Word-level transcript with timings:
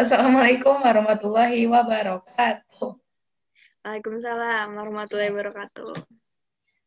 Assalamualaikum 0.00 0.80
warahmatullahi 0.80 1.68
wabarakatuh. 1.68 2.96
Waalaikumsalam 3.84 4.72
warahmatullahi 4.72 5.28
wabarakatuh. 5.28 5.92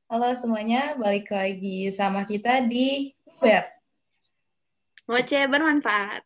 Halo 0.09 0.33
semuanya, 0.33 0.97
balik 0.97 1.29
lagi 1.29 1.93
sama 1.93 2.25
kita 2.25 2.65
di 2.65 3.13
Web. 3.37 3.69
Ngoceh 5.05 5.45
bermanfaat. 5.45 6.25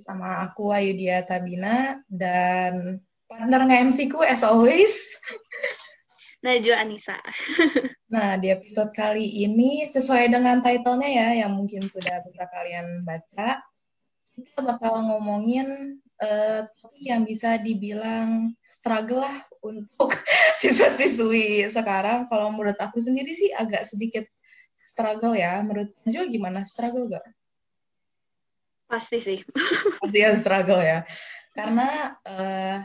Sama 0.00 0.48
aku 0.48 0.72
Ayudia 0.72 1.28
Tabina 1.28 2.00
dan 2.08 3.04
partner 3.28 3.68
nge-MC 3.68 4.08
ku 4.08 4.24
as 4.24 4.40
always. 4.40 5.20
Najwa 6.40 6.88
Anissa. 6.88 7.20
nah, 8.16 8.40
di 8.40 8.48
episode 8.48 8.96
kali 8.96 9.44
ini 9.44 9.84
sesuai 9.92 10.32
dengan 10.32 10.64
title-nya 10.64 11.10
ya 11.12 11.28
yang 11.44 11.52
mungkin 11.52 11.84
sudah 11.84 12.24
beberapa 12.24 12.48
kalian 12.48 13.04
baca, 13.04 13.60
kita 14.32 14.64
bakal 14.64 15.04
ngomongin 15.04 16.00
uh, 16.20 16.60
topik 16.78 17.04
yang 17.04 17.22
bisa 17.26 17.58
dibilang 17.58 18.54
struggle 18.76 19.24
lah 19.24 19.38
untuk 19.64 20.12
siswa-siswi 20.60 21.64
sekarang. 21.72 22.28
Kalau 22.28 22.52
menurut 22.52 22.76
aku 22.76 23.00
sendiri 23.00 23.32
sih 23.32 23.48
agak 23.56 23.88
sedikit 23.88 24.28
struggle 24.84 25.32
ya. 25.32 25.64
Menurut 25.64 25.96
juga 26.04 26.26
gimana? 26.28 26.68
Struggle 26.68 27.08
gak? 27.08 27.24
Pasti 28.84 29.18
sih. 29.18 29.38
Pasti 30.04 30.18
ya 30.20 30.36
struggle 30.36 30.84
ya. 30.84 31.02
Karena 31.56 32.12
uh, 32.28 32.76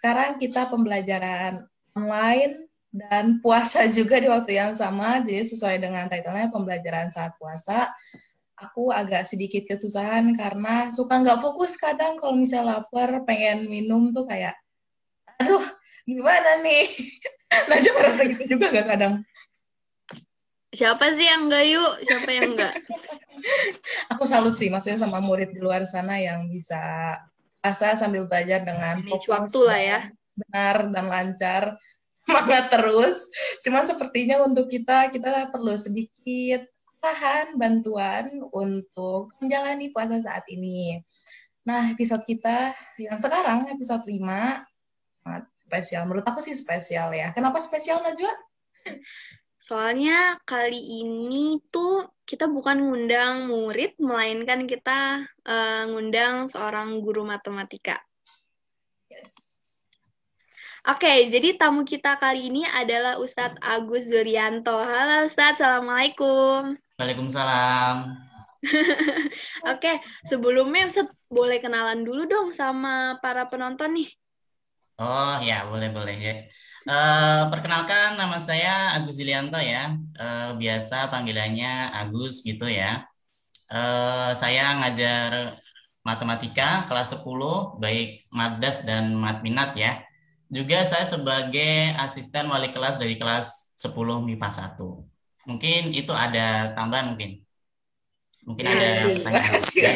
sekarang 0.00 0.40
kita 0.40 0.72
pembelajaran 0.72 1.68
online 1.92 2.72
dan 2.94 3.42
puasa 3.42 3.84
juga 3.90 4.22
di 4.22 4.32
waktu 4.32 4.56
yang 4.56 4.72
sama. 4.80 5.20
Jadi 5.20 5.44
sesuai 5.52 5.76
dengan 5.82 6.08
title-nya 6.08 6.48
pembelajaran 6.48 7.12
saat 7.12 7.36
puasa 7.36 7.92
aku 8.64 8.90
agak 8.90 9.28
sedikit 9.28 9.68
kesusahan 9.68 10.32
karena 10.34 10.90
suka 10.96 11.20
nggak 11.20 11.40
fokus 11.44 11.76
kadang 11.76 12.16
kalau 12.16 12.36
misalnya 12.36 12.80
lapar 12.80 13.22
pengen 13.28 13.68
minum 13.68 14.16
tuh 14.16 14.24
kayak 14.24 14.56
aduh 15.36 15.64
gimana 16.08 16.64
nih? 16.64 16.88
Najwa 17.70 17.92
merasa 18.02 18.26
gitu 18.26 18.58
juga 18.58 18.74
gak 18.74 18.88
kadang. 18.90 19.14
Siapa 20.74 21.14
sih 21.14 21.22
yang 21.22 21.46
enggak 21.46 21.64
yuk? 21.70 21.92
Siapa 22.02 22.30
yang 22.34 22.50
enggak 22.58 22.74
aku 24.12 24.24
salut 24.24 24.54
sih 24.56 24.70
maksudnya 24.70 25.04
sama 25.04 25.20
murid 25.20 25.52
di 25.52 25.60
luar 25.60 25.84
sana 25.84 26.18
yang 26.18 26.48
bisa 26.50 27.14
asa 27.64 27.96
sambil 27.96 28.28
belajar 28.28 28.62
dengan 28.62 29.00
fokus 29.08 29.28
waktu 29.30 29.60
lah 29.64 29.80
ya. 29.80 30.00
benar 30.34 30.90
dan 30.90 31.06
lancar 31.06 31.62
semangat 32.26 32.72
terus. 32.72 33.28
Cuman 33.62 33.84
sepertinya 33.86 34.42
untuk 34.42 34.66
kita 34.66 35.12
kita 35.14 35.52
perlu 35.54 35.76
sedikit 35.78 36.66
tahan 37.04 37.60
bantuan 37.60 38.40
untuk 38.48 39.36
menjalani 39.44 39.92
puasa 39.92 40.24
saat 40.24 40.48
ini. 40.48 41.04
Nah, 41.68 41.92
episode 41.92 42.24
kita 42.24 42.72
yang 42.96 43.20
sekarang, 43.20 43.68
episode 43.68 44.04
5, 44.08 44.16
sangat 45.20 45.44
spesial. 45.68 46.02
Menurut 46.08 46.24
aku 46.24 46.40
sih 46.40 46.56
spesial 46.56 47.12
ya. 47.12 47.32
Kenapa 47.36 47.60
spesial, 47.60 48.00
Najwa? 48.00 48.32
Soalnya 49.64 50.36
kali 50.44 50.76
ini 50.76 51.56
tuh 51.72 52.04
kita 52.28 52.48
bukan 52.48 52.84
ngundang 52.84 53.48
murid, 53.48 53.96
melainkan 53.96 54.68
kita 54.68 55.24
uh, 55.44 55.82
ngundang 55.88 56.52
seorang 56.52 57.00
guru 57.00 57.24
matematika. 57.24 57.96
Yes. 59.08 59.32
Oke, 60.84 61.08
okay, 61.08 61.18
jadi 61.32 61.56
tamu 61.56 61.88
kita 61.88 62.20
kali 62.20 62.52
ini 62.52 62.68
adalah 62.68 63.16
Ustadz 63.16 63.56
Agus 63.64 64.04
Zurianto. 64.04 64.76
Halo 64.84 65.24
Ustadz, 65.24 65.56
Assalamualaikum. 65.56 66.83
Waalaikumsalam. 66.94 67.96
Oke, 69.72 69.92
sebelumnya 70.24 70.88
Ustaz 70.88 71.10
boleh 71.28 71.58
kenalan 71.60 72.06
dulu 72.06 72.24
dong 72.24 72.48
sama 72.54 73.18
para 73.20 73.50
penonton 73.50 73.98
nih. 73.98 74.08
Oh 74.94 75.42
ya, 75.42 75.66
boleh 75.66 75.90
boleh 75.90 76.16
ya. 76.16 76.34
Uh, 76.86 77.50
perkenalkan 77.50 78.14
nama 78.14 78.38
saya 78.38 78.94
Agus 78.94 79.18
Ilianto 79.18 79.58
ya. 79.58 79.98
Uh, 80.14 80.54
biasa 80.54 81.10
panggilannya 81.10 81.90
Agus 81.90 82.46
gitu 82.46 82.70
ya. 82.70 83.02
Uh, 83.66 84.30
saya 84.38 84.78
ngajar 84.78 85.58
matematika 86.06 86.86
kelas 86.86 87.16
10 87.16 87.26
baik 87.82 88.30
Madas 88.30 88.86
dan 88.86 89.18
Matminat 89.18 89.74
ya. 89.74 90.04
Juga 90.46 90.86
saya 90.86 91.02
sebagai 91.02 91.96
asisten 91.98 92.46
wali 92.46 92.70
kelas 92.70 93.02
dari 93.02 93.18
kelas 93.18 93.74
10 93.80 94.22
MIPA 94.22 94.78
1. 94.78 95.13
Mungkin 95.44 95.92
itu 95.92 96.12
ada 96.12 96.72
tambahan 96.72 97.14
mungkin. 97.14 97.44
Mungkin 98.44 98.64
ada 98.68 98.84
iya, 98.84 99.04
pertanyaan. 99.16 99.60
Ya. 99.72 99.90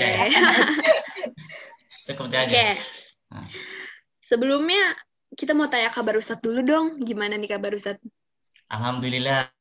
Cukup 2.08 2.32
aja. 2.32 2.44
Oke. 2.48 2.68
Nah. 3.28 3.46
Sebelumnya 4.24 4.82
kita 5.36 5.52
mau 5.52 5.68
tanya 5.68 5.92
kabar 5.92 6.16
Ustadz 6.16 6.40
dulu 6.40 6.60
dong. 6.64 6.86
Gimana 7.04 7.36
nih 7.36 7.48
kabar 7.52 7.76
Ustadz? 7.76 8.00
Alhamdulillah. 8.72 9.52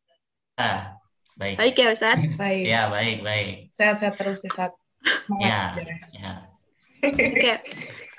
Baik. 1.35 1.55
Baik 1.59 1.75
ya 1.75 1.87
Ustadz? 1.91 2.35
Baik. 2.39 2.63
Ya, 2.63 2.81
baik, 2.87 3.17
baik. 3.23 3.71
Sehat-sehat 3.75 4.15
terus 4.15 4.43
Ustadz. 4.43 4.79
Ya, 5.39 5.75
sehat. 6.07 6.51
Oke. 7.03 7.53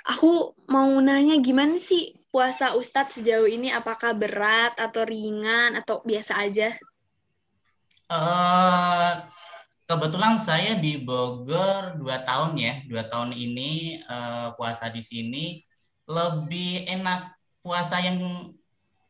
Aku 0.09 0.57
mau 0.69 0.89
nanya 1.05 1.37
gimana 1.41 1.77
sih 1.77 2.17
puasa 2.33 2.77
Ustadz 2.77 3.21
sejauh 3.21 3.49
ini? 3.49 3.69
Apakah 3.73 4.17
berat 4.17 4.77
atau 4.81 5.05
ringan 5.05 5.77
atau 5.77 6.01
biasa 6.05 6.41
aja? 6.41 6.77
Uh, 8.09 9.29
kebetulan 9.85 10.41
saya 10.41 10.81
di 10.81 10.97
Bogor 10.97 11.97
dua 12.01 12.25
tahun 12.25 12.57
ya, 12.57 12.81
dua 12.89 13.05
tahun 13.05 13.37
ini 13.37 14.01
uh, 14.09 14.57
puasa 14.57 14.89
di 14.89 15.05
sini 15.05 15.61
lebih 16.09 16.89
enak 16.89 17.37
puasa 17.61 18.01
yang 18.01 18.49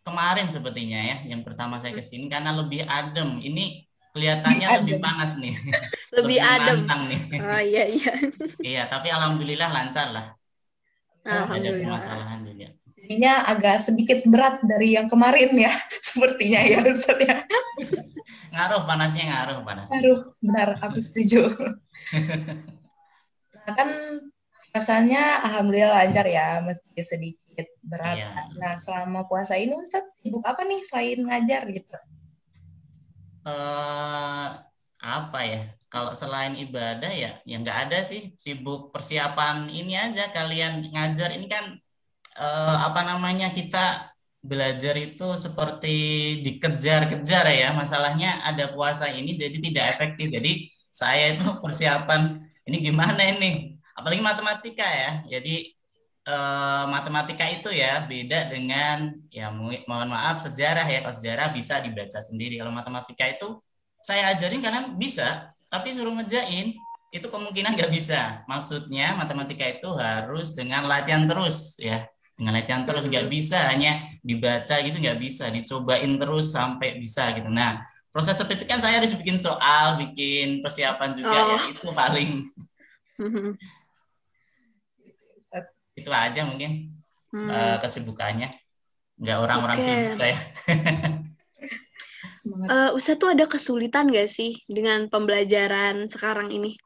kemarin 0.03 0.51
sepertinya 0.51 0.99
ya, 0.99 1.17
yang 1.31 1.47
pertama 1.47 1.79
saya 1.79 1.95
ke 1.95 2.03
sini 2.03 2.27
karena 2.27 2.51
lebih 2.51 2.83
adem. 2.87 3.39
Ini 3.39 3.87
kelihatannya 4.15 4.67
lebih, 4.67 4.79
lebih 4.83 4.97
panas 4.99 5.31
nih, 5.39 5.55
lebih, 6.19 6.39
lebih 6.39 6.39
adem. 6.43 6.79
nih. 7.07 7.21
Oh 7.39 7.63
iya 7.63 7.85
iya. 7.87 8.13
iya, 8.75 8.83
tapi 8.91 9.15
alhamdulillah 9.15 9.71
lancar 9.71 10.11
lah. 10.11 10.27
Alhamdulillah. 11.23 11.87
Ada 11.87 12.03
permasalahan 12.03 12.39
juga. 12.43 12.69
Jadinya 13.09 13.41
agak 13.49 13.81
sedikit 13.81 14.21
berat 14.29 14.61
dari 14.69 14.93
yang 14.93 15.09
kemarin 15.09 15.57
ya, 15.57 15.73
sepertinya 16.13 16.61
ya 16.61 16.85
Ustaz 16.85 17.17
ya. 17.17 17.41
Ngaruh 18.53 18.85
panasnya 18.85 19.25
ngaruh 19.33 19.65
panas 19.65 19.89
ngaruh 19.89 20.21
benar 20.45 20.77
aku 20.85 21.01
setuju. 21.01 21.49
Nah 23.69 23.77
kan 23.77 23.89
rasanya 24.73 25.45
alhamdulillah 25.45 25.93
lancar 25.93 26.25
ya 26.25 26.61
meski 26.65 27.05
sedikit 27.05 27.69
berat. 27.85 28.17
Iya. 28.17 28.49
nah 28.57 28.81
selama 28.81 29.29
puasa 29.29 29.61
ini 29.61 29.77
Ustaz 29.77 30.09
sibuk 30.25 30.41
apa 30.45 30.65
nih 30.65 30.81
selain 30.89 31.21
ngajar 31.21 31.69
gitu? 31.69 31.97
Uh, 33.45 34.57
apa 35.01 35.41
ya 35.45 35.61
kalau 35.93 36.17
selain 36.17 36.57
ibadah 36.57 37.13
ya 37.13 37.41
ya 37.45 37.57
nggak 37.61 37.89
ada 37.89 38.05
sih. 38.05 38.37
Sibuk 38.41 38.89
persiapan 38.89 39.69
ini 39.69 39.97
aja 39.97 40.33
kalian 40.33 40.89
ngajar 40.89 41.33
ini 41.37 41.45
kan 41.49 41.77
uh, 42.39 42.77
apa 42.89 43.01
namanya 43.03 43.51
kita 43.51 44.09
belajar 44.43 44.95
itu 44.97 45.27
seperti 45.35 45.97
dikejar-kejar 46.47 47.45
ya. 47.51 47.69
Masalahnya 47.75 48.43
ada 48.47 48.71
puasa 48.71 49.11
ini 49.11 49.35
jadi 49.35 49.57
tidak 49.59 49.85
efektif. 49.93 50.31
Jadi 50.31 50.53
saya 50.91 51.35
itu 51.35 51.47
persiapan 51.65 52.43
ini 52.69 52.77
gimana 52.81 53.23
ini? 53.27 53.77
Apalagi 53.99 54.23
matematika 54.23 54.87
ya. 54.87 55.11
Jadi 55.27 55.75
eh, 56.29 56.85
matematika 56.87 57.45
itu 57.51 57.69
ya 57.75 58.07
beda 58.07 58.47
dengan 58.53 59.11
ya 59.29 59.51
mohon 59.51 60.09
maaf 60.09 60.39
sejarah 60.47 60.87
ya. 60.87 61.03
Kalau 61.03 61.17
sejarah 61.19 61.49
bisa 61.51 61.83
dibaca 61.83 62.19
sendiri. 62.23 62.63
Kalau 62.63 62.71
matematika 62.71 63.27
itu 63.27 63.59
saya 63.99 64.31
ajarin 64.33 64.63
karena 64.63 64.95
bisa, 64.95 65.51
tapi 65.67 65.91
suruh 65.91 66.15
ngejain 66.15 66.79
itu 67.11 67.27
kemungkinan 67.27 67.75
nggak 67.75 67.91
bisa. 67.91 68.47
Maksudnya 68.47 69.19
matematika 69.19 69.67
itu 69.67 69.91
harus 69.99 70.55
dengan 70.55 70.87
latihan 70.87 71.27
terus 71.27 71.75
ya 71.83 72.07
dengan 72.39 72.55
latihan 72.55 72.87
terus 72.87 73.11
nggak 73.11 73.27
bisa 73.27 73.67
hanya 73.67 73.99
dibaca 74.23 74.79
gitu 74.79 74.95
nggak 74.95 75.19
bisa 75.19 75.51
dicobain 75.51 76.15
terus 76.15 76.55
sampai 76.55 77.03
bisa 77.03 77.35
gitu. 77.35 77.51
Nah 77.51 77.83
proses 78.15 78.39
seperti 78.39 78.63
itu 78.63 78.67
kan 78.71 78.79
saya 78.79 79.03
harus 79.03 79.11
bikin 79.13 79.35
soal 79.35 79.99
bikin 79.99 80.63
persiapan 80.63 81.19
juga 81.19 81.35
oh. 81.35 81.47
ya 81.51 81.59
itu 81.75 81.91
paling 81.91 82.31
itu 85.99 86.11
aja 86.15 86.41
mungkin 86.47 86.95
hmm. 87.35 87.51
uh, 87.51 87.77
kesibukannya. 87.83 88.55
Nggak 89.19 89.39
orang-orang 89.43 89.79
okay. 89.83 89.87
sibuk 89.91 90.15
saya. 90.15 90.37
Uh, 92.71 92.95
Ustaz 92.95 93.19
tuh 93.19 93.35
ada 93.35 93.51
kesulitan 93.51 94.15
gak 94.15 94.31
sih 94.31 94.63
dengan 94.71 95.11
pembelajaran 95.11 96.07
sekarang 96.07 96.55
ini 96.55 96.79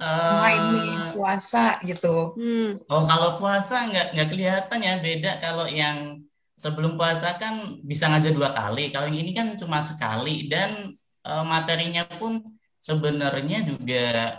uh, 0.00 0.32
main 0.40 0.62
nih 0.76 0.92
puasa 1.16 1.76
gitu. 1.84 2.36
Hmm. 2.36 2.80
Oh 2.86 3.04
kalau 3.08 3.40
puasa 3.40 3.88
nggak 3.88 4.06
nggak 4.16 4.28
kelihatan 4.28 4.78
ya 4.80 4.94
beda 5.00 5.30
kalau 5.40 5.66
yang 5.66 6.20
sebelum 6.60 7.00
puasa 7.00 7.40
kan 7.40 7.80
bisa 7.80 8.08
ngajar 8.12 8.32
dua 8.36 8.52
kali. 8.52 8.92
Kalau 8.92 9.08
yang 9.08 9.20
ini 9.24 9.32
kan 9.32 9.56
cuma 9.56 9.80
sekali 9.80 10.46
dan 10.52 10.92
uh, 11.24 11.44
materinya 11.44 12.04
pun 12.20 12.44
sebenarnya 12.80 13.64
juga 13.64 14.36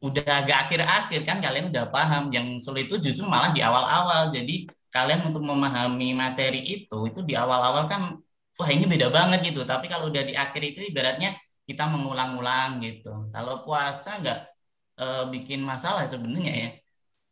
udah 0.00 0.24
agak 0.24 0.58
akhir-akhir 0.66 1.20
kan 1.28 1.38
kalian 1.44 1.68
udah 1.68 1.92
paham 1.92 2.32
yang 2.32 2.56
sulit 2.56 2.88
itu 2.88 2.96
justru 3.04 3.28
malah 3.28 3.52
di 3.52 3.60
awal-awal 3.60 4.32
jadi 4.32 4.64
kalian 4.88 5.28
untuk 5.28 5.44
memahami 5.44 6.16
materi 6.16 6.64
itu 6.64 7.04
itu 7.04 7.20
di 7.20 7.36
awal-awal 7.36 7.84
kan 7.84 8.16
wah 8.56 8.70
ini 8.72 8.88
beda 8.88 9.12
banget 9.12 9.52
gitu 9.52 9.60
tapi 9.68 9.92
kalau 9.92 10.08
udah 10.08 10.24
di 10.24 10.32
akhir 10.32 10.62
itu 10.64 10.80
ibaratnya 10.88 11.36
kita 11.68 11.84
mengulang-ulang 11.84 12.80
gitu 12.80 13.28
kalau 13.28 13.60
puasa 13.60 14.16
nggak 14.24 14.49
e, 15.00 15.06
bikin 15.32 15.64
masalah 15.64 16.04
sebenarnya 16.04 16.52
ya. 16.52 16.70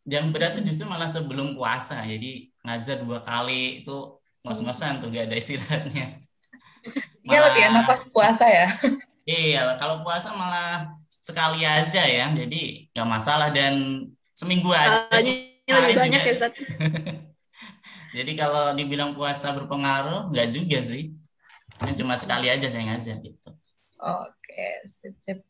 Yang 0.09 0.27
berat 0.33 0.53
itu 0.57 0.73
justru 0.73 0.89
malah 0.89 1.11
sebelum 1.13 1.53
puasa. 1.53 2.01
Jadi 2.09 2.49
ngajar 2.65 3.05
dua 3.05 3.21
kali 3.21 3.85
itu 3.85 4.17
ngos-ngosan 4.41 5.05
tuh 5.05 5.13
gak 5.13 5.29
ada 5.29 5.37
istirahatnya. 5.37 6.25
Iya 7.29 7.39
lebih 7.53 7.63
enak 7.69 7.85
pas 7.85 8.03
puasa 8.09 8.49
ya. 8.49 8.73
Iya 9.29 9.77
kalau 9.77 10.01
puasa 10.01 10.33
malah 10.33 10.97
sekali 11.21 11.69
aja 11.69 12.09
ya. 12.09 12.33
Jadi 12.33 12.89
nggak 12.97 13.09
masalah. 13.09 13.53
Dan 13.53 14.09
seminggu 14.33 14.73
aja. 14.73 15.13
Lebih 15.13 15.97
banyak 16.01 16.21
ya 16.25 16.33
Ustaz. 16.33 16.53
Jadi 18.17 18.33
kalau 18.41 18.73
dibilang 18.73 19.13
puasa 19.13 19.53
berpengaruh 19.53 20.33
nggak 20.33 20.49
juga 20.49 20.81
sih. 20.81 21.13
Cuma 22.01 22.17
sekali 22.17 22.49
aja 22.49 22.65
saya 22.73 22.97
ngajar 22.97 23.21
gitu. 23.21 23.51
Oke 24.01 24.89
sip, 24.89 25.13
sip. 25.29 25.45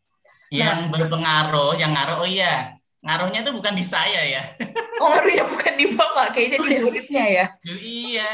Yang 0.49 0.89
nah, 0.89 0.93
berpengaruh 0.93 1.77
yang 1.77 1.93
ngaruh 1.93 2.25
oh 2.25 2.29
iya. 2.29 2.75
Ngaruhnya 2.99 3.47
itu 3.47 3.53
bukan 3.55 3.75
di 3.79 3.85
saya 3.87 4.23
ya. 4.27 4.43
Oh 4.99 5.15
ngaruhnya 5.15 5.47
bukan 5.47 5.75
di 5.79 5.87
bapak. 5.95 6.27
Kayaknya 6.35 6.59
di 6.59 6.77
muridnya 6.83 7.25
ya. 7.31 7.47
Iya. 7.71 8.31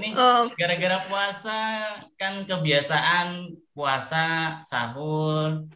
Ini 0.00 0.08
oh. 0.16 0.48
gara-gara 0.56 0.96
puasa 1.04 1.60
kan 2.16 2.48
kebiasaan 2.48 3.52
puasa 3.76 4.56
sahur. 4.64 5.68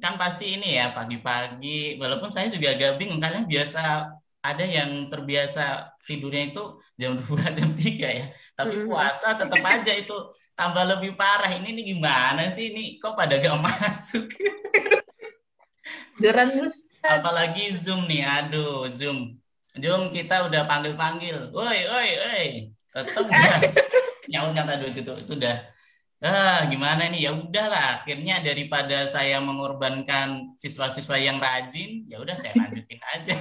Kan 0.00 0.16
pasti 0.16 0.56
ini 0.56 0.80
ya 0.80 0.96
pagi-pagi. 0.96 2.00
Walaupun 2.00 2.32
saya 2.32 2.48
juga 2.48 2.72
agak 2.72 2.96
bingung 2.96 3.20
kalian 3.20 3.44
biasa 3.44 4.08
ada 4.40 4.64
yang 4.64 5.12
terbiasa 5.12 5.92
tidurnya 6.08 6.52
itu 6.52 6.80
jam 6.96 7.20
2 7.20 7.28
jam 7.60 7.68
3 7.76 7.84
ya. 8.00 8.26
Tapi 8.56 8.74
hmm. 8.80 8.88
puasa 8.88 9.36
tetap 9.36 9.60
aja 9.60 9.92
itu 9.92 10.16
tambah 10.54 10.84
lebih 10.86 11.18
parah 11.18 11.50
ini 11.50 11.74
nih 11.74 11.84
gimana 11.94 12.50
sih? 12.50 12.70
Ini 12.70 13.02
kok 13.02 13.18
pada 13.18 13.38
gak 13.38 13.58
masuk? 13.58 14.30
Geran 16.22 16.70
apalagi 17.04 17.74
zoom 17.74 18.06
nih 18.06 18.22
aduh 18.22 18.88
zoom. 18.94 19.36
Zoom 19.74 20.14
kita 20.14 20.46
udah 20.46 20.62
panggil 20.70 20.94
panggil 20.94 21.50
woi 21.50 21.84
woi 21.90 22.10
woi. 22.22 22.48
Tetap 22.94 23.26
udah. 23.26 23.58
Nyawa 24.30 24.48
nyata 24.54 24.74
itu 24.88 25.02
itu 25.02 25.32
udah. 25.34 25.56
Ah 26.22 26.64
gimana 26.70 27.10
nih? 27.10 27.28
Ya 27.28 27.30
udahlah 27.34 28.00
akhirnya 28.00 28.40
daripada 28.40 29.10
saya 29.10 29.42
mengorbankan 29.42 30.54
siswa-siswa 30.56 31.18
yang 31.18 31.36
rajin 31.42 32.06
ya 32.06 32.22
udah 32.22 32.38
saya 32.38 32.54
lanjutin 32.56 33.00
aja. 33.18 33.36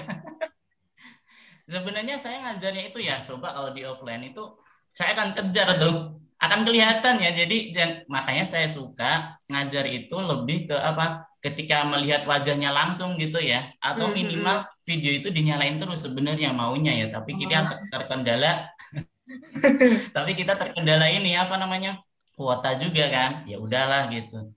Sebenarnya 1.69 2.19
saya 2.19 2.44
ngajarnya 2.44 2.92
itu 2.92 3.00
ya 3.00 3.24
coba 3.24 3.56
kalau 3.56 3.71
di 3.71 3.88
offline 3.88 4.33
itu 4.33 4.44
saya 4.92 5.15
akan 5.15 5.31
kejar 5.38 5.80
tuh 5.80 6.19
akan 6.43 6.59
kelihatan 6.67 7.15
ya. 7.23 7.31
Jadi 7.31 7.57
dan 7.71 7.89
makanya 8.11 8.43
saya 8.43 8.67
suka 8.67 9.39
ngajar 9.47 9.87
itu 9.87 10.15
lebih 10.19 10.67
ke 10.67 10.75
apa 10.75 11.23
ketika 11.39 11.87
melihat 11.87 12.27
wajahnya 12.27 12.75
langsung 12.75 13.15
gitu 13.15 13.39
ya. 13.39 13.71
Atau 13.79 14.11
mm-hmm. 14.11 14.19
minimal 14.19 14.57
video 14.83 15.11
itu 15.15 15.31
dinyalain 15.31 15.79
terus 15.79 16.03
sebenarnya 16.03 16.51
maunya 16.51 16.91
ya. 16.93 17.07
Tapi 17.07 17.39
kita 17.39 17.63
oh. 17.63 17.71
terkendala 17.91 18.67
tapi 20.15 20.35
kita 20.35 20.59
terkendala 20.59 21.07
ini 21.07 21.39
apa 21.39 21.55
namanya 21.55 22.03
kuota 22.35 22.75
juga 22.75 23.07
kan. 23.07 23.31
Ya 23.47 23.57
udahlah 23.57 24.11
gitu. 24.11 24.51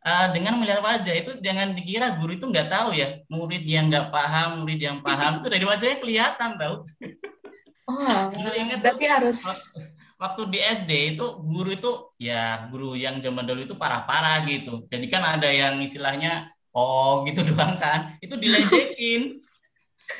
Uh, 0.00 0.32
dengan 0.32 0.56
melihat 0.56 0.80
wajah 0.80 1.12
itu 1.12 1.36
jangan 1.44 1.76
dikira 1.76 2.16
guru 2.16 2.36
itu 2.36 2.48
nggak 2.48 2.68
tahu 2.68 2.92
ya. 2.92 3.20
Murid 3.32 3.64
yang 3.64 3.88
nggak 3.88 4.12
paham 4.12 4.64
murid 4.64 4.80
yang 4.80 5.00
paham 5.00 5.40
itu 5.40 5.48
dari 5.48 5.64
wajahnya 5.64 5.98
kelihatan 6.00 6.56
tahu 6.56 6.88
oh 7.90 8.26
berarti 8.80 9.06
harus 9.06 9.38
waktu 10.20 10.42
di 10.52 10.58
SD 10.60 11.16
itu 11.16 11.24
guru 11.40 11.72
itu 11.72 11.90
ya 12.20 12.68
guru 12.68 12.92
yang 12.92 13.24
zaman 13.24 13.48
dulu 13.48 13.64
itu 13.64 13.74
parah-parah 13.74 14.44
gitu. 14.44 14.84
Jadi 14.92 15.08
kan 15.08 15.24
ada 15.24 15.48
yang 15.48 15.80
istilahnya 15.80 16.52
oh 16.76 17.24
gitu 17.24 17.40
doang 17.48 17.80
kan. 17.80 18.20
Itu 18.20 18.36
diledekin. 18.36 19.40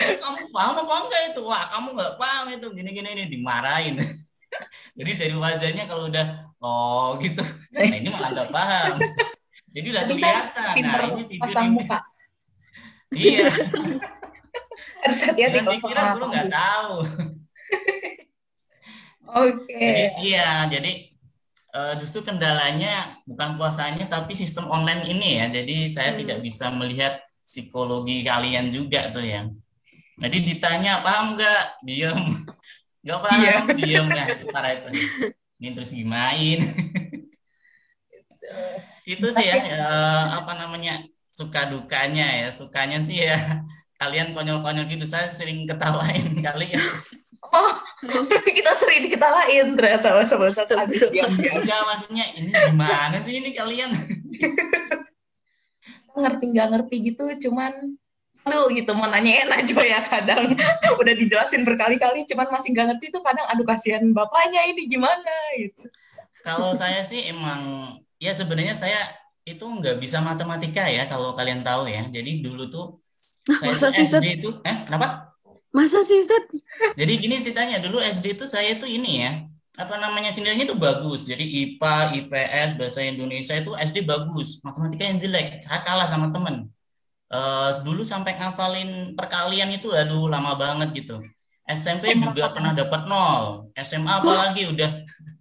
Kamu 0.01 0.49
paham 0.55 0.75
apa 0.87 0.95
enggak 1.05 1.23
itu? 1.37 1.41
Wah 1.45 1.69
kamu 1.77 1.89
nggak 1.93 2.15
paham 2.17 2.45
itu. 2.57 2.67
Gini-gini 2.73 3.09
ini 3.13 3.25
dimarahin. 3.29 4.01
Jadi 4.99 5.11
dari 5.21 5.37
wajahnya 5.37 5.85
kalau 5.85 6.09
udah 6.09 6.27
oh 6.65 7.21
gitu. 7.21 7.45
Nah 7.71 7.85
ini 7.85 8.09
malah 8.09 8.33
nggak 8.33 8.51
paham. 8.51 8.97
Jadi 9.71 9.87
udah 9.93 10.03
kelihatan. 10.09 10.75
Nah 10.81 11.05
ini 11.13 11.37
pasang 11.37 11.77
muka. 11.77 12.01
Iya. 13.13 13.53
Harus 15.05 15.21
hati-hati 15.29 15.61
kalau 15.61 15.81
kira 15.81 16.03
dulu 16.17 16.27
nggak 16.33 16.49
tahu 16.49 16.97
oke 19.35 19.67
okay. 19.67 20.15
iya 20.21 20.67
jadi 20.67 21.11
uh, 21.75 21.95
justru 22.03 22.27
kendalanya 22.27 23.19
bukan 23.25 23.55
puasanya 23.55 24.11
tapi 24.11 24.35
sistem 24.35 24.67
online 24.67 25.07
ini 25.07 25.41
ya 25.41 25.47
jadi 25.49 25.77
saya 25.91 26.11
hmm. 26.15 26.19
tidak 26.25 26.39
bisa 26.43 26.67
melihat 26.75 27.23
psikologi 27.47 28.23
kalian 28.27 28.71
juga 28.71 29.11
tuh 29.15 29.23
ya 29.23 29.47
jadi 30.21 30.37
ditanya 30.45 31.01
paham 31.01 31.39
nggak 31.39 31.63
diem 31.87 32.21
Gak 33.01 33.17
apa 33.17 33.29
iya. 33.41 33.55
diem 33.81 34.07
kan 34.13 34.29
parah 34.53 34.73
itu. 34.77 34.89
Ini 35.61 35.69
terus 35.73 35.91
gimana? 35.93 36.37
itu 39.07 39.27
sih 39.35 39.47
ya, 39.47 39.57
ya 39.59 39.87
apa 40.39 40.55
namanya 40.55 41.03
suka 41.35 41.67
dukanya 41.67 42.47
ya 42.47 42.49
sukanya 42.51 43.03
sih 43.03 43.23
ya 43.27 43.63
kalian 43.99 44.35
konyol-konyol 44.35 44.87
gitu 44.87 45.07
saya 45.07 45.27
sering 45.31 45.67
ketawain 45.67 46.39
kali 46.39 46.75
ya 46.75 46.83
oh 47.51 47.73
kita 48.57 48.73
sering 48.79 49.01
diketawain 49.07 49.77
ternyata 49.77 50.17
masa-masa 50.17 50.65
habis. 50.73 51.03
diam 51.11 51.31
enggak 51.35 51.81
maksudnya 51.87 52.25
ini 52.39 52.51
gimana 52.55 53.17
sih 53.21 53.35
ini 53.39 53.51
kalian? 53.53 53.91
Ngerti 56.21 56.45
nggak 56.51 56.69
ngerti 56.75 56.97
gitu 57.13 57.25
cuman 57.49 57.73
lu 58.49 58.73
gitu 58.73 58.97
mau 58.97 59.07
nanya 59.07 59.47
enak 59.47 59.69
juga 59.69 59.85
ya 59.85 60.01
kadang. 60.03 60.57
Udah 61.01 61.15
dijelasin 61.15 61.63
berkali-kali 61.63 62.25
cuman 62.25 62.49
masih 62.51 62.73
nggak 62.73 62.97
ngerti 62.97 63.07
tuh 63.15 63.23
kadang 63.23 63.47
aduh 63.47 63.67
kasihan 63.69 64.03
bapaknya 64.11 64.65
ini 64.67 64.91
gimana 64.91 65.35
gitu. 65.61 65.87
Kalau 66.41 66.73
saya 66.73 67.05
sih 67.05 67.31
emang 67.31 67.95
ya 68.17 68.33
sebenarnya 68.33 68.75
saya 68.75 69.13
itu 69.45 69.61
nggak 69.61 70.01
bisa 70.01 70.25
matematika 70.25 70.89
ya 70.89 71.05
kalau 71.07 71.37
kalian 71.37 71.63
tahu 71.63 71.87
ya. 71.87 72.09
Jadi 72.09 72.43
dulu 72.43 72.67
tuh 72.73 72.87
saya 73.47 73.77
Masa 73.77 73.93
sih, 73.93 74.09
SD 74.09 74.41
itu 74.41 74.51
eh 74.65 74.89
kenapa 74.89 75.30
Masa 75.71 76.03
sih 76.03 76.19
Ustaz? 76.19 76.51
Jadi 76.99 77.13
gini 77.19 77.39
ceritanya 77.43 77.79
dulu 77.79 78.03
SD 78.03 78.35
itu 78.35 78.45
saya 78.51 78.75
itu 78.75 78.87
ini 78.91 79.23
ya 79.23 79.33
apa 79.79 79.97
namanya 79.97 80.35
cenderungnya 80.35 80.67
itu 80.67 80.77
bagus. 80.77 81.25
Jadi 81.25 81.45
IPA 81.47 81.95
IPS 82.27 82.69
bahasa 82.77 83.01
Indonesia 83.07 83.55
itu 83.55 83.73
SD 83.79 84.03
bagus 84.03 84.59
matematika 84.67 85.07
yang 85.07 85.17
jelek. 85.17 85.63
Saya 85.63 85.81
kalah 85.81 86.11
sama 86.11 86.35
temen. 86.35 86.69
Uh, 87.31 87.79
dulu 87.87 88.03
sampai 88.03 88.35
ngafalin 88.35 89.15
perkalian 89.15 89.71
itu 89.71 89.95
aduh 89.95 90.27
lama 90.27 90.59
banget 90.59 91.07
gitu. 91.07 91.23
SMP 91.71 92.19
oh, 92.19 92.35
juga 92.35 92.51
pernah 92.51 92.75
dapat 92.75 93.07
nol. 93.07 93.71
SMA 93.79 94.11
apalagi 94.11 94.75
udah. 94.75 94.91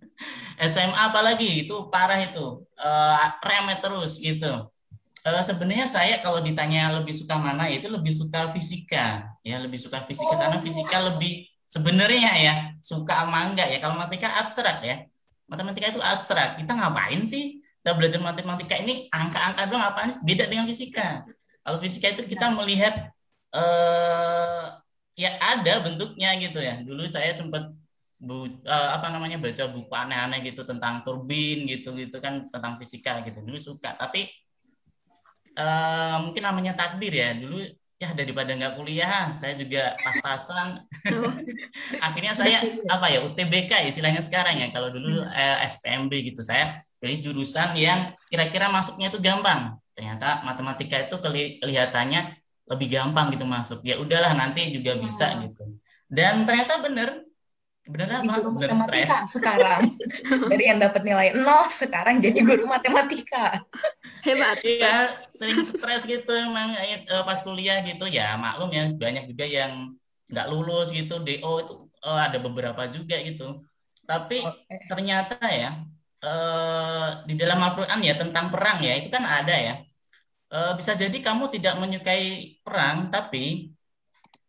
SMA 0.72 1.00
apalagi 1.10 1.66
itu 1.66 1.90
parah 1.90 2.22
itu. 2.22 2.62
Uh, 2.78 3.18
remet 3.42 3.82
terus 3.82 4.22
gitu 4.22 4.70
uh, 5.26 5.44
sebenarnya 5.44 5.88
saya 5.90 6.22
kalau 6.24 6.40
ditanya 6.40 6.94
lebih 7.00 7.16
suka 7.16 7.36
mana 7.36 7.68
itu 7.68 7.88
lebih 7.90 8.14
suka 8.14 8.52
fisika 8.54 9.28
ya 9.42 9.58
lebih 9.60 9.80
suka 9.82 10.00
fisika 10.06 10.32
oh. 10.32 10.40
karena 10.40 10.60
fisika 10.62 10.98
lebih 11.10 11.48
sebenarnya 11.66 12.32
ya 12.38 12.54
suka 12.80 13.26
sama 13.26 13.50
enggak 13.50 13.68
ya 13.74 13.78
kalau 13.82 13.96
matematika 13.98 14.40
abstrak 14.40 14.78
ya 14.86 14.96
matematika 15.50 15.92
itu 15.92 16.02
abstrak 16.02 16.58
kita 16.62 16.72
ngapain 16.76 17.22
sih 17.26 17.62
kita 17.80 17.96
belajar 17.96 18.20
matematika 18.20 18.76
ini 18.76 19.08
angka-angka 19.10 19.66
doang 19.70 19.82
ngapain 19.88 20.10
sih 20.12 20.22
beda 20.26 20.46
dengan 20.46 20.66
fisika 20.68 21.24
kalau 21.64 21.78
fisika 21.78 22.10
itu 22.10 22.26
kita 22.26 22.50
melihat 22.50 23.14
uh, 23.54 24.80
ya 25.20 25.36
ada 25.38 25.84
bentuknya 25.84 26.34
gitu 26.40 26.60
ya. 26.64 26.80
Dulu 26.82 27.04
saya 27.06 27.36
sempat 27.36 27.70
bu, 28.20 28.48
uh, 28.48 28.90
apa 28.96 29.12
namanya 29.12 29.38
baca 29.38 29.68
buku 29.68 29.92
aneh-aneh 29.92 30.40
gitu 30.48 30.64
tentang 30.64 31.04
turbin 31.04 31.68
gitu 31.68 31.96
gitu 32.00 32.18
kan 32.24 32.48
tentang 32.50 32.80
fisika 32.80 33.22
gitu. 33.28 33.44
Dulu 33.44 33.60
suka. 33.60 34.00
Tapi 34.00 34.32
uh, 35.58 36.18
mungkin 36.26 36.44
namanya 36.46 36.74
takdir 36.76 37.14
ya. 37.14 37.34
Dulu 37.34 37.64
ya 38.00 38.16
daripada 38.16 38.56
nggak 38.56 38.74
kuliah, 38.80 39.32
saya 39.34 39.56
juga 39.56 39.96
pas-pasan. 39.98 40.84
Oh. 41.16 41.34
Akhirnya 42.06 42.34
saya 42.36 42.64
apa 42.88 43.08
ya 43.10 43.24
UTBK 43.26 43.90
istilahnya 43.90 44.22
sekarang 44.22 44.60
ya. 44.62 44.68
Kalau 44.70 44.94
dulu 44.94 45.24
eh, 45.26 45.58
SPMB 45.66 46.12
gitu 46.34 46.46
saya 46.46 46.84
pilih 47.00 47.18
jurusan 47.24 47.80
yang 47.80 48.12
kira-kira 48.28 48.68
masuknya 48.68 49.08
itu 49.08 49.24
gampang 49.24 49.80
ternyata 49.96 50.44
matematika 50.44 51.00
itu 51.00 51.16
kelihatannya 51.64 52.36
lebih 52.70 52.88
gampang 52.92 53.32
gitu 53.36 53.48
masuk 53.48 53.80
ya 53.88 54.00
udahlah 54.00 54.36
nanti 54.36 54.72
juga 54.76 55.00
bisa 55.00 55.40
oh. 55.40 55.48
gitu 55.48 55.64
dan 56.12 56.44
ternyata 56.44 56.80
bener 56.84 57.28
Bener 57.90 58.22
apa? 58.22 58.38
guru 58.38 58.62
Bener 58.62 58.78
matematika 58.78 59.26
stres. 59.26 59.34
sekarang. 59.34 59.82
Dari 60.54 60.64
yang 60.70 60.78
dapat 60.78 61.02
nilai 61.02 61.34
nol 61.34 61.66
sekarang 61.74 62.22
jadi 62.22 62.46
guru 62.46 62.70
matematika. 62.70 63.66
Hebat. 64.30 64.58
Iya, 64.62 64.96
sering 65.34 65.60
stres 65.66 66.04
gitu 66.06 66.32
emang 66.32 66.78
eh, 66.78 67.04
pas 67.26 67.40
kuliah 67.42 67.82
gitu 67.82 68.06
ya 68.06 68.38
maklum 68.38 68.70
ya 68.70 68.94
banyak 68.94 69.26
juga 69.32 69.46
yang 69.50 69.94
nggak 70.30 70.48
lulus 70.48 70.94
gitu 70.94 71.20
DO 71.26 71.54
itu 71.66 71.74
eh, 72.06 72.22
ada 72.30 72.38
beberapa 72.38 72.82
juga 72.90 73.18
gitu. 73.26 73.66
Tapi 74.06 74.46
Oke. 74.46 74.76
ternyata 74.90 75.38
ya 75.50 75.82
eh, 76.22 77.08
di 77.26 77.34
dalam 77.34 77.60
Al-Quran 77.60 78.00
ya 78.06 78.14
tentang 78.14 78.54
perang 78.54 78.80
ya 78.86 78.94
itu 78.98 79.10
kan 79.10 79.26
ada 79.26 79.56
ya. 79.58 79.76
Eh, 80.50 80.74
bisa 80.78 80.98
jadi 80.98 81.14
kamu 81.14 81.54
tidak 81.54 81.78
menyukai 81.78 82.58
perang 82.66 83.14
tapi 83.14 83.74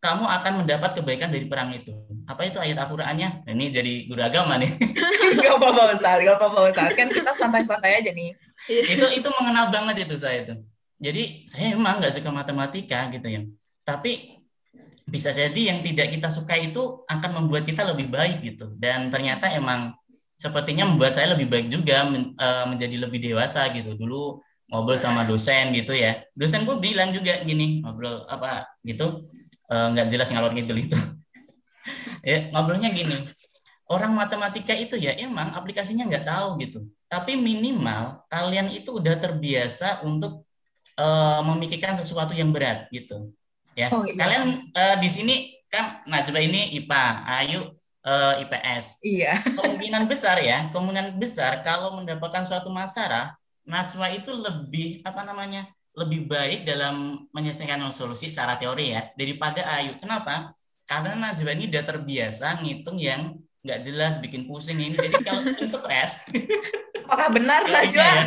kamu 0.00 0.24
akan 0.24 0.52
mendapat 0.64 0.96
kebaikan 0.96 1.28
dari 1.28 1.44
perang 1.44 1.76
itu. 1.76 1.92
Apa 2.24 2.48
itu 2.48 2.56
ayat 2.56 2.80
Al-Qur'annya? 2.80 3.44
Nah, 3.44 3.52
Ini 3.52 3.64
jadi 3.68 3.92
guru 4.08 4.24
agama 4.24 4.56
nih. 4.56 4.72
Gak 5.44 5.60
apa-apa 5.60 5.94
Ustaz, 5.94 6.18
gak 6.24 6.40
apa-apa 6.40 6.60
Ustaz. 6.72 6.90
Kan 6.96 7.12
kita 7.12 7.36
santai-santai 7.36 8.00
aja 8.00 8.10
nih. 8.10 8.32
Itu 8.68 9.04
itu 9.18 9.28
mengenal 9.38 9.66
banget 9.74 10.06
itu 10.08 10.16
saya 10.20 10.36
itu. 10.44 10.54
Jadi 11.00 11.48
saya 11.48 11.72
emang 11.76 12.00
nggak 12.00 12.12
suka 12.20 12.30
matematika 12.32 13.08
gitu 13.14 13.26
ya. 13.28 13.40
Tapi 13.86 14.40
bisa 15.10 15.34
jadi 15.34 15.74
yang 15.74 15.78
tidak 15.82 16.14
kita 16.14 16.28
suka 16.30 16.54
itu 16.54 17.02
akan 17.10 17.30
membuat 17.42 17.66
kita 17.66 17.82
lebih 17.88 18.06
baik 18.12 18.44
gitu. 18.46 18.70
Dan 18.78 19.10
ternyata 19.10 19.50
emang 19.50 19.94
sepertinya 20.38 20.86
membuat 20.88 21.12
saya 21.16 21.34
lebih 21.34 21.50
baik 21.50 21.66
juga 21.72 22.06
men- 22.06 22.32
eh, 22.38 22.64
menjadi 22.70 22.96
lebih 23.08 23.18
dewasa 23.22 23.66
gitu. 23.74 23.96
Dulu 23.98 24.38
ngobrol 24.70 24.98
sama 25.00 25.26
dosen 25.26 25.74
gitu 25.74 25.92
ya. 25.96 26.22
Dosen 26.36 26.62
gue 26.68 26.76
bilang 26.78 27.10
juga 27.10 27.42
gini, 27.42 27.82
ngobrol 27.82 28.24
apa 28.30 28.66
gitu 28.86 29.18
eh, 29.72 29.86
nggak 29.92 30.06
jelas 30.12 30.28
ngalor 30.30 30.52
ngidul 30.54 30.78
itu. 30.78 30.96
ya, 32.26 32.50
ngobrolnya 32.52 32.90
gini. 32.92 33.16
Orang 33.90 34.14
matematika 34.14 34.70
itu 34.70 34.94
ya 34.94 35.18
emang 35.18 35.50
aplikasinya 35.50 36.06
nggak 36.06 36.22
tahu 36.22 36.48
gitu. 36.62 36.78
Tapi 37.10 37.34
minimal 37.34 38.22
kalian 38.30 38.70
itu 38.70 39.02
udah 39.02 39.18
terbiasa 39.18 40.06
untuk 40.06 40.46
eh, 40.94 41.40
memikirkan 41.42 41.98
sesuatu 41.98 42.30
yang 42.30 42.54
berat 42.54 42.86
gitu. 42.94 43.34
Ya, 43.74 43.90
Oh, 43.90 44.06
iya. 44.06 44.14
kalian 44.14 44.44
eh, 44.70 44.96
di 45.02 45.08
sini 45.10 45.34
kan 45.70 46.02
Najwa 46.06 46.38
ini 46.38 46.70
IPA, 46.78 47.04
Ayu 47.42 47.60
eh, 48.06 48.34
IPS. 48.46 48.84
Iya. 49.02 49.32
Kemungkinan 49.58 50.06
besar 50.06 50.38
ya, 50.38 50.70
kemungkinan 50.70 51.18
besar 51.18 51.62
kalau 51.66 51.98
mendapatkan 51.98 52.46
suatu 52.46 52.70
masalah, 52.70 53.34
Najwa 53.66 54.06
itu 54.14 54.30
lebih 54.30 55.02
apa 55.02 55.26
namanya? 55.26 55.66
lebih 55.90 56.30
baik 56.30 56.62
dalam 56.62 57.26
menyelesaikan 57.34 57.82
solusi 57.90 58.30
secara 58.30 58.54
teori 58.54 58.94
ya 58.94 59.10
daripada 59.18 59.66
Ayu. 59.74 59.98
Kenapa? 59.98 60.54
Karena 60.86 61.18
Najwa 61.18 61.50
ini 61.50 61.66
udah 61.66 61.82
terbiasa 61.82 62.62
ngitung 62.62 63.02
yang 63.02 63.34
nggak 63.60 63.80
jelas, 63.84 64.16
bikin 64.18 64.48
pusing 64.48 64.80
ini. 64.80 64.96
Jadi 64.96 65.20
kalau 65.20 65.44
sering 65.44 65.68
stres, 65.68 66.20
Apakah 67.10 67.28
benar 67.34 67.66
Najwa? 67.66 68.06
ya, 68.06 68.22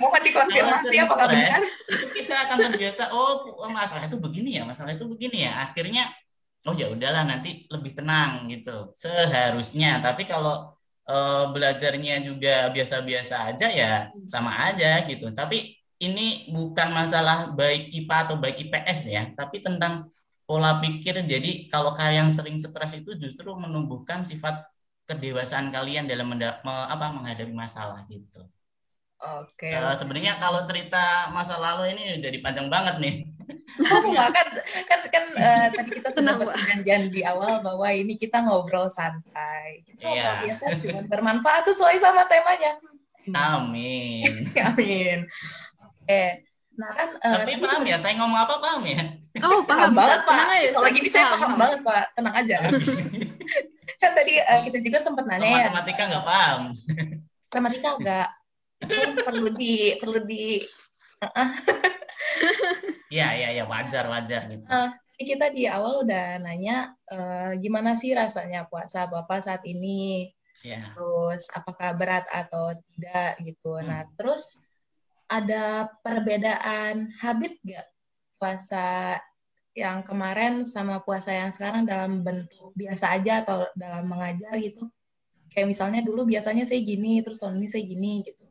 Mohon 0.00 0.22
dikonfirmasi 0.32 0.96
apakah 1.04 1.28
stres, 1.28 1.36
benar? 1.36 1.60
itu 1.92 2.06
kita 2.24 2.34
akan 2.48 2.56
terbiasa. 2.72 3.02
Oh, 3.12 3.46
masalah 3.68 4.08
itu 4.08 4.16
begini 4.16 4.56
ya, 4.56 4.62
masalah 4.64 4.96
itu 4.96 5.04
begini 5.04 5.44
ya. 5.44 5.68
Akhirnya, 5.70 6.08
oh 6.66 6.72
ya 6.72 6.88
udahlah 6.88 7.28
nanti 7.28 7.68
lebih 7.68 7.92
tenang 7.92 8.48
gitu. 8.48 8.96
Seharusnya. 8.96 10.00
Tapi 10.00 10.24
kalau 10.24 10.72
eh, 11.04 11.44
belajarnya 11.52 12.24
juga 12.24 12.72
biasa-biasa 12.72 13.54
aja 13.54 13.68
ya 13.70 13.92
sama 14.26 14.56
aja 14.72 15.04
gitu. 15.06 15.30
Tapi 15.36 15.76
ini 15.96 16.48
bukan 16.52 16.92
masalah 16.92 17.52
baik 17.56 17.88
IPA 17.92 18.16
atau 18.28 18.36
baik 18.36 18.56
IPS 18.68 19.00
ya, 19.08 19.22
tapi 19.32 19.64
tentang 19.64 20.12
pola 20.46 20.78
pikir. 20.82 21.20
Jadi 21.26 21.66
kalau 21.68 21.92
kalian 21.92 22.30
sering 22.30 22.56
stres 22.56 22.92
itu 22.96 23.10
justru 23.18 23.50
menumbuhkan 23.58 24.22
sifat 24.22 24.62
kedewasaan 25.06 25.70
kalian 25.70 26.06
dalam 26.10 26.26
menda- 26.30 26.58
me- 26.66 26.88
apa 26.90 27.06
menghadapi 27.14 27.54
masalah 27.54 28.02
gitu. 28.10 28.42
Oke. 29.16 29.70
Eh, 29.72 29.94
sebenarnya 29.96 30.36
kalau 30.36 30.60
cerita 30.68 31.32
masa 31.32 31.56
lalu 31.56 31.96
ini 31.96 32.02
jadi 32.20 32.38
panjang 32.44 32.68
banget 32.70 32.96
nih. 33.02 33.16
Oh, 33.76 34.00
enggak, 34.08 34.32
kan 34.32 34.48
kan 34.88 35.00
kan 35.12 35.24
eh, 35.36 35.66
tadi 35.68 35.90
kita 36.00 36.08
sudah 36.08 36.34
berjanjian 36.40 37.12
di 37.12 37.20
awal 37.22 37.60
bahwa 37.60 37.84
ini 37.92 38.16
kita 38.16 38.40
ngobrol 38.40 38.88
santai. 38.88 39.84
Kita 39.84 40.00
ngobrol 40.00 40.16
Iya. 40.16 40.32
biasa 40.48 40.64
cuma 40.80 41.00
bermanfaat 41.12 41.62
sesuai 41.68 41.96
sama 42.00 42.24
temanya. 42.24 42.72
Amin. 43.36 44.32
Amin. 44.72 45.18
Oke. 45.82 46.45
Nah 46.76 46.90
kan 46.92 47.08
eh, 47.16 47.36
Tapi 47.40 47.52
paham 47.60 47.82
ya, 47.88 47.96
saya 47.96 48.14
ngomong 48.20 48.36
apa 48.36 48.54
paham 48.60 48.82
ya? 48.84 49.00
Oh, 49.40 49.60
paham 49.64 49.92
paham, 49.92 49.92
banget. 49.96 50.20
Pak. 50.24 50.32
Tenang 50.36 50.50
aja, 50.52 50.68
Kalau 50.76 50.88
gini 50.92 51.08
saya 51.08 51.26
paham 51.32 51.52
banget 51.56 51.80
Pak. 51.84 52.04
Tenang 52.16 52.34
aja. 52.36 52.56
kan 54.02 54.10
tadi 54.12 54.32
eh, 54.36 54.60
kita 54.68 54.78
juga 54.84 54.98
sempat 55.00 55.24
nanya 55.24 55.48
ya. 55.48 55.56
matematika 55.72 56.02
nggak 56.08 56.26
paham. 56.28 56.60
Matematika 57.48 57.88
enggak. 57.96 58.28
Mungkin 58.76 59.10
perlu 59.24 59.48
di 59.56 59.74
perlu 59.96 60.20
di 60.28 60.44
Iya, 63.08 63.28
iya, 63.32 63.48
iya, 63.56 63.64
wajar, 63.64 64.04
wajar 64.12 64.44
gitu. 64.52 64.64
Jadi 65.16 65.22
kita 65.24 65.46
di 65.48 65.64
awal 65.64 66.04
udah 66.04 66.36
nanya 66.44 66.92
eh, 67.08 67.56
gimana 67.64 67.96
sih 67.96 68.12
rasanya 68.12 68.68
puasa 68.68 69.08
Bapak 69.08 69.48
saat 69.48 69.64
ini, 69.64 70.28
Ya. 70.60 70.82
terus 70.92 71.46
apakah 71.56 71.94
berat 71.96 72.26
atau 72.28 72.74
tidak 72.74 73.38
gitu. 73.40 73.80
Hmm. 73.80 73.86
Nah, 73.86 74.00
terus 74.18 74.65
ada 75.26 75.90
perbedaan 76.02 77.10
habit 77.18 77.58
nggak 77.62 77.86
puasa 78.38 79.18
yang 79.76 80.00
kemarin 80.06 80.64
sama 80.64 81.04
puasa 81.04 81.36
yang 81.36 81.52
sekarang 81.52 81.84
dalam 81.84 82.24
bentuk 82.24 82.72
biasa 82.72 83.12
aja 83.12 83.44
atau 83.44 83.68
dalam 83.76 84.08
mengajar 84.08 84.56
gitu? 84.56 84.88
Kayak 85.52 85.76
misalnya 85.76 86.00
dulu 86.00 86.24
biasanya 86.24 86.64
saya 86.64 86.80
gini, 86.80 87.20
terus 87.20 87.40
tahun 87.40 87.60
ini 87.60 87.68
saya 87.68 87.84
gini 87.84 88.12
gitu. 88.24 88.44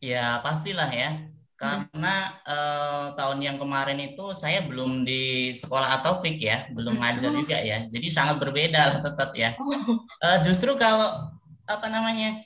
Ya, 0.00 0.40
pastilah 0.40 0.88
ya. 0.92 1.28
Karena 1.54 2.34
eh, 2.44 3.06
tahun 3.14 3.38
yang 3.40 3.56
kemarin 3.62 4.00
itu 4.02 4.34
saya 4.34 4.64
belum 4.66 5.06
di 5.06 5.54
sekolah 5.54 6.02
atau 6.02 6.18
fik 6.18 6.40
ya, 6.42 6.66
belum 6.74 6.98
ngajar 6.98 7.30
Oh. 7.30 7.40
juga 7.40 7.56
ya. 7.62 7.86
Jadi 7.88 8.08
sangat 8.10 8.36
berbeda 8.42 8.80
lah 8.80 8.98
tetap 9.00 9.30
ya. 9.36 9.54
Oh, 9.60 10.02
Eh, 10.24 10.38
justru 10.44 10.74
kalau 10.76 11.30
apa 11.64 11.86
namanya 11.88 12.42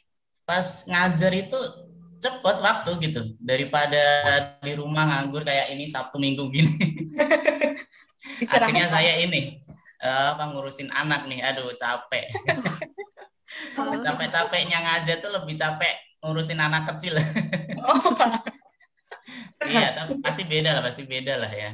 pas 0.47 0.87
ngajar 0.87 1.33
itu 1.35 1.59
cepet 2.19 2.57
waktu 2.59 2.91
gitu 3.09 3.23
daripada 3.39 4.03
di 4.63 4.75
rumah 4.75 5.07
nganggur 5.07 5.47
kayak 5.47 5.71
ini 5.73 5.87
Sabtu 5.87 6.19
Minggu 6.19 6.51
gini. 6.51 6.75
Akhirnya 8.55 8.91
saya 8.91 9.19
ini 9.19 9.63
apa 9.99 10.55
ngurusin 10.55 10.91
anak 10.95 11.27
nih, 11.27 11.43
aduh 11.43 11.75
capek. 11.75 12.31
Oh. 13.79 13.99
Capek-capeknya 14.05 14.79
ngajar 14.85 15.19
tuh 15.19 15.33
lebih 15.35 15.59
capek 15.59 15.95
ngurusin 16.23 16.61
anak 16.61 16.95
kecil. 16.95 17.19
Oh. 17.79 19.71
Iya, 19.71 19.95
tapi 19.95 20.19
pasti 20.19 20.43
beda 20.43 20.71
lah, 20.75 20.83
pasti 20.83 21.03
beda 21.07 21.35
lah 21.39 21.53
ya. 21.53 21.71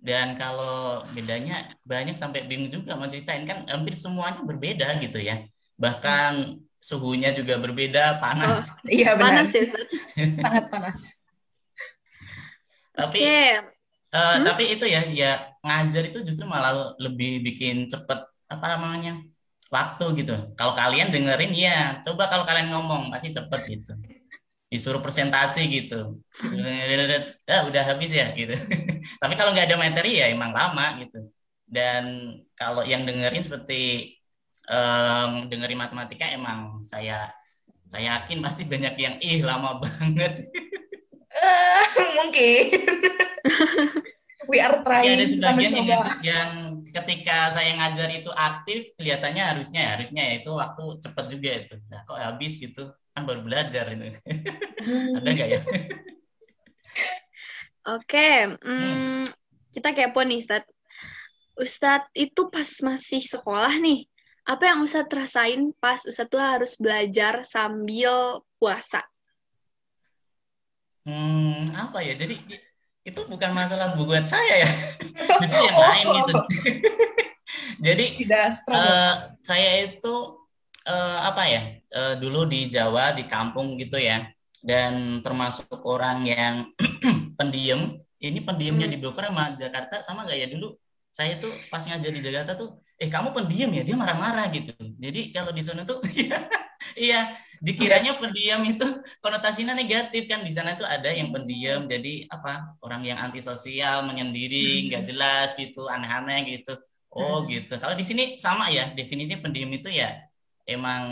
Dan 0.00 0.34
kalau 0.34 1.06
bedanya 1.14 1.70
banyak 1.86 2.18
sampai 2.18 2.50
bingung 2.50 2.72
juga 2.72 2.98
mau 2.98 3.06
ceritain 3.06 3.46
kan 3.46 3.68
hampir 3.70 3.94
semuanya 3.94 4.42
berbeda 4.42 4.98
gitu 4.98 5.22
ya. 5.22 5.46
Bahkan 5.78 6.60
suhunya 6.80 7.30
juga 7.36 7.60
berbeda, 7.60 8.18
panas. 8.18 8.66
Iya 8.88 9.14
benar, 9.20 9.44
Panas 9.44 9.50
ya, 9.52 9.64
sangat 10.40 10.64
panas. 10.72 11.00
Tapi 12.96 13.18
Oke. 13.20 13.30
eh, 13.30 13.60
Hmm? 14.10 14.42
tapi 14.42 14.64
itu 14.74 14.84
ya, 14.90 15.06
ya 15.06 15.54
ngajar 15.62 16.02
itu 16.10 16.18
justru 16.26 16.42
malah 16.42 16.98
lebih 16.98 17.46
bikin 17.46 17.86
cepet 17.86 18.18
apa 18.50 18.66
namanya 18.74 19.22
waktu 19.70 20.04
gitu. 20.18 20.34
Kalau 20.58 20.74
kalian 20.74 21.14
dengerin 21.14 21.52
ya, 21.54 22.02
coba 22.02 22.26
kalau 22.26 22.42
kalian 22.42 22.74
ngomong 22.74 23.14
pasti 23.14 23.30
cepet 23.30 23.60
gitu. 23.70 23.92
Disuruh 24.70 24.98
presentasi 25.02 25.66
gitu, 25.66 26.22
ya, 27.46 27.66
udah 27.66 27.82
habis 27.90 28.10
ya 28.14 28.30
gitu. 28.34 28.54
Tapi 29.22 29.34
kalau 29.38 29.50
nggak 29.54 29.66
ada 29.70 29.78
materi 29.78 30.18
ya 30.18 30.26
emang 30.30 30.50
lama 30.50 30.98
gitu. 31.02 31.30
Dan 31.70 32.34
kalau 32.58 32.82
yang 32.82 33.06
dengerin 33.06 33.46
seperti 33.46 34.14
em, 34.70 35.50
dengerin 35.50 35.78
matematika 35.78 36.30
emang 36.30 36.78
saya 36.86 37.34
saya 37.90 38.22
yakin 38.22 38.38
pasti 38.38 38.62
banyak 38.70 38.94
yang 38.94 39.14
ih 39.18 39.42
lama 39.42 39.82
banget. 39.82 40.46
Eh, 41.30 41.84
mungkin. 42.14 42.64
We 44.48 44.58
are 44.58 44.82
Tapi 44.82 45.04
ada 45.04 45.04
trying 45.04 45.18
kita 45.30 45.36
sebagian 45.36 45.70
yang, 45.70 45.86
mencoba. 45.86 46.10
yang 46.24 46.50
ketika 46.90 47.38
saya 47.52 47.70
ngajar 47.76 48.08
itu 48.10 48.30
aktif, 48.32 48.80
kelihatannya 48.96 49.44
harusnya 49.44 49.80
ya, 49.84 49.90
harusnya 49.98 50.22
ya 50.26 50.34
itu 50.40 50.50
waktu 50.54 50.84
cepet 51.02 51.24
juga 51.28 51.50
itu. 51.66 51.74
Nah, 51.92 52.00
kok 52.08 52.18
habis 52.18 52.52
gitu? 52.56 52.90
Kan 53.12 53.22
baru 53.28 53.44
belajar 53.44 53.84
itu. 53.92 54.16
Ada 55.18 55.28
nggak 55.28 55.48
ya? 55.50 55.60
Oke, 57.94 58.58
hmm, 58.60 59.24
kita 59.72 59.88
kepo 59.92 60.20
nih, 60.24 60.40
Ustadz. 60.40 60.72
Ustadz 61.58 62.12
itu 62.16 62.48
pas 62.48 62.70
masih 62.84 63.20
sekolah 63.24 63.76
nih, 63.80 64.08
apa 64.44 64.62
yang 64.66 64.82
Ustadz 64.84 65.12
rasain 65.12 65.72
pas 65.76 66.00
Ustadz 66.04 66.32
tuh 66.32 66.40
harus 66.40 66.76
belajar 66.80 67.44
sambil 67.44 68.40
puasa? 68.56 69.04
Hmm, 71.04 71.72
apa 71.72 72.04
ya? 72.04 72.14
Jadi 72.16 72.36
itu 73.00 73.20
bukan 73.24 73.50
masalah 73.56 73.96
buat 73.96 74.24
saya 74.28 74.64
ya. 74.64 74.70
Justru 75.40 75.60
yang 75.64 75.76
Oh. 75.76 75.84
lain 75.88 76.06
gitu. 76.20 76.34
Jadi 77.86 78.06
uh, 78.68 79.14
saya 79.40 79.70
itu 79.88 80.14
uh, 80.84 81.18
apa 81.24 81.42
ya? 81.48 81.62
Uh, 81.90 82.14
dulu 82.20 82.44
di 82.44 82.68
Jawa 82.68 83.16
di 83.16 83.24
kampung 83.24 83.80
gitu 83.80 83.96
ya. 83.96 84.28
Dan 84.60 85.24
termasuk 85.24 85.72
orang 85.88 86.28
yang 86.28 86.54
pendiam. 87.40 87.96
Ini 88.20 88.44
pendiamnya 88.44 88.84
hmm. 88.84 88.94
di 88.94 88.98
Bogor 89.00 89.24
sama 89.32 89.56
Jakarta 89.56 90.04
sama 90.04 90.28
nggak 90.28 90.38
ya 90.44 90.48
dulu? 90.52 90.76
Saya 91.08 91.40
tuh 91.40 91.50
pas 91.72 91.80
ngajar 91.80 92.12
di 92.12 92.20
Jakarta 92.20 92.52
tuh, 92.54 92.78
eh 93.00 93.08
kamu 93.08 93.32
pendiam 93.32 93.70
ya? 93.72 93.82
Dia 93.82 93.96
marah-marah 93.96 94.52
gitu. 94.52 94.76
Jadi 94.76 95.32
kalau 95.32 95.56
di 95.56 95.64
sana 95.64 95.88
tuh, 95.88 96.04
iya 97.00 97.32
dikiranya 97.60 98.16
pendiam 98.20 98.60
itu 98.68 98.84
konotasinya 99.24 99.72
negatif 99.72 100.28
kan. 100.28 100.44
Di 100.44 100.52
sana 100.52 100.76
tuh 100.76 100.84
ada 100.84 101.08
yang 101.08 101.32
pendiam. 101.32 101.88
Jadi 101.88 102.28
apa? 102.28 102.76
Orang 102.84 103.00
yang 103.08 103.16
antisosial 103.16 104.04
menyendiri 104.04 104.84
hmm. 104.84 104.86
nggak 104.92 105.04
jelas 105.08 105.48
gitu 105.56 105.88
aneh-aneh 105.88 106.60
gitu. 106.60 106.76
Oh 107.08 107.40
hmm. 107.40 107.48
gitu. 107.48 107.74
Kalau 107.80 107.96
di 107.96 108.04
sini 108.04 108.36
sama 108.36 108.68
ya 108.68 108.92
definisi 108.92 109.40
pendiam 109.40 109.72
itu 109.72 109.88
ya 109.88 110.20
emang 110.68 111.02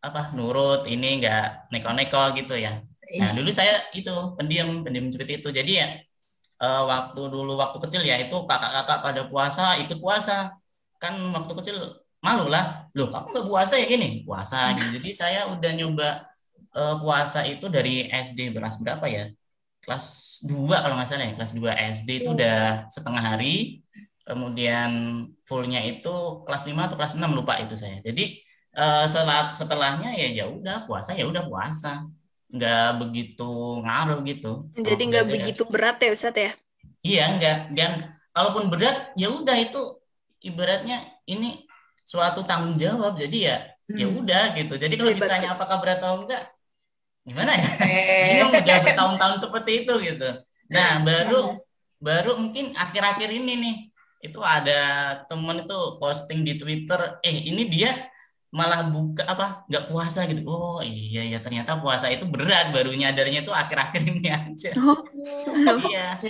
apa? 0.00 0.32
Nurut 0.32 0.88
ini 0.88 1.20
nggak 1.20 1.68
neko-neko 1.68 2.40
gitu 2.40 2.56
ya. 2.56 2.80
Nah 3.20 3.30
dulu 3.36 3.52
saya 3.52 3.84
itu 3.92 4.10
pendiam 4.40 4.80
pendiam 4.80 5.12
seperti 5.12 5.44
itu. 5.44 5.52
Jadi 5.52 5.72
ya 5.76 5.88
uh, 6.64 6.82
waktu 6.88 7.20
dulu 7.28 7.52
waktu 7.60 7.78
kecil 7.84 8.02
ya 8.02 8.16
itu 8.16 8.36
kakak-kakak 8.48 8.98
pada 9.04 9.22
puasa 9.28 9.76
ikut 9.82 9.98
puasa 10.00 10.56
kan 11.04 11.14
waktu 11.36 11.52
kecil 11.60 11.76
malu 12.24 12.48
lah. 12.48 12.88
Loh 12.96 13.12
kamu 13.12 13.36
nggak 13.36 13.46
puasa 13.46 13.76
ya 13.76 13.84
gini? 13.84 14.24
Puasa 14.24 14.56
gitu. 14.80 14.96
Jadi 14.96 15.10
saya 15.12 15.40
udah 15.52 15.70
nyoba 15.76 16.24
uh, 16.72 16.96
puasa 17.04 17.44
itu 17.44 17.68
dari 17.68 18.08
SD 18.08 18.56
beras 18.56 18.80
berapa 18.80 19.04
ya? 19.04 19.28
Kelas 19.84 20.40
2 20.48 20.80
kalau 20.80 20.96
nggak 20.96 21.08
salah 21.12 21.28
ya 21.28 21.34
kelas 21.36 21.52
2 21.52 21.92
SD 22.00 22.08
itu 22.24 22.28
udah 22.32 22.88
setengah 22.88 23.20
hari. 23.20 23.84
Kemudian 24.24 24.90
fullnya 25.44 25.84
itu 25.84 26.40
kelas 26.48 26.64
5 26.64 26.72
atau 26.72 26.96
kelas 26.96 27.14
6 27.20 27.20
lupa 27.36 27.60
itu 27.60 27.76
saya. 27.76 28.00
Jadi 28.00 28.40
uh, 28.72 29.04
setelah 29.04 29.52
setelahnya 29.52 30.16
ya 30.16 30.28
ya 30.32 30.44
udah 30.48 30.88
puasa 30.88 31.12
ya 31.12 31.28
udah 31.28 31.44
puasa. 31.44 32.08
Nggak 32.48 33.04
begitu 33.04 33.84
ngaruh 33.84 34.24
gitu. 34.24 34.72
Jadi 34.72 35.02
nggak 35.12 35.26
begitu 35.28 35.62
berat 35.68 36.00
ya 36.00 36.16
Ustadz 36.16 36.40
ya? 36.40 36.52
Iya 37.04 37.24
nggak. 37.36 37.58
Dan 37.76 37.90
kalaupun 38.32 38.72
berat 38.72 39.12
ya 39.20 39.28
udah 39.28 39.60
itu 39.60 40.00
ibaratnya 40.44 41.00
ini 41.24 41.64
suatu 42.04 42.44
tanggung 42.44 42.76
jawab. 42.76 43.16
Jadi 43.16 43.48
ya, 43.48 43.64
ya 43.88 43.96
hmm. 43.96 43.98
ya 43.98 44.06
udah 44.12 44.44
gitu. 44.60 44.74
Jadi 44.76 44.94
kalau 45.00 45.12
ditanya 45.16 45.48
apakah 45.56 45.80
berat 45.80 45.98
atau 46.04 46.20
enggak 46.22 46.44
gimana 47.24 47.56
ya? 47.56 47.68
Eh. 47.80 48.28
ini 48.36 48.42
udah 48.52 48.76
bertahun-tahun 48.84 49.36
seperti 49.40 49.70
itu 49.82 49.94
gitu. 50.04 50.28
Nah 50.68 51.00
baru 51.00 51.56
baru 51.98 52.36
mungkin 52.36 52.76
akhir-akhir 52.76 53.32
ini 53.32 53.52
nih 53.56 53.76
itu 54.24 54.40
ada 54.40 54.80
temen 55.28 55.64
itu 55.64 55.78
posting 56.00 56.44
di 56.44 56.56
Twitter 56.56 57.20
eh 57.20 57.44
ini 57.44 57.68
dia 57.68 57.92
malah 58.54 58.86
buka 58.86 59.24
apa 59.24 59.64
nggak 59.66 59.84
puasa 59.88 60.28
gitu. 60.28 60.44
Oh 60.46 60.80
iya 60.84 61.24
ya 61.26 61.38
ternyata 61.40 61.80
puasa 61.80 62.12
itu 62.12 62.28
berat 62.28 62.70
baru 62.70 62.92
nyadarnya 62.92 63.40
tuh 63.42 63.56
akhir-akhir 63.56 64.00
ini 64.04 64.28
aja. 64.36 64.70
Oh. 64.76 65.00
iya. 65.88 66.20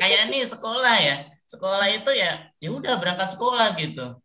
Kayak 0.00 0.32
ini 0.32 0.44
sekolah 0.48 0.96
ya 1.00 1.31
sekolah 1.52 1.86
itu 1.92 2.10
ya 2.16 2.48
ya 2.56 2.68
udah 2.72 2.96
berangkat 2.96 3.28
sekolah 3.36 3.76
gitu. 3.76 4.16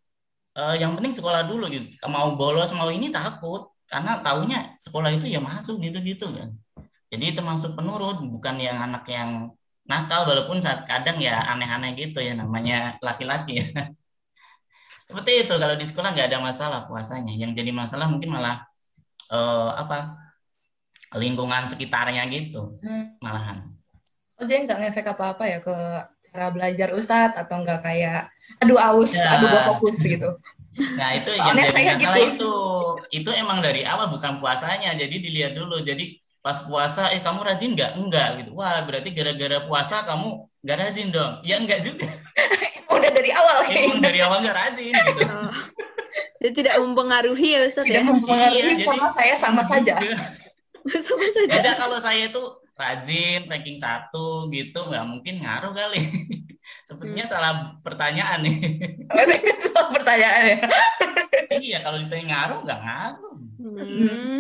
Uh, 0.58 0.74
yang 0.80 0.96
penting 0.96 1.14
sekolah 1.14 1.44
dulu 1.46 1.68
gitu. 1.68 1.92
Mau 2.08 2.34
bolos 2.40 2.72
mau 2.72 2.88
ini 2.88 3.12
takut. 3.12 3.68
Karena 3.88 4.20
taunya 4.20 4.76
sekolah 4.84 5.16
itu 5.16 5.32
ya 5.32 5.40
masuk 5.40 5.80
gitu 5.80 6.00
gitu 6.04 6.28
kan. 6.32 6.52
Jadi 7.08 7.40
termasuk 7.40 7.72
penurut 7.76 8.20
bukan 8.20 8.56
yang 8.60 8.80
anak 8.80 9.08
yang 9.08 9.52
nakal. 9.88 10.28
Walaupun 10.28 10.60
saat 10.60 10.84
kadang 10.84 11.20
ya 11.24 11.40
aneh-aneh 11.52 11.96
gitu 11.96 12.20
ya 12.20 12.36
namanya 12.36 13.00
laki-laki. 13.00 13.64
Ya 13.64 13.68
seperti 15.08 15.48
itu 15.48 15.54
kalau 15.56 15.76
di 15.80 15.86
sekolah 15.88 16.10
nggak 16.12 16.28
ada 16.32 16.40
masalah 16.44 16.80
puasanya. 16.88 17.32
Yang 17.36 17.64
jadi 17.64 17.72
masalah 17.72 18.08
mungkin 18.12 18.36
malah 18.36 18.68
uh, 19.32 19.72
apa 19.76 20.20
lingkungan 21.16 21.64
sekitarnya 21.64 22.28
gitu 22.28 22.76
hmm. 22.84 23.24
malahan. 23.24 23.72
Oh 24.38 24.44
jadi 24.44 24.68
nggak 24.68 24.80
ngefek 24.84 25.08
apa-apa 25.16 25.44
ya 25.48 25.60
ke 25.64 25.76
cara 26.38 26.54
belajar 26.54 26.94
Ustadz 26.94 27.34
atau 27.34 27.66
enggak 27.66 27.82
kayak 27.82 28.30
aduh 28.62 28.78
aus, 28.78 29.18
ya. 29.18 29.42
aduh 29.42 29.50
gak 29.50 29.66
fokus 29.74 29.98
gitu. 30.06 30.38
Nah 30.78 31.18
itu 31.18 31.34
Soalnya 31.34 31.66
yang 31.74 31.98
jadi 31.98 32.06
masalah 32.06 32.18
gitu. 32.22 32.30
itu. 32.30 32.54
Itu 33.26 33.30
emang 33.34 33.66
dari 33.66 33.82
awal 33.82 34.14
bukan 34.14 34.38
puasanya. 34.38 34.94
Jadi 34.94 35.18
dilihat 35.18 35.58
dulu. 35.58 35.82
Jadi 35.82 36.22
pas 36.46 36.62
puasa 36.62 37.10
eh 37.10 37.26
kamu 37.26 37.42
rajin 37.42 37.74
nggak? 37.74 37.92
Enggak 37.98 38.30
gitu. 38.46 38.54
Wah 38.54 38.86
berarti 38.86 39.10
gara-gara 39.10 39.66
puasa 39.66 40.06
kamu 40.06 40.46
nggak 40.62 40.78
rajin 40.78 41.10
dong. 41.10 41.42
Ya 41.42 41.58
enggak 41.58 41.82
juga. 41.82 42.06
Udah 42.94 43.10
dari 43.10 43.34
awal 43.34 43.56
emang 43.74 44.00
dari 44.06 44.20
awal 44.22 44.38
nggak 44.46 44.58
rajin 44.62 44.94
gitu. 44.94 45.22
Oh. 45.26 45.50
Jadi 46.38 46.54
tidak 46.54 46.78
mempengaruhi 46.78 47.58
ya 47.58 47.60
Ustaz 47.66 47.90
tidak 47.90 48.06
ya? 48.06 48.10
mempengaruhi 48.14 48.62
iya, 48.78 48.86
karena 48.86 49.10
saya 49.10 49.34
sama 49.34 49.66
saja. 49.66 49.98
Sama 50.88 51.28
saja. 51.36 51.52
Beda 51.52 51.76
kalau 51.76 52.00
saya 52.00 52.32
itu 52.32 52.40
rajin 52.78 53.50
ranking 53.50 53.82
satu 53.82 54.48
gitu 54.54 54.86
nggak 54.86 55.06
mungkin 55.10 55.42
ngaruh 55.42 55.74
kali 55.74 56.02
sepertinya 56.88 57.26
hmm. 57.26 57.32
salah 57.32 57.54
pertanyaan 57.82 58.40
nih 58.46 58.58
salah 59.66 59.90
pertanyaan 59.98 60.44
ya 60.46 60.58
iya 61.58 61.78
kalau 61.82 61.98
ditanya 61.98 62.26
ngaruh 62.32 62.60
nggak 62.62 62.80
ngaruh 62.86 63.34
hmm. 63.58 64.38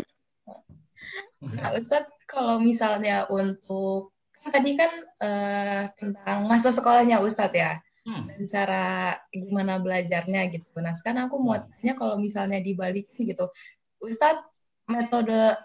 nah 1.58 1.69
Ustadz 1.73 2.13
kalau 2.30 2.62
misalnya 2.62 3.26
untuk 3.28 4.13
kan 4.38 4.54
tadi 4.54 4.78
kan 4.78 4.91
uh, 5.17 5.84
tentang 5.97 6.45
masa 6.45 6.69
sekolahnya 6.69 7.17
Ustadz 7.26 7.58
ya 7.58 7.82
hmm. 8.06 8.23
dan 8.30 8.41
cara 8.45 8.86
gimana 9.34 9.82
belajarnya 9.82 10.54
gitu 10.54 10.78
nah 10.78 10.93
sekarang 10.93 11.34
aku 11.34 11.41
mau 11.41 11.58
hmm. 11.58 11.67
tanya 11.73 11.93
kalau 11.97 12.21
misalnya 12.21 12.62
dibalikin 12.62 13.34
gitu 13.34 13.50
Ustadz 13.97 14.45
metode 14.88 15.58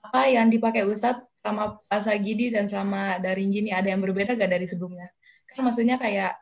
apa 0.00 0.20
yang 0.32 0.48
dipakai 0.48 0.88
Ustadz 0.88 1.22
sama 1.46 1.78
puasa 1.78 2.12
gini 2.18 2.50
dan 2.50 2.66
sama 2.66 3.22
daring 3.22 3.54
gini 3.54 3.70
ada 3.70 3.86
yang 3.86 4.02
berbeda 4.02 4.34
gak 4.34 4.50
dari 4.50 4.66
sebelumnya? 4.66 5.06
Kan 5.46 5.62
maksudnya 5.62 5.96
kayak 5.96 6.34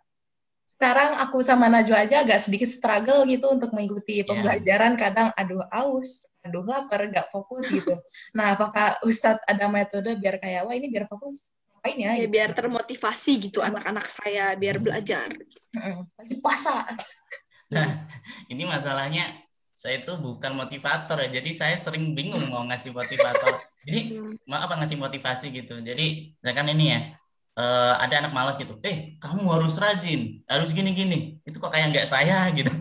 sekarang 0.75 1.21
aku 1.23 1.45
sama 1.45 1.69
Najwa 1.69 2.03
aja 2.03 2.25
agak 2.25 2.41
sedikit 2.43 2.67
struggle 2.67 3.29
gitu 3.29 3.53
untuk 3.53 3.71
mengikuti 3.77 4.21
iya. 4.21 4.27
pembelajaran. 4.27 4.97
Kadang 4.97 5.29
aduh 5.37 5.63
aus, 5.71 6.25
aduh 6.43 6.65
lapar, 6.65 7.05
gak 7.13 7.29
fokus 7.29 7.69
gitu. 7.69 7.95
Nah, 8.37 8.57
apakah 8.57 8.97
Ustadz 9.05 9.45
ada 9.45 9.69
metode 9.69 10.17
biar 10.17 10.41
kayak 10.41 10.65
wah 10.65 10.75
ini 10.75 10.89
biar 10.89 11.05
fokus? 11.07 11.53
Ngapain 11.85 12.01
ya? 12.01 12.11
ya 12.17 12.25
gitu. 12.25 12.33
Biar 12.33 12.51
termotivasi 12.57 13.33
gitu 13.45 13.59
anak-anak 13.61 14.09
saya 14.09 14.57
biar 14.57 14.81
belajar. 14.81 15.29
Lagi 16.17 16.35
puasa. 16.41 16.89
Nah, 17.69 18.09
ini 18.53 18.65
masalahnya 18.65 19.44
saya 19.85 20.01
itu 20.01 20.17
bukan 20.17 20.57
motivator 20.57 21.21
ya 21.21 21.29
jadi 21.29 21.51
saya 21.53 21.77
sering 21.77 22.17
bingung 22.17 22.49
mau 22.49 22.65
ngasih 22.65 22.97
motivator. 22.97 23.61
Jadi 23.85 24.17
hmm. 24.17 24.49
mau 24.49 24.65
apa 24.65 24.81
ngasih 24.81 24.97
motivasi 24.97 25.53
gitu. 25.53 25.77
Jadi 25.85 26.33
misalkan 26.41 26.73
ini 26.73 26.97
ya 26.97 27.13
uh, 27.61 28.01
ada 28.01 28.25
anak 28.25 28.33
malas 28.33 28.57
gitu 28.57 28.81
eh 28.81 29.21
kamu 29.21 29.45
harus 29.45 29.77
rajin 29.77 30.41
harus 30.49 30.73
gini 30.73 30.97
gini 30.97 31.37
itu 31.45 31.61
kok 31.61 31.69
kayak 31.69 31.93
nggak 31.93 32.09
saya 32.09 32.49
gitu. 32.57 32.73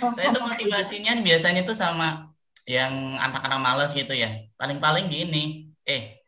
Saya 0.00 0.32
tuh 0.32 0.40
motivasinya 0.40 1.12
biasanya 1.20 1.60
tuh 1.60 1.76
sama 1.76 2.32
yang 2.64 3.20
anak-anak 3.20 3.60
malas 3.60 3.90
gitu 3.92 4.14
ya. 4.14 4.46
Paling-paling 4.56 5.12
gini 5.12 5.74
eh 5.82 6.19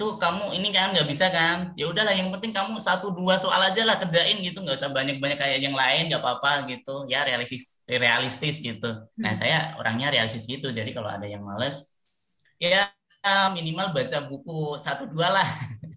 itu 0.00 0.16
kamu 0.16 0.56
ini 0.56 0.72
kan 0.72 0.96
nggak 0.96 1.04
bisa 1.04 1.28
kan? 1.28 1.76
Ya 1.76 1.84
udahlah 1.84 2.16
yang 2.16 2.32
penting 2.32 2.56
kamu 2.56 2.80
satu 2.80 3.12
dua 3.12 3.36
soal 3.36 3.60
aja 3.68 3.84
lah 3.84 4.00
kerjain 4.00 4.40
gitu. 4.40 4.64
Nggak 4.64 4.80
usah 4.80 4.88
banyak 4.88 5.20
banyak 5.20 5.36
kayak 5.36 5.60
yang 5.60 5.76
lain 5.76 6.08
nggak 6.08 6.24
apa-apa 6.24 6.64
gitu. 6.72 7.04
Ya 7.04 7.20
realistis 7.20 7.76
realistis 7.84 8.64
gitu. 8.64 8.96
Nah 9.20 9.36
hmm. 9.36 9.40
saya 9.44 9.76
orangnya 9.76 10.08
realistis 10.08 10.48
gitu. 10.48 10.72
Jadi 10.72 10.96
kalau 10.96 11.12
ada 11.12 11.28
yang 11.28 11.44
males 11.44 11.84
ya 12.56 12.88
minimal 13.52 13.92
baca 13.92 14.24
buku 14.24 14.80
satu 14.80 15.04
dua 15.04 15.36
lah. 15.36 15.48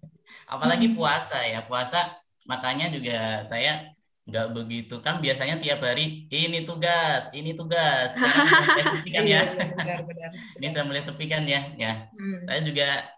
Apalagi 0.52 0.92
hmm. 0.92 0.96
puasa 1.00 1.40
ya. 1.40 1.64
Puasa 1.64 2.12
makanya 2.44 2.92
juga 2.92 3.40
saya 3.40 3.88
nggak 4.28 4.52
begitu. 4.52 5.00
Kan 5.00 5.24
biasanya 5.24 5.64
tiap 5.64 5.80
hari 5.80 6.28
ini 6.28 6.68
tugas 6.68 7.32
ini 7.32 7.56
tugas. 7.56 8.12
Kan 9.16 9.24
ya. 9.24 9.48
Ini 10.60 10.66
saya 10.76 10.84
mulai 10.84 11.00
sepi 11.00 11.24
kan 11.24 11.44
ya 11.48 11.72
ya. 11.76 12.10
Hmm. 12.12 12.42
saya 12.48 12.60
juga 12.64 13.13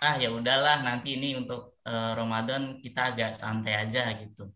ah 0.00 0.14
ya 0.20 0.28
udahlah 0.28 0.84
nanti 0.84 1.16
ini 1.16 1.36
untuk 1.40 1.80
uh, 1.88 2.12
Ramadan 2.12 2.82
kita 2.84 3.14
agak 3.14 3.32
santai 3.32 3.76
aja 3.76 4.12
gitu. 4.20 4.52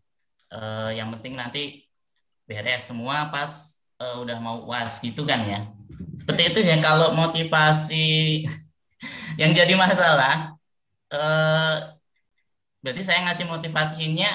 Uh, 0.50 0.90
yang 0.92 1.08
penting 1.16 1.38
nanti 1.38 1.86
beres 2.44 2.90
semua 2.90 3.30
pas 3.30 3.78
uh, 4.02 4.20
udah 4.20 4.36
mau 4.42 4.68
uas 4.68 5.00
gitu 5.00 5.24
kan 5.24 5.40
ya. 5.48 5.60
Seperti 6.20 6.42
itu 6.52 6.60
ya 6.60 6.76
kalau 6.84 7.16
motivasi 7.16 8.44
yang 9.40 9.56
jadi 9.56 9.72
masalah 9.78 10.58
uh, 11.14 11.96
berarti 12.84 13.02
saya 13.04 13.24
ngasih 13.28 13.48
motivasinya 13.48 14.30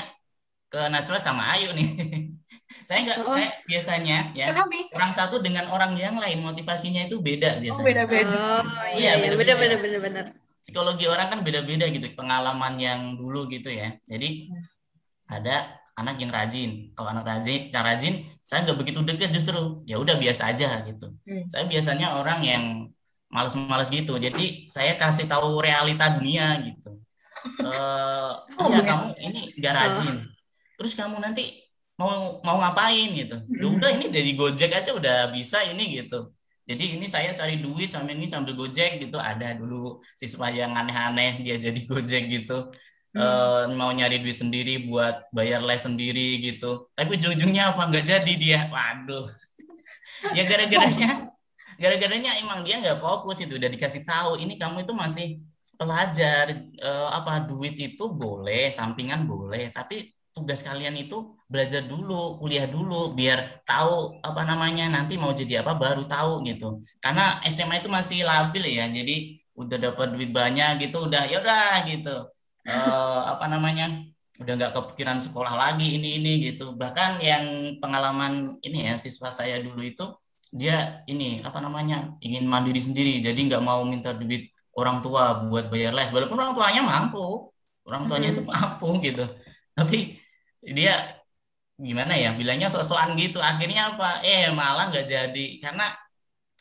ke 0.73 0.79
Najwa 0.89 1.21
sama 1.21 1.53
Ayu 1.53 1.69
nih. 1.77 1.89
saya 2.87 3.05
nggak 3.05 3.19
oh. 3.25 3.37
biasanya 3.69 4.33
ya 4.33 4.49
orang 4.93 5.13
satu 5.13 5.37
dengan 5.41 5.69
orang 5.69 5.93
yang 5.97 6.17
lain 6.17 6.41
motivasinya 6.41 7.05
itu 7.05 7.21
beda 7.21 7.61
biasanya. 7.61 7.81
Oh, 7.81 7.85
beda-beda. 7.85 8.29
Oh, 8.33 8.61
iya, 8.97 9.21
iya, 9.21 9.29
beda-beda 9.37 9.77
beda-beda 9.77 10.44
psikologi 10.65 11.05
orang 11.05 11.29
kan 11.29 11.39
beda-beda 11.45 11.85
gitu 11.93 12.09
pengalaman 12.17 12.81
yang 12.81 13.13
dulu 13.13 13.45
gitu 13.53 13.69
ya 13.69 13.93
jadi 14.09 14.49
ada 15.29 15.85
anak 15.95 16.15
yang 16.19 16.31
rajin. 16.31 16.91
Kalau 16.93 17.09
anak 17.11 17.25
rajin, 17.25 17.71
yang 17.71 17.83
rajin, 17.83 18.13
saya 18.43 18.67
nggak 18.67 18.77
begitu 18.77 18.99
dekat 19.01 19.31
justru. 19.31 19.81
Ya 19.87 19.97
udah 19.97 20.19
biasa 20.19 20.51
aja 20.51 20.83
gitu. 20.83 21.15
Hmm. 21.23 21.47
Saya 21.47 21.63
biasanya 21.65 22.19
orang 22.19 22.39
yang 22.43 22.63
males-males 23.31 23.87
gitu. 23.89 24.19
Jadi 24.19 24.67
saya 24.67 24.99
kasih 24.99 25.25
tahu 25.25 25.63
realita 25.63 26.19
dunia 26.19 26.59
gitu. 26.61 26.99
uh, 27.63 28.43
oh, 28.59 28.67
ya 28.69 28.83
kamu 28.83 29.07
ini 29.23 29.41
nggak 29.55 29.73
rajin. 29.73 30.15
Terus 30.75 30.93
kamu 30.99 31.23
nanti 31.23 31.63
mau 31.95 32.43
mau 32.43 32.59
ngapain 32.59 33.15
gitu. 33.15 33.39
Ya 33.55 33.67
udah 33.79 33.89
ini 33.95 34.11
dari 34.11 34.35
Gojek 34.35 34.75
aja 34.75 34.91
udah 34.91 35.31
bisa 35.31 35.63
ini 35.63 35.95
gitu. 35.95 36.34
Jadi 36.65 36.97
ini 36.97 37.05
saya 37.05 37.29
cari 37.37 37.61
duit 37.61 37.93
sambil 37.93 38.17
ini 38.17 38.25
sambil 38.25 38.57
Gojek 38.57 38.97
gitu. 38.97 39.21
Ada 39.21 39.53
dulu 39.53 40.01
siswa 40.17 40.49
yang 40.49 40.73
aneh-aneh 40.73 41.45
dia 41.45 41.61
jadi 41.61 41.79
Gojek 41.89 42.25
gitu. 42.33 42.73
Hmm. 43.15 43.23
uh, 43.23 43.63
mau 43.79 43.95
nyari 43.95 44.19
duit 44.19 44.35
sendiri 44.35 44.83
buat 44.89 45.29
bayar 45.31 45.61
les 45.61 45.79
sendiri 45.85 46.41
gitu. 46.41 46.89
Tapi 46.97 47.15
ujung-ujungnya 47.15 47.77
apa? 47.77 47.81
Nggak 47.87 48.05
jadi 48.05 48.33
dia. 48.35 48.59
Waduh. 48.69 49.29
Ya 50.33 50.41
gara-garanya 50.47 51.27
gara-garanya 51.77 52.39
emang 52.39 52.65
dia 52.65 52.81
nggak 52.81 52.97
fokus 52.97 53.45
itu. 53.45 53.61
Udah 53.61 53.69
dikasih 53.69 54.01
tahu 54.07 54.41
ini 54.41 54.57
kamu 54.57 54.87
itu 54.87 54.93
masih 54.95 55.27
pelajar. 55.77 56.65
Uh, 56.81 57.09
apa 57.13 57.45
duit 57.45 57.77
itu 57.77 58.09
boleh 58.09 58.73
sampingan 58.73 59.27
boleh 59.27 59.69
tapi 59.69 60.15
tugas 60.33 60.65
kalian 60.65 60.97
itu 60.97 61.34
belajar 61.45 61.85
dulu 61.85 62.41
kuliah 62.41 62.65
dulu 62.65 63.13
biar 63.13 63.61
tahu 63.69 64.17
apa 64.25 64.41
namanya 64.49 64.89
nanti 64.89 65.13
mau 65.13 65.31
jadi 65.31 65.61
apa 65.61 65.77
baru 65.77 66.03
tahu 66.09 66.41
gitu. 66.49 66.81
Karena 66.97 67.41
SMA 67.45 67.85
itu 67.85 67.89
masih 67.89 68.25
labil 68.25 68.65
ya 68.65 68.89
jadi 68.89 69.37
udah 69.55 69.77
dapat 69.79 70.07
duit 70.11 70.31
banyak 70.33 70.89
gitu 70.89 71.05
udah 71.07 71.23
ya 71.29 71.37
udah 71.39 71.85
gitu. 71.85 72.15
Uh, 72.65 73.21
apa 73.29 73.45
namanya 73.45 74.01
udah 74.41 74.53
nggak 74.57 74.73
kepikiran 74.73 75.21
sekolah 75.21 75.53
lagi 75.53 75.95
ini 75.95 76.17
ini 76.19 76.31
gitu. 76.51 76.73
Bahkan 76.73 77.21
yang 77.21 77.45
pengalaman 77.77 78.57
ini 78.65 78.89
ya 78.89 78.97
siswa 78.97 79.29
saya 79.29 79.61
dulu 79.61 79.85
itu 79.85 80.05
dia 80.49 81.05
ini 81.05 81.45
apa 81.45 81.59
namanya 81.61 82.15
ingin 82.23 82.47
mandiri 82.47 82.79
sendiri 82.79 83.19
jadi 83.19 83.35
nggak 83.35 83.63
mau 83.63 83.83
minta 83.85 84.15
duit 84.15 84.49
orang 84.73 84.99
tua 85.05 85.45
buat 85.45 85.69
bayar 85.69 85.93
les. 85.93 86.09
Walaupun 86.09 86.41
orang 86.41 86.57
tuanya 86.57 86.81
mampu 86.81 87.53
orang 87.85 88.09
tuanya 88.09 88.33
itu 88.33 88.41
mampu 88.41 88.97
gitu. 89.05 89.25
Tapi 89.77 90.19
dia 90.65 91.14
gimana 91.75 92.15
ya 92.15 92.31
bilangnya 92.33 92.71
sok-sokan 92.71 93.19
gitu. 93.19 93.43
Akhirnya 93.43 93.95
apa? 93.95 94.23
Eh 94.23 94.51
malah 94.51 94.91
nggak 94.91 95.07
jadi. 95.07 95.45
Karena 95.59 95.91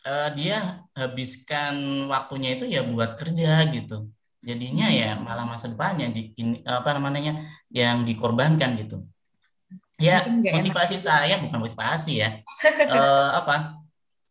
uh, 0.06 0.28
dia 0.34 0.82
habiskan 0.94 2.06
waktunya 2.10 2.58
itu 2.58 2.64
ya 2.66 2.82
buat 2.82 3.14
kerja 3.14 3.64
gitu. 3.70 4.10
Jadinya 4.44 4.92
ya 4.92 5.16
malah 5.16 5.48
masa 5.48 5.72
depannya 5.72 6.12
di 6.12 6.34
apa 6.68 6.92
namanya 6.92 7.48
yang 7.72 8.04
dikorbankan 8.04 8.76
gitu. 8.76 9.06
Ya 9.96 10.26
motivasi 10.28 10.98
saya 10.98 11.38
bukan 11.40 11.58
motivasi 11.62 12.20
ya. 12.20 12.42
Uh, 12.90 13.30
apa? 13.40 13.80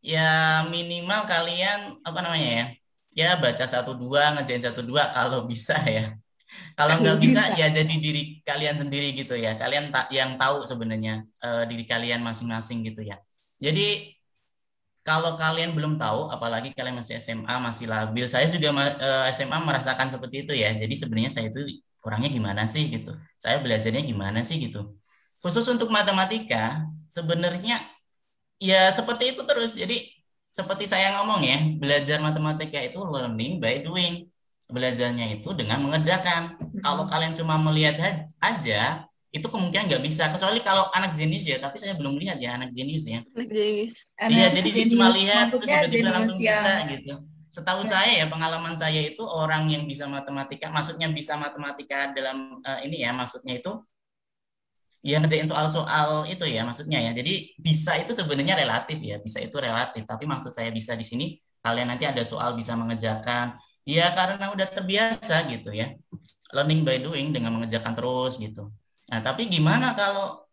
Ya 0.03 0.61
minimal 0.67 1.25
kalian 1.25 2.03
apa 2.03 2.19
namanya 2.19 2.49
ya? 2.51 2.65
Ya 3.13 3.29
baca 3.37 3.65
satu 3.65 3.95
dua 3.95 4.35
ngejain 4.37 4.61
satu 4.61 4.81
dua 4.83 5.09
kalau 5.13 5.45
bisa 5.47 5.77
ya 5.85 6.17
kalau 6.73 6.99
nggak 7.01 7.17
bisa, 7.21 7.53
bisa 7.53 7.59
ya 7.59 7.67
jadi 7.69 7.95
diri 8.01 8.41
kalian 8.41 8.75
sendiri 8.75 9.13
gitu 9.13 9.33
ya 9.37 9.53
kalian 9.53 9.93
tak 9.93 10.09
yang 10.09 10.35
tahu 10.35 10.65
sebenarnya 10.65 11.23
uh, 11.45 11.63
diri 11.69 11.85
kalian 11.85 12.21
masing-masing 12.21 12.81
gitu 12.85 13.05
ya 13.05 13.17
jadi 13.61 14.13
kalau 15.03 15.35
kalian 15.35 15.75
belum 15.75 15.99
tahu, 15.99 16.31
apalagi 16.31 16.71
kalian 16.71 16.95
masih 17.03 17.19
SMA, 17.19 17.55
masih 17.59 17.91
labil, 17.91 18.23
saya 18.31 18.47
juga 18.47 18.71
uh, 18.71 19.27
eh, 19.27 19.35
SMA 19.35 19.59
merasakan 19.59 20.07
seperti 20.07 20.47
itu 20.47 20.53
ya. 20.55 20.71
Jadi 20.71 20.95
sebenarnya 20.95 21.31
saya 21.35 21.51
itu 21.51 21.59
orangnya 22.07 22.31
gimana 22.31 22.63
sih 22.63 22.87
gitu. 22.87 23.11
Saya 23.35 23.59
belajarnya 23.59 23.99
gimana 23.99 24.39
sih 24.47 24.63
gitu. 24.63 24.95
Khusus 25.43 25.67
untuk 25.67 25.91
matematika, 25.91 26.87
sebenarnya 27.11 27.83
ya 28.63 28.87
seperti 28.95 29.35
itu 29.35 29.43
terus. 29.43 29.75
Jadi 29.75 30.07
seperti 30.55 30.87
saya 30.87 31.19
ngomong 31.19 31.41
ya, 31.43 31.57
belajar 31.75 32.23
matematika 32.23 32.79
itu 32.79 32.99
learning 33.03 33.59
by 33.59 33.83
doing. 33.83 34.31
Belajarnya 34.71 35.39
itu 35.39 35.49
dengan 35.55 35.83
mengerjakan. 35.83 36.59
Kalau 36.79 37.03
kalian 37.07 37.35
cuma 37.35 37.59
melihat 37.59 38.27
aja, 38.39 39.07
itu 39.33 39.47
kemungkinan 39.49 39.89
nggak 39.89 40.03
bisa 40.05 40.29
kecuali 40.29 40.61
kalau 40.61 40.93
anak 40.93 41.17
jenius 41.17 41.49
ya 41.49 41.57
tapi 41.57 41.81
saya 41.81 41.97
belum 41.97 42.21
lihat 42.21 42.37
ya 42.37 42.53
anak 42.53 42.69
jenius 42.69 43.09
ya 43.09 43.25
anak 43.33 43.49
jenius 43.49 44.05
iya 44.29 44.53
jadi 44.53 44.69
dia 44.69 44.85
cuma 44.93 45.09
lihat 45.09 45.49
terus 45.49 45.65
tiba-tiba 45.65 46.09
langsung 46.13 46.37
ya. 46.37 46.61
bisa 46.61 46.73
gitu 46.93 47.13
setahu 47.49 47.81
ya. 47.81 47.89
saya 47.89 48.11
ya 48.21 48.25
pengalaman 48.29 48.77
saya 48.77 49.01
itu 49.01 49.25
orang 49.25 49.73
yang 49.73 49.89
bisa 49.89 50.05
matematika 50.05 50.69
maksudnya 50.69 51.09
bisa 51.09 51.33
matematika 51.33 52.13
dalam 52.13 52.61
uh, 52.61 52.79
ini 52.85 53.01
ya 53.01 53.09
maksudnya 53.09 53.57
itu 53.57 53.73
ya 55.01 55.17
ngerjain 55.17 55.49
soal-soal 55.49 56.29
itu 56.29 56.45
ya 56.45 56.61
maksudnya 56.61 57.01
ya 57.01 57.11
jadi 57.17 57.57
bisa 57.57 57.97
itu 57.97 58.13
sebenarnya 58.13 58.53
relatif 58.53 59.01
ya 59.01 59.17
bisa 59.17 59.41
itu 59.41 59.57
relatif 59.57 60.05
tapi 60.05 60.29
maksud 60.29 60.53
saya 60.53 60.69
bisa 60.69 60.93
di 60.93 61.03
sini 61.03 61.25
kalian 61.65 61.89
nanti 61.89 62.05
ada 62.05 62.21
soal 62.21 62.53
bisa 62.53 62.77
mengerjakan 62.77 63.57
ya 63.83 64.11
karena 64.15 64.45
udah 64.55 64.67
terbiasa 64.71 65.35
gitu 65.51 65.69
ya 65.75 65.93
learning 66.55 66.81
by 66.87 66.97
doing 67.03 67.35
dengan 67.35 67.51
mengerjakan 67.55 67.93
terus 67.97 68.39
gitu 68.39 68.71
Nah, 69.11 69.19
tapi 69.19 69.51
gimana 69.51 69.91
kalau 69.93 70.47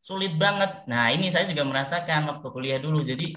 sulit 0.00 0.32
banget? 0.34 0.88
Nah, 0.88 1.12
ini 1.12 1.28
saya 1.28 1.44
juga 1.44 1.62
merasakan 1.68 2.26
waktu 2.30 2.46
kuliah 2.48 2.78
dulu. 2.80 3.04
Jadi 3.04 3.36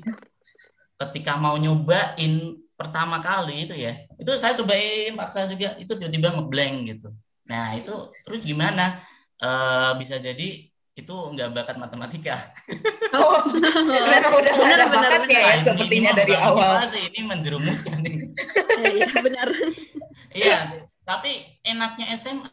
ketika 0.96 1.36
mau 1.36 1.60
nyobain 1.60 2.56
pertama 2.74 3.20
kali 3.20 3.68
itu 3.68 3.76
ya, 3.76 4.08
itu 4.18 4.32
saya 4.40 4.56
cobain 4.56 5.14
paksa 5.20 5.46
juga 5.52 5.76
itu 5.78 5.92
tiba-tiba 5.94 6.32
ngeblank 6.34 6.76
gitu. 6.96 7.08
Nah, 7.46 7.76
itu 7.76 7.92
terus 8.24 8.42
gimana? 8.48 9.04
E, 9.38 9.50
bisa 10.00 10.16
jadi 10.18 10.72
itu 10.94 11.14
nggak 11.14 11.50
bakat 11.58 11.76
matematika. 11.82 12.38
Oh, 13.18 13.42
memang 14.14 14.34
udah 14.34 14.54
benar, 14.54 14.78
ada 14.78 14.86
bakat 14.94 15.22
ya, 15.26 15.42
ya 15.42 15.56
sepertinya 15.66 16.12
ini 16.14 16.20
dari 16.22 16.34
awal. 16.38 16.86
Ini 16.86 17.20
menjerumuskan 17.26 17.98
ini. 18.06 18.30
Iya, 18.82 19.10
benar. 19.22 19.48
Iya, 20.34 20.74
tapi 21.06 21.62
enaknya 21.62 22.10
SMA 22.18 22.50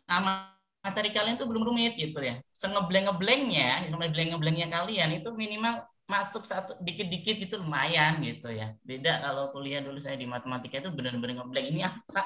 materi 0.85 1.17
kalian 1.17 1.41
tuh 1.41 1.49
belum 1.49 1.65
rumit 1.65 1.97
gitu 1.97 2.21
ya. 2.21 2.37
Sengebleng 2.53 3.09
ngeblengnya, 3.09 3.89
ngebleng 3.89 4.37
ngeblengnya 4.37 4.69
kalian 4.69 5.17
itu 5.17 5.33
minimal 5.33 5.89
masuk 6.05 6.45
satu 6.45 6.77
dikit-dikit 6.85 7.41
itu 7.41 7.57
lumayan 7.57 8.21
gitu 8.21 8.53
ya. 8.53 8.77
Beda 8.85 9.25
kalau 9.25 9.49
kuliah 9.49 9.81
dulu 9.81 9.97
saya 9.97 10.21
di 10.21 10.29
matematika 10.29 10.85
itu 10.85 10.93
benar-benar 10.93 11.41
ngebleng 11.41 11.67
ini 11.73 11.89
apa. 11.89 12.23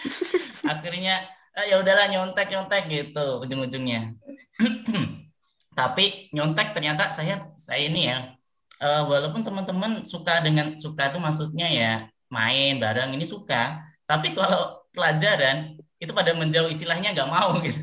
Akhirnya 0.72 1.28
ah, 1.52 1.68
ya 1.68 1.76
udahlah 1.76 2.08
nyontek 2.08 2.48
nyontek 2.48 2.88
gitu 2.88 3.44
ujung-ujungnya. 3.44 4.16
Tapi 5.78 6.32
nyontek 6.32 6.72
ternyata 6.72 7.12
saya 7.12 7.52
saya 7.60 7.84
ini 7.84 8.08
ya 8.08 8.32
uh, 8.80 9.02
walaupun 9.08 9.44
teman-teman 9.44 10.04
suka 10.08 10.40
dengan 10.40 10.76
suka 10.80 11.12
itu 11.12 11.18
maksudnya 11.20 11.68
ya 11.68 11.92
main 12.32 12.80
bareng 12.82 13.14
ini 13.14 13.22
suka, 13.22 13.84
tapi 14.02 14.34
kalau 14.34 14.82
pelajaran 14.90 15.78
itu 16.02 16.10
pada 16.10 16.34
menjauh 16.34 16.66
istilahnya 16.66 17.14
nggak 17.14 17.30
mau 17.30 17.56
gitu. 17.66 17.78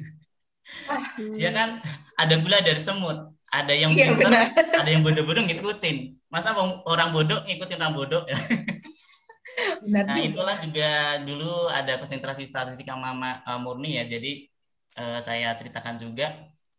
Ah. 0.89 0.99
ya 1.37 1.53
kan? 1.53 1.69
Ada 2.17 2.41
gula 2.41 2.61
dari 2.61 2.81
semut 2.81 3.33
ada 3.53 3.73
yang 3.73 3.93
iya, 3.93 4.09
pintar 4.09 4.33
ada 4.81 4.89
yang 4.89 5.05
bodoh-bodoh 5.05 5.45
ngikutin. 5.45 6.17
Masa 6.33 6.57
orang 6.89 7.13
bodoh 7.13 7.45
ngikutin 7.45 7.77
orang 7.77 7.95
bodoh 7.95 8.23
benar 9.85 10.09
nah 10.09 10.17
itulah 10.17 10.57
juga 10.57 11.21
dulu 11.21 11.69
ada 11.69 12.01
konsentrasi 12.01 12.41
statistik 12.49 12.89
sama 12.89 13.45
uh, 13.45 13.61
murni 13.61 14.01
ya. 14.01 14.03
Jadi 14.09 14.49
uh, 14.97 15.21
saya 15.21 15.53
ceritakan 15.53 16.01
juga 16.01 16.33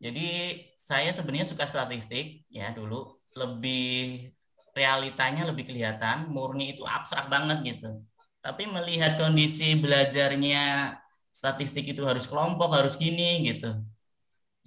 jadi 0.05 0.61
saya 0.77 1.09
sebenarnya 1.17 1.49
suka 1.49 1.65
statistik 1.65 2.45
ya 2.53 2.77
dulu. 2.77 3.09
Lebih 3.41 4.29
realitanya 4.77 5.49
lebih 5.49 5.65
kelihatan 5.65 6.29
murni 6.29 6.77
itu 6.77 6.85
abstrak 6.85 7.33
banget 7.33 7.65
gitu. 7.65 8.05
Tapi 8.45 8.69
melihat 8.69 9.17
kondisi 9.17 9.73
belajarnya 9.81 10.93
statistik 11.33 11.89
itu 11.89 12.05
harus 12.05 12.29
kelompok 12.29 12.77
harus 12.77 13.01
gini 13.01 13.49
gitu. 13.49 13.81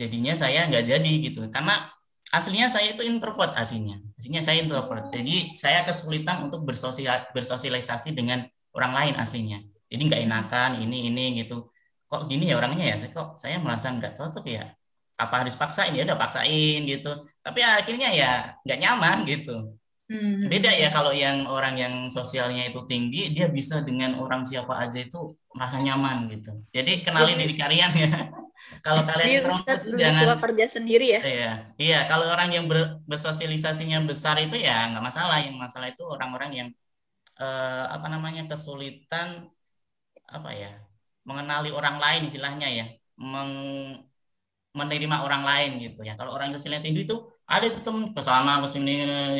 Jadinya 0.01 0.33
saya 0.33 0.65
nggak 0.65 0.85
jadi 0.89 1.11
gitu. 1.29 1.45
Karena 1.53 1.85
aslinya 2.33 2.73
saya 2.73 2.97
itu 2.97 3.05
introvert 3.05 3.53
aslinya. 3.53 4.01
Aslinya 4.17 4.41
saya 4.41 4.57
introvert. 4.65 5.13
Jadi 5.13 5.53
saya 5.53 5.85
kesulitan 5.85 6.49
untuk 6.49 6.65
bersosial 6.65 7.29
bersosialisasi 7.29 8.17
dengan 8.17 8.41
orang 8.73 8.93
lain 8.97 9.13
aslinya. 9.21 9.61
Jadi 9.85 10.01
nggak 10.01 10.21
enakan 10.25 10.81
ini 10.81 11.13
ini 11.13 11.45
gitu. 11.45 11.69
Kok 12.09 12.25
gini 12.25 12.49
ya 12.49 12.57
orangnya 12.57 12.89
ya? 12.89 12.97
Kok 13.05 13.37
saya 13.37 13.61
merasa 13.61 13.93
nggak 13.93 14.17
cocok 14.17 14.45
ya 14.49 14.65
apa 15.17 15.35
harus 15.41 15.55
paksain 15.57 15.93
ya 15.97 16.01
udah 16.07 16.17
paksain 16.23 16.79
gitu 16.85 17.09
tapi 17.45 17.59
akhirnya 17.65 18.09
ya 18.13 18.27
nggak 18.63 18.79
nyaman 18.83 19.17
gitu 19.25 19.51
Hmm. 20.07 20.47
Beda 20.47 20.71
ya 20.71 20.87
kalau 20.87 21.11
yang 21.11 21.43
orang 21.51 21.75
yang 21.75 21.93
sosialnya 22.07 22.71
itu 22.71 22.79
tinggi, 22.87 23.27
dia 23.35 23.51
bisa 23.51 23.83
dengan 23.83 24.15
orang 24.23 24.47
siapa 24.47 24.79
aja 24.79 25.03
itu 25.03 25.35
merasa 25.51 25.83
nyaman 25.83 26.31
gitu. 26.31 26.51
Jadi 26.71 27.03
kenali 27.03 27.35
Jadi, 27.35 27.41
diri 27.43 27.55
kalian 27.59 27.91
ya. 27.91 28.11
kalau 28.87 29.03
kalian 29.03 29.43
perempuan 29.43 29.77
itu 29.83 29.89
jangan 29.99 30.39
kerja 30.39 30.65
sendiri 30.71 31.05
ya. 31.11 31.21
Iya, 31.27 31.51
iya. 31.75 31.99
Kalau 32.07 32.23
orang 32.31 32.55
yang 32.55 32.71
ber, 32.71 33.03
bersosialisasinya 33.03 34.07
besar 34.07 34.39
itu 34.39 34.55
ya 34.55 34.95
nggak 34.95 35.03
masalah. 35.03 35.43
Yang 35.43 35.57
masalah 35.59 35.87
itu 35.91 36.03
orang-orang 36.07 36.51
yang 36.55 36.67
eh, 37.43 37.85
apa 37.91 38.07
namanya 38.07 38.47
kesulitan 38.47 39.51
apa 40.23 40.51
ya 40.55 40.71
mengenali 41.27 41.75
orang 41.75 41.99
lain 41.99 42.31
istilahnya 42.31 42.67
ya, 42.71 42.85
meng, 43.19 43.51
menerima 44.79 45.17
orang 45.25 45.43
lain 45.49 45.71
gitu 45.85 45.99
ya. 46.07 46.13
Kalau 46.19 46.31
orang 46.35 46.53
yang 46.53 46.83
tinggi 46.85 47.01
itu 47.07 47.15
ada 47.47 47.65
itu 47.71 47.79
temen 47.85 48.13
ke 48.15 48.21
sana 48.21 48.61
ke 48.63 48.67
sini 48.73 48.91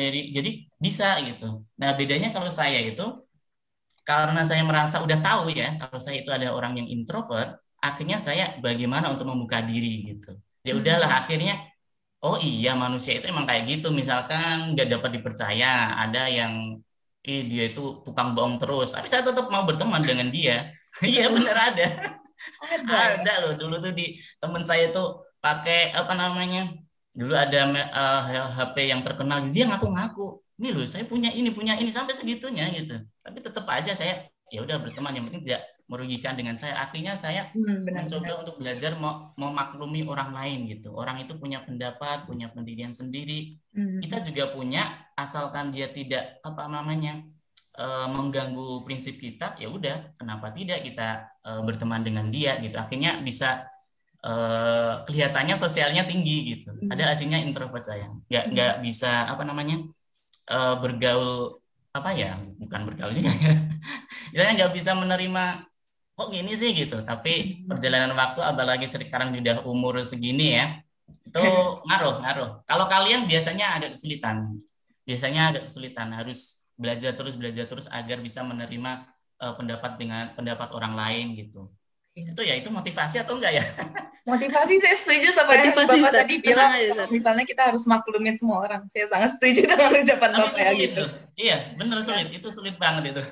jadi 0.02 0.20
jadi 0.36 0.50
bisa 0.84 1.08
gitu. 1.28 1.46
Nah 1.80 1.90
bedanya 1.98 2.28
kalau 2.36 2.50
saya 2.50 2.78
itu 2.82 3.04
karena 4.08 4.40
saya 4.48 4.62
merasa 4.64 4.96
udah 5.04 5.18
tahu 5.20 5.52
ya 5.52 5.76
kalau 5.80 5.98
saya 6.00 6.16
itu 6.22 6.30
ada 6.32 6.48
orang 6.56 6.72
yang 6.80 6.88
introvert, 6.88 7.60
akhirnya 7.78 8.18
saya 8.18 8.44
bagaimana 8.64 9.06
untuk 9.12 9.26
membuka 9.30 9.58
diri 9.62 10.16
gitu. 10.16 10.34
Ya 10.66 10.72
hmm. 10.74 10.80
udahlah 10.82 11.10
hmm. 11.12 11.20
akhirnya 11.22 11.54
oh 12.24 12.36
iya 12.42 12.74
manusia 12.74 13.12
itu 13.18 13.26
emang 13.30 13.46
kayak 13.46 13.64
gitu 13.70 13.94
misalkan 13.94 14.74
nggak 14.74 14.88
dapat 14.98 15.10
dipercaya 15.22 15.94
ada 16.02 16.26
yang 16.26 16.82
eh 17.22 17.46
dia 17.46 17.70
itu 17.70 18.02
tukang 18.02 18.34
bohong 18.34 18.58
terus 18.58 18.90
tapi 18.94 19.06
saya 19.06 19.22
tetap 19.22 19.46
mau 19.52 19.62
berteman 19.62 20.02
dengan 20.02 20.26
dia 20.32 20.74
iya 21.04 21.30
bener 21.30 21.54
ada 21.54 21.86
ada, 22.62 22.96
ada 23.18 23.32
loh 23.46 23.52
dulu 23.58 23.74
tuh 23.82 23.92
di 23.94 24.18
temen 24.42 24.62
saya 24.66 24.90
tuh 24.90 25.27
pakai 25.48 25.96
apa 25.96 26.12
namanya 26.12 26.76
dulu 27.16 27.32
ada 27.32 27.60
uh, 27.72 28.22
eh, 28.28 28.48
HP 28.60 28.76
yang 28.92 29.00
terkenal 29.00 29.48
dia 29.48 29.64
ngaku-ngaku 29.64 30.44
ini 30.58 30.74
loh 30.74 30.84
saya 30.90 31.06
punya 31.06 31.30
ini 31.30 31.54
punya 31.54 31.78
ini 31.78 31.88
sampai 31.88 32.12
segitunya 32.12 32.66
gitu. 32.74 32.98
Tapi 33.22 33.38
tetap 33.38 33.62
aja 33.70 33.94
saya 33.94 34.26
ya 34.50 34.58
udah 34.66 34.82
berteman 34.82 35.14
yang 35.14 35.24
penting 35.30 35.46
tidak 35.46 35.62
merugikan 35.86 36.34
dengan 36.34 36.58
saya. 36.58 36.82
Akhirnya 36.82 37.14
saya 37.14 37.54
hmm, 37.54 37.86
benar, 37.86 38.10
mencoba 38.10 38.26
benar. 38.26 38.42
untuk 38.42 38.56
belajar 38.58 38.92
mau 38.98 39.30
memaklumi 39.38 40.02
orang 40.02 40.34
lain 40.34 40.66
gitu. 40.66 40.90
Orang 40.90 41.22
itu 41.22 41.38
punya 41.38 41.62
pendapat 41.62 42.26
punya 42.26 42.50
pendirian 42.50 42.90
sendiri. 42.90 43.56
Hmm. 43.70 44.02
kita 44.02 44.26
juga 44.26 44.50
punya 44.50 44.90
asalkan 45.14 45.70
dia 45.70 45.86
tidak 45.94 46.42
apa 46.42 46.66
namanya 46.66 47.22
uh, 47.78 48.10
mengganggu 48.10 48.82
prinsip 48.82 49.22
kita 49.22 49.54
ya 49.62 49.70
udah 49.70 50.18
kenapa 50.18 50.50
tidak 50.50 50.82
kita 50.82 51.30
uh, 51.46 51.62
berteman 51.62 52.02
dengan 52.02 52.26
dia 52.34 52.58
gitu. 52.58 52.74
Akhirnya 52.74 53.22
bisa 53.22 53.62
uh, 54.24 55.02
kelihatannya 55.06 55.54
sosialnya 55.54 56.06
tinggi 56.06 56.56
gitu 56.56 56.72
hmm. 56.72 56.90
ada 56.90 57.12
aslinya 57.12 57.38
introvert 57.42 57.84
saya 57.84 58.08
nggak 58.30 58.44
hmm. 58.44 58.52
nggak 58.54 58.74
bisa 58.82 59.26
apa 59.28 59.42
namanya 59.44 59.84
uh, 60.50 60.78
bergaul 60.80 61.58
apa 61.92 62.10
ya 62.14 62.38
bukan 62.58 62.80
bergaul 62.86 63.12
juga 63.14 63.32
ya 63.34 63.54
misalnya 64.30 64.52
nggak 64.64 64.72
bisa 64.74 64.90
menerima 64.94 65.44
kok 66.18 66.28
gini 66.34 66.52
sih 66.58 66.70
gitu 66.74 67.02
tapi 67.06 67.62
hmm. 67.62 67.70
perjalanan 67.70 68.12
waktu 68.14 68.40
apalagi 68.42 68.86
sekarang 68.90 69.34
sudah 69.34 69.62
umur 69.66 70.02
segini 70.02 70.58
ya 70.58 70.66
itu 71.28 71.44
ngaruh 71.88 72.22
ngaruh 72.24 72.50
kalau 72.66 72.86
kalian 72.90 73.26
biasanya 73.26 73.78
agak 73.78 73.94
kesulitan 73.98 74.58
biasanya 75.08 75.54
agak 75.54 75.62
kesulitan 75.72 76.12
harus 76.12 76.58
belajar 76.78 77.12
terus 77.18 77.34
belajar 77.34 77.66
terus 77.66 77.90
agar 77.90 78.22
bisa 78.22 78.44
menerima 78.46 79.02
uh, 79.42 79.54
pendapat 79.58 79.98
dengan 79.98 80.30
pendapat 80.34 80.68
orang 80.70 80.94
lain 80.94 81.26
gitu. 81.34 81.70
Itu 82.26 82.42
ya 82.42 82.54
itu 82.58 82.68
motivasi 82.72 83.22
atau 83.22 83.38
enggak 83.38 83.62
ya? 83.62 83.64
Motivasi 84.28 84.76
saya 84.84 84.96
setuju 85.00 85.28
sama 85.32 85.56
motivasi, 85.56 85.88
yang 85.88 86.04
bapak 86.04 86.12
tadi 86.20 86.34
bilang. 86.44 86.68
Aja, 86.68 87.04
misalnya 87.08 87.44
kita 87.48 87.72
harus 87.72 87.88
maklumin 87.88 88.36
semua 88.36 88.60
orang. 88.60 88.84
Saya 88.92 89.08
sangat 89.08 89.40
setuju 89.40 89.64
dengan 89.64 89.88
ucapan 89.88 90.30
Tapi 90.36 90.40
bapak 90.44 90.60
ya 90.60 90.70
gitu. 90.76 91.04
iya 91.40 91.56
benar 91.80 92.04
sulit. 92.04 92.28
Itu 92.28 92.52
sulit 92.52 92.76
banget 92.76 93.16
itu. 93.16 93.22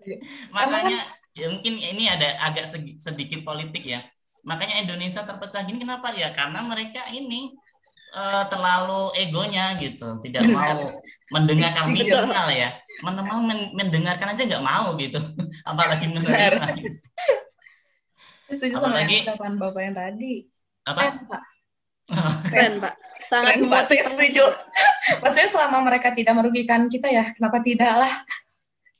Makanya 0.56 1.08
ya 1.32 1.48
mungkin 1.48 1.80
ini 1.80 2.04
ada 2.04 2.36
agak 2.44 2.68
sedikit 3.00 3.40
politik 3.48 3.80
ya. 3.80 4.04
Makanya 4.44 4.84
Indonesia 4.84 5.24
terpecah 5.24 5.64
gini 5.64 5.80
kenapa? 5.80 6.12
Ya 6.12 6.36
karena 6.36 6.60
mereka 6.60 7.08
ini 7.08 7.56
uh, 8.12 8.44
terlalu 8.52 9.16
egonya 9.16 9.72
gitu. 9.80 10.20
Tidak 10.20 10.52
mau 10.52 10.84
mendengarkan 11.32 11.96
minimal 11.96 12.46
ya. 12.52 12.76
Minimal 13.00 13.38
mendengarkan 13.72 14.36
aja 14.36 14.42
nggak 14.44 14.64
mau 14.64 14.92
gitu. 15.00 15.16
Apalagi 15.70 16.12
menerima 16.12 16.76
Setuju 18.52 18.74
sama 18.78 19.02
yang 19.02 19.24
ucapan 19.24 19.52
Bapak 19.56 19.80
yang 19.80 19.96
tadi. 19.96 20.32
Apa? 20.84 21.00
Keren, 21.00 21.16
Pak. 21.26 21.42
Keren, 22.52 22.74
Pak. 22.78 22.94
Sangat 23.26 23.54
Keren, 23.58 23.70
Pak. 23.72 23.82
Saya 23.88 24.04
setuju. 24.06 24.44
Maksudnya 25.24 25.50
selama 25.50 25.78
mereka 25.82 26.12
tidak 26.12 26.34
merugikan 26.36 26.86
kita 26.92 27.08
ya, 27.10 27.24
kenapa 27.34 27.58
tidak 27.64 27.92
lah? 27.96 28.14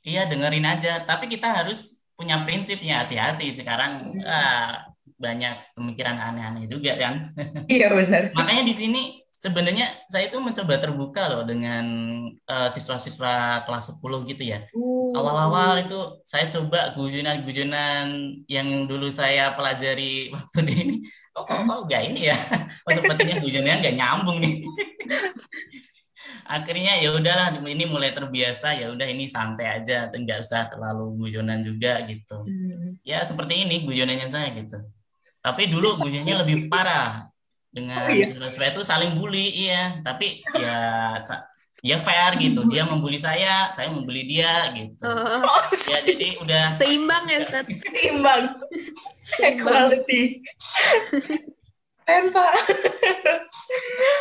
Iya, 0.03 0.27
dengerin 0.27 0.67
aja. 0.67 1.07
Tapi 1.07 1.31
kita 1.31 1.63
harus 1.63 2.03
punya 2.19 2.43
prinsipnya. 2.43 3.07
Hati-hati. 3.07 3.55
Sekarang 3.55 4.03
hmm. 4.03 4.27
ah, 4.27 4.91
banyak 5.15 5.79
pemikiran 5.79 6.19
aneh-aneh 6.19 6.67
juga 6.67 6.99
kan. 6.99 7.31
Iya, 7.71 7.95
benar. 7.95 8.23
Makanya 8.39 8.67
di 8.67 8.75
sini 8.75 9.22
sebenarnya 9.43 9.91
saya 10.07 10.31
itu 10.31 10.39
mencoba 10.39 10.79
terbuka 10.79 11.27
loh 11.27 11.43
dengan 11.43 11.85
uh, 12.47 12.71
siswa-siswa 12.71 13.67
kelas 13.67 13.99
10 13.99 14.31
gitu 14.31 14.43
ya. 14.47 14.63
Uh. 14.71 15.11
Awal-awal 15.19 15.83
itu 15.83 15.99
saya 16.23 16.47
coba 16.47 16.95
guyonan-guyonan 16.95 18.39
yang 18.47 18.87
dulu 18.87 19.11
saya 19.11 19.51
pelajari 19.59 20.31
waktu 20.35 20.59
di 20.63 20.75
ini. 20.79 20.97
Oh, 21.35 21.43
kok, 21.43 21.59
kok 21.59 21.91
enggak 21.91 22.03
ini 22.07 22.31
ya? 22.31 22.39
Oh, 22.87 22.93
sepertinya 22.95 23.43
guyonannya 23.43 23.77
enggak 23.83 23.97
nyambung 23.99 24.39
nih. 24.39 24.63
Akhirnya 26.55 27.01
ya 27.01 27.17
udahlah 27.17 27.55
ini 27.65 27.85
mulai 27.89 28.13
terbiasa 28.13 28.77
ya 28.77 28.93
udah 28.95 29.09
ini 29.11 29.27
santai 29.27 29.83
aja, 29.83 30.13
enggak 30.13 30.45
usah 30.45 30.71
terlalu 30.71 31.19
guyonan 31.19 31.65
juga 31.65 31.99
gitu. 32.07 32.47
Hmm. 32.47 32.95
Ya 33.03 33.27
seperti 33.27 33.67
ini 33.67 33.83
guyonannya 33.83 34.29
saya 34.31 34.55
gitu. 34.55 34.79
Tapi 35.43 35.67
dulu 35.67 35.99
guyonannya 35.99 36.37
lebih 36.47 36.71
parah 36.71 37.32
dengan 37.73 38.05
oh, 38.05 38.13
iya? 38.13 38.69
itu 38.71 38.83
saling 38.85 39.17
bully 39.17 39.49
iya. 39.67 39.99
Tapi 40.05 40.45
ya 40.61 41.17
ya 41.83 41.97
fair 41.99 42.39
gitu. 42.39 42.63
Dia 42.73 42.87
membuli 42.87 43.19
saya 43.19 43.73
saya 43.75 43.91
membuli 43.91 44.23
dia 44.29 44.71
gitu. 44.77 45.03
Oh. 45.03 45.43
ya 45.91 45.99
jadi 46.07 46.29
udah 46.39 46.65
seimbang 46.79 47.27
ya 47.27 47.43
Seth 47.43 47.69
seimbang. 47.69 48.43
Equality. 49.43 50.45
Pak. 52.07 52.53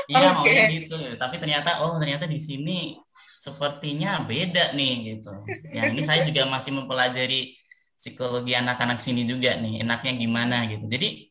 Iya 0.08 0.18
okay. 0.18 0.32
maunya 0.34 0.64
gitu. 0.72 0.98
Tapi 1.20 1.36
ternyata 1.38 1.84
oh 1.84 2.00
ternyata 2.00 2.26
di 2.26 2.40
sini 2.40 2.96
sepertinya 3.42 4.22
beda 4.26 4.74
nih 4.74 4.94
gitu. 5.18 5.34
Ya 5.74 5.90
ini 5.90 6.02
saya 6.06 6.24
juga 6.24 6.46
masih 6.48 6.78
mempelajari 6.78 7.58
psikologi 7.98 8.54
anak-anak 8.58 9.02
sini 9.02 9.26
juga 9.26 9.58
nih 9.58 9.82
enaknya 9.86 10.14
gimana 10.18 10.58
gitu. 10.70 10.86
Jadi 10.90 11.31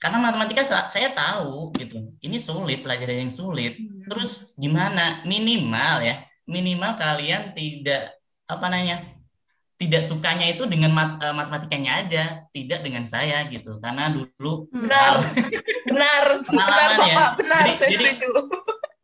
karena 0.00 0.16
matematika 0.16 0.64
saya 0.64 1.12
tahu 1.12 1.76
gitu 1.76 2.16
ini 2.24 2.40
sulit 2.40 2.80
pelajaran 2.80 3.28
yang 3.28 3.32
sulit. 3.32 3.76
Hmm. 3.76 4.08
terus 4.08 4.56
gimana? 4.56 5.22
Minimal 5.28 6.02
ya 6.02 6.24
minimal 6.50 6.98
kalian 6.98 7.54
tidak 7.54 8.18
apa 8.50 8.66
namanya 8.66 9.06
tidak 9.80 10.04
sukanya 10.04 10.44
itu 10.44 10.68
dengan 10.68 10.92
mat, 10.92 11.16
uh, 11.24 11.32
matematikanya 11.32 12.04
aja 12.04 12.24
tidak 12.52 12.84
dengan 12.84 13.08
saya 13.08 13.48
gitu. 13.48 13.80
Karena 13.80 14.12
dulu 14.12 14.68
benar. 14.68 15.24
benar. 15.88 16.24
Benar 16.44 16.90
ya. 17.06 17.16
Benar 17.38 17.62
jadi, 17.64 17.72
saya 17.78 17.90
jadi, 17.96 18.04
setuju. 18.12 18.32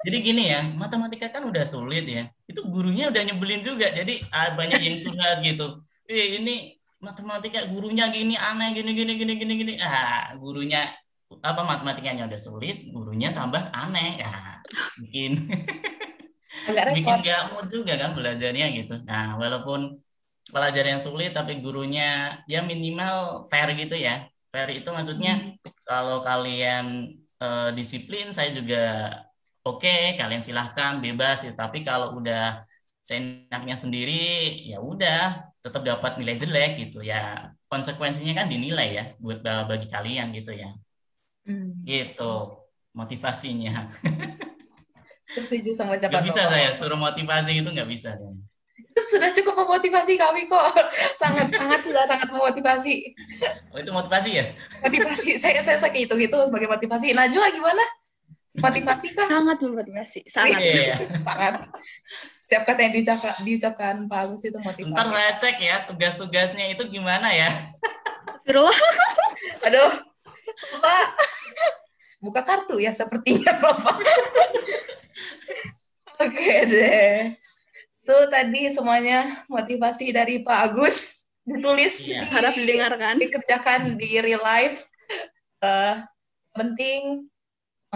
jadi 0.04 0.18
gini 0.20 0.42
ya 0.52 0.60
matematika 0.76 1.32
kan 1.32 1.48
udah 1.48 1.64
sulit 1.64 2.04
ya. 2.04 2.28
Itu 2.44 2.68
gurunya 2.68 3.08
udah 3.08 3.22
nyebelin 3.24 3.64
juga 3.64 3.88
jadi 3.88 4.20
uh, 4.28 4.52
banyak 4.52 4.80
yang 4.82 4.96
curhat 5.00 5.40
gitu. 5.40 5.80
Eh, 6.06 6.44
ini 6.44 6.75
matematika 7.06 7.70
gurunya 7.70 8.10
gini 8.10 8.34
aneh 8.34 8.74
gini 8.74 8.90
gini 8.98 9.12
gini 9.14 9.32
gini 9.38 9.52
gini. 9.54 9.72
Ah 9.78 10.34
gurunya 10.34 10.90
apa 11.42 11.62
matematikanya 11.62 12.26
udah 12.26 12.40
sulit 12.42 12.90
gurunya 12.90 13.30
tambah 13.30 13.70
aneh. 13.70 14.18
Ya 14.18 14.58
bikin 14.98 15.32
bikin 16.98 17.16
gak 17.22 17.54
mood 17.54 17.70
juga 17.70 17.94
kan 17.94 18.10
belajarnya 18.18 18.66
gitu. 18.74 18.94
Nah 19.06 19.38
walaupun 19.38 20.02
pelajaran 20.50 20.98
yang 20.98 21.02
sulit 21.02 21.30
tapi 21.30 21.62
gurunya 21.62 22.42
ya 22.50 22.66
minimal 22.66 23.46
fair 23.46 23.70
gitu 23.78 23.94
ya. 23.94 24.26
Fair 24.50 24.68
itu 24.74 24.88
maksudnya 24.90 25.38
hmm. 25.38 25.86
kalau 25.86 26.26
kalian 26.26 27.14
uh, 27.38 27.70
disiplin 27.70 28.34
saya 28.34 28.50
juga 28.50 29.14
oke 29.66 29.82
okay, 29.82 30.14
kalian 30.18 30.42
silahkan 30.42 31.02
bebas 31.02 31.42
ya 31.46 31.52
tapi 31.52 31.82
kalau 31.82 32.18
udah 32.18 32.62
seenaknya 33.06 33.76
sendiri 33.78 34.66
ya 34.66 34.82
udah 34.82 35.54
tetap 35.66 35.82
dapat 35.82 36.22
nilai 36.22 36.38
jelek 36.38 36.72
gitu 36.78 37.02
ya. 37.02 37.50
Konsekuensinya 37.66 38.38
kan 38.38 38.46
dinilai 38.46 38.88
ya 38.94 39.04
buat 39.18 39.42
bagi 39.42 39.90
kalian 39.90 40.30
gitu 40.30 40.54
ya. 40.54 40.70
Hmm. 41.46 41.82
gitu 41.86 42.66
motivasinya. 42.90 43.86
Setuju 45.34 45.74
sama 45.74 45.98
ucapan 45.98 46.22
Gak 46.22 46.26
bisa 46.26 46.42
Bapak. 46.46 46.52
saya 46.54 46.68
suruh 46.78 46.98
motivasi 46.98 47.52
itu 47.58 47.68
nggak 47.70 47.90
bisa 47.90 48.14
ya. 48.14 48.32
sudah 49.12 49.30
cukup 49.36 49.54
memotivasi 49.66 50.16
kami 50.16 50.48
kok. 50.48 50.72
Sangat 51.20 51.52
sangat 51.52 51.80
sudah 51.84 52.04
sangat 52.08 52.28
memotivasi. 52.32 53.12
Oh 53.70 53.78
itu 53.78 53.92
motivasi 53.92 54.30
ya? 54.40 54.44
Motivasi. 54.80 55.36
Saya 55.36 55.60
saya 55.60 55.78
sakit 55.78 56.08
itu 56.08 56.14
gitu 56.16 56.36
sebagai 56.48 56.66
motivasi. 56.66 57.12
Najwa 57.12 57.46
gimana? 57.52 57.84
Motivasi 58.56 59.12
kan 59.12 59.28
sangat 59.28 59.60
memotivasi 59.60 60.24
sangat. 60.32 60.60
Yeah. 60.64 60.96
sangat 61.20 61.68
setiap 62.46 62.62
kata 62.62 62.86
yang 62.86 62.94
diucapkan, 62.94 63.34
diucapkan 63.42 63.94
Pak 64.06 64.18
Agus 64.22 64.46
itu 64.46 64.54
motivasi. 64.62 64.94
Ntar 64.94 65.10
saya 65.10 65.30
cek 65.34 65.56
ya 65.58 65.76
tugas-tugasnya 65.90 66.70
itu 66.70 66.86
gimana 66.86 67.34
ya? 67.34 67.50
Aduh. 69.66 69.90
Pak. 70.78 71.06
Buka 72.22 72.46
kartu 72.46 72.78
ya 72.78 72.94
sepertinya 72.94 73.50
Bapak 73.58 73.98
oke 76.22 76.54
deh. 76.70 77.34
Itu 78.06 78.16
tadi 78.30 78.70
semuanya 78.70 79.42
motivasi 79.50 80.14
dari 80.14 80.46
Pak 80.46 80.70
Agus 80.70 81.26
ditulis 81.50 82.06
yeah. 82.06 82.30
harap 82.30 82.54
didengarkan. 82.54 83.18
dikerjakan 83.18 83.98
di 83.98 84.22
real 84.22 84.42
life. 84.46 84.86
Uh, 85.58 85.98
penting 86.54 87.26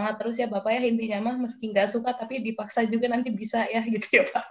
semangat 0.01 0.17
terus 0.17 0.35
ya 0.41 0.49
Bapak 0.49 0.73
ya 0.73 0.81
intinya 0.81 1.29
mah 1.29 1.37
meski 1.37 1.69
nggak 1.69 1.93
suka 1.93 2.17
tapi 2.17 2.41
dipaksa 2.41 2.81
juga 2.89 3.05
nanti 3.05 3.29
bisa 3.29 3.61
ya 3.69 3.85
gitu 3.93 4.17
ya 4.17 4.23
Pak. 4.33 4.45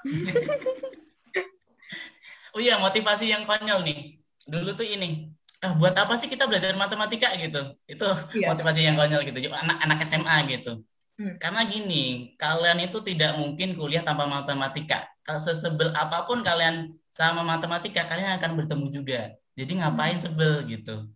oh 2.54 2.62
iya 2.62 2.78
motivasi 2.78 3.26
yang 3.26 3.42
konyol 3.42 3.82
nih. 3.82 4.22
Dulu 4.46 4.78
tuh 4.78 4.86
ini, 4.86 5.26
ah 5.58 5.74
buat 5.74 5.98
apa 5.98 6.14
sih 6.14 6.30
kita 6.30 6.46
belajar 6.46 6.70
matematika 6.78 7.34
gitu? 7.34 7.74
Itu 7.90 8.06
iya. 8.38 8.54
motivasi 8.54 8.86
yang 8.86 8.94
konyol 8.94 9.26
gitu. 9.26 9.50
Anak-anak 9.50 9.98
SMA 10.06 10.36
gitu. 10.54 10.86
Hmm. 11.18 11.34
Karena 11.42 11.66
gini, 11.66 12.32
kalian 12.38 12.78
itu 12.86 13.02
tidak 13.02 13.34
mungkin 13.34 13.74
kuliah 13.74 14.06
tanpa 14.06 14.30
matematika. 14.30 15.10
Kalau 15.26 15.42
sesebel 15.42 15.90
apa 15.92 16.24
pun 16.30 16.46
kalian 16.46 16.94
sama 17.10 17.42
matematika, 17.42 18.06
kalian 18.06 18.38
akan 18.38 18.54
bertemu 18.54 18.86
juga. 18.88 19.20
Jadi 19.58 19.82
ngapain 19.82 20.16
hmm. 20.16 20.24
sebel 20.24 20.54
gitu? 20.70 21.10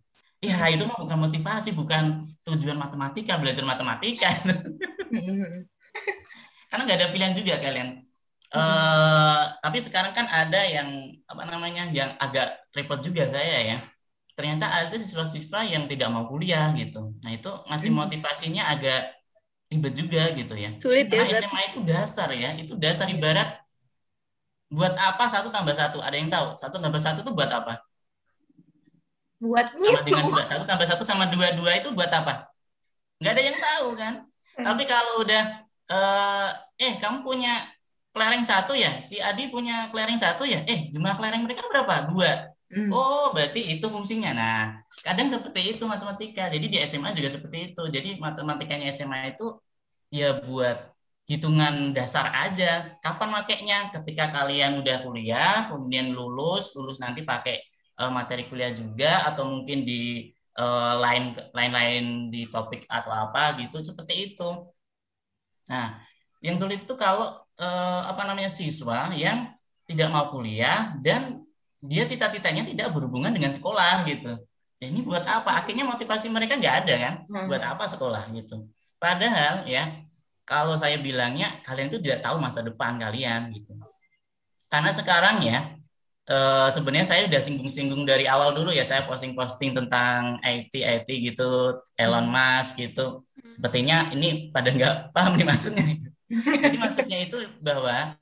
Ya 0.45 0.69
itu 0.69 0.85
mah 0.85 1.01
bukan 1.01 1.17
motivasi, 1.29 1.73
bukan 1.73 2.21
tujuan 2.45 2.77
matematika, 2.77 3.41
belajar 3.41 3.65
matematika. 3.65 4.29
Karena 6.69 6.81
nggak 6.85 6.99
ada 7.01 7.09
pilihan 7.09 7.33
juga 7.33 7.57
kalian. 7.57 8.05
Uh, 8.55 9.51
tapi 9.59 9.83
sekarang 9.83 10.15
kan 10.15 10.29
ada 10.31 10.63
yang 10.63 11.11
apa 11.27 11.43
namanya 11.49 11.91
yang 11.91 12.15
agak 12.21 12.61
repot 12.71 13.01
juga 13.01 13.27
saya 13.27 13.75
ya. 13.75 13.77
Ternyata 14.35 14.67
ada 14.67 14.95
siswa-siswa 14.95 15.63
yang 15.63 15.87
tidak 15.87 16.11
mau 16.11 16.27
kuliah 16.27 16.71
gitu. 16.75 17.15
Nah 17.23 17.31
itu 17.35 17.51
masih 17.67 17.91
mm-hmm. 17.91 18.07
motivasinya 18.07 18.63
agak 18.71 19.11
ribet 19.71 19.93
juga 19.95 20.23
gitu 20.35 20.53
ya. 20.55 20.71
Sulit 20.79 21.07
ya. 21.07 21.23
Karena 21.23 21.47
SMA 21.47 21.61
itu 21.71 21.79
dasar 21.83 22.29
ya. 22.35 22.49
Itu 22.59 22.73
dasar 22.75 23.07
ibarat 23.07 23.59
buat 24.67 24.93
apa 24.99 25.25
satu 25.31 25.49
tambah 25.49 25.75
satu? 25.75 26.03
Ada 26.03 26.15
yang 26.19 26.29
tahu? 26.31 26.47
Satu 26.59 26.75
tambah 26.79 27.01
satu 27.01 27.23
itu 27.23 27.31
buat 27.31 27.47
apa? 27.47 27.79
Buat 29.45 29.67
sama 29.77 30.01
dengan 30.01 30.25
dua 30.33 30.43
satu 30.49 30.63
tambah 30.65 30.87
satu 30.89 31.03
sama 31.05 31.25
dua 31.29 31.53
dua 31.53 31.71
itu 31.77 31.93
buat 31.93 32.09
apa? 32.09 32.49
Nggak 33.21 33.31
ada 33.37 33.43
yang 33.45 33.57
tahu 33.57 33.87
kan? 33.93 34.13
Hmm. 34.55 34.63
tapi 34.71 34.87
kalau 34.87 35.19
udah 35.19 35.43
uh, 35.91 36.47
eh 36.79 36.95
kamu 36.95 37.27
punya 37.27 37.67
kelereng 38.15 38.43
satu 38.47 38.71
ya? 38.71 39.03
Si 39.03 39.19
Adi 39.19 39.51
punya 39.51 39.91
kelereng 39.91 40.15
satu 40.15 40.47
ya? 40.47 40.63
Eh 40.63 40.87
jumlah 40.89 41.13
kelereng 41.19 41.43
mereka 41.43 41.67
berapa? 41.67 42.07
Dua. 42.09 42.55
Hmm. 42.65 42.89
oh 42.89 43.29
berarti 43.35 43.77
itu 43.77 43.85
fungsinya. 43.91 44.31
Nah 44.33 44.59
kadang 45.05 45.27
seperti 45.29 45.75
itu 45.75 45.83
matematika. 45.85 46.49
Jadi 46.49 46.65
di 46.71 46.77
SMA 46.87 47.11
juga 47.13 47.29
seperti 47.29 47.75
itu. 47.75 47.83
Jadi 47.91 48.09
matematikanya 48.17 48.89
SMA 48.95 49.35
itu 49.35 49.59
ya 50.09 50.39
buat 50.39 50.95
hitungan 51.27 51.91
dasar 51.91 52.31
aja. 52.31 52.95
Kapan 53.03 53.29
makainya? 53.35 53.77
Ketika 53.91 54.31
kalian 54.31 54.79
udah 54.81 55.03
kuliah 55.03 55.67
kemudian 55.69 56.15
lulus 56.15 56.71
lulus 56.73 56.97
nanti 57.03 57.21
pakai 57.27 57.59
uh, 57.99 58.11
materi 58.11 58.47
kuliah 58.47 58.71
juga 58.75 59.27
atau 59.27 59.47
mungkin 59.47 59.83
di 59.87 60.31
uh, 60.59 60.93
lain 60.99 61.35
lain-lain 61.51 62.03
di 62.31 62.47
topik 62.47 62.87
atau 62.87 63.11
apa 63.11 63.55
gitu 63.59 63.83
seperti 63.83 64.33
itu. 64.33 64.49
Nah, 65.71 65.99
yang 66.43 66.55
sulit 66.59 66.85
itu 66.85 66.93
kalau 66.93 67.41
uh, 67.57 68.01
apa 68.05 68.21
namanya 68.27 68.51
siswa 68.51 69.11
yang 69.15 69.51
tidak 69.85 70.09
mau 70.09 70.29
kuliah 70.33 70.93
dan 71.01 71.45
dia 71.85 72.03
cita-citanya 72.09 72.65
tidak 72.65 72.89
berhubungan 72.93 73.29
dengan 73.29 73.53
sekolah 73.53 74.05
gitu. 74.09 74.33
Ya, 74.81 74.91
ini 74.91 75.05
buat 75.05 75.23
apa? 75.23 75.61
Akhirnya 75.61 75.85
motivasi 75.87 76.27
mereka 76.27 76.57
nggak 76.57 76.75
ada 76.85 76.93
kan? 76.97 77.13
Hmm. 77.29 77.45
Buat 77.47 77.63
apa 77.63 77.85
sekolah 77.85 78.27
gitu? 78.33 78.65
Padahal 78.97 79.63
ya 79.69 80.03
kalau 80.45 80.73
saya 80.77 80.97
bilangnya 80.97 81.61
kalian 81.61 81.89
itu 81.93 82.01
tidak 82.01 82.25
tahu 82.25 82.37
masa 82.41 82.65
depan 82.65 82.97
kalian 82.97 83.53
gitu. 83.53 83.77
Karena 84.69 84.91
sekarang 84.91 85.45
ya 85.45 85.77
uh, 86.29 86.67
sebenarnya 86.73 87.07
saya 87.07 87.21
udah 87.29 87.41
singgung-singgung 87.41 88.03
dari 88.05 88.25
awal 88.25 88.53
dulu 88.53 88.73
ya 88.73 88.85
saya 88.85 89.05
posting-posting 89.05 89.77
tentang 89.77 90.41
IT 90.41 90.73
IT 90.73 91.09
gitu 91.33 91.81
Elon 91.97 92.27
hmm. 92.29 92.33
Musk 92.33 92.81
gitu 92.81 93.21
hmm. 93.21 93.51
sepertinya 93.57 93.97
ini 94.13 94.49
pada 94.49 94.69
nggak 94.73 94.95
paham 95.15 95.37
nih 95.37 95.47
maksudnya 95.47 95.85
jadi 96.29 96.77
maksudnya 96.81 97.17
itu 97.21 97.37
bahwa 97.61 98.17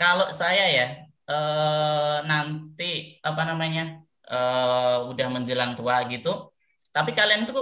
kalau 0.00 0.32
saya 0.32 0.64
ya 0.72 0.86
uh, 1.28 2.24
nanti 2.24 3.20
apa 3.20 3.42
namanya 3.44 4.00
uh, 4.32 5.04
udah 5.12 5.28
menjelang 5.28 5.76
tua 5.76 6.00
gitu 6.08 6.48
tapi 6.90 7.12
kalian 7.12 7.44
itu 7.44 7.54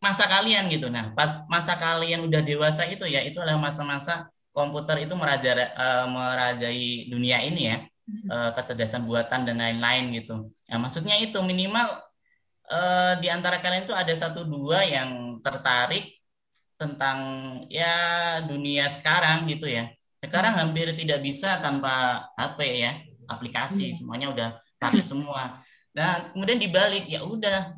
masa 0.00 0.24
kalian 0.24 0.72
gitu 0.72 0.88
nah 0.88 1.12
pas 1.12 1.44
masa 1.48 1.76
kalian 1.76 2.24
udah 2.24 2.40
dewasa 2.40 2.88
itu 2.88 3.04
ya 3.04 3.20
itu 3.20 3.36
adalah 3.36 3.60
masa-masa 3.60 4.28
komputer 4.56 5.04
itu 5.04 5.12
meraja, 5.12 5.52
uh, 5.76 6.08
merajai 6.08 7.12
dunia 7.12 7.44
ini 7.44 7.62
ya 7.68 7.76
uh, 8.30 8.50
kecerdasan 8.54 9.04
buatan 9.04 9.46
dan 9.46 9.56
lain-lain 9.58 10.14
gitu. 10.14 10.50
Nah, 10.70 10.78
maksudnya 10.78 11.18
itu 11.18 11.38
minimal 11.42 11.98
uh, 12.70 13.14
di 13.18 13.28
antara 13.30 13.58
kalian 13.58 13.86
itu 13.86 13.94
ada 13.94 14.14
satu 14.14 14.46
dua 14.46 14.86
yang 14.86 15.40
tertarik 15.42 16.14
tentang 16.76 17.18
ya 17.72 18.38
dunia 18.44 18.86
sekarang 18.92 19.48
gitu 19.50 19.66
ya. 19.66 19.90
Sekarang 20.22 20.56
hmm. 20.56 20.60
hampir 20.62 20.86
tidak 20.94 21.20
bisa 21.22 21.58
tanpa 21.58 22.26
HP 22.38 22.58
ya, 22.82 22.92
aplikasi 23.26 23.92
hmm. 23.92 23.96
semuanya 23.98 24.26
udah 24.30 24.48
pakai 24.78 25.02
semua. 25.10 25.62
Dan 25.90 26.30
kemudian 26.36 26.60
dibalik 26.60 27.08
ya 27.08 27.24
udah 27.24 27.72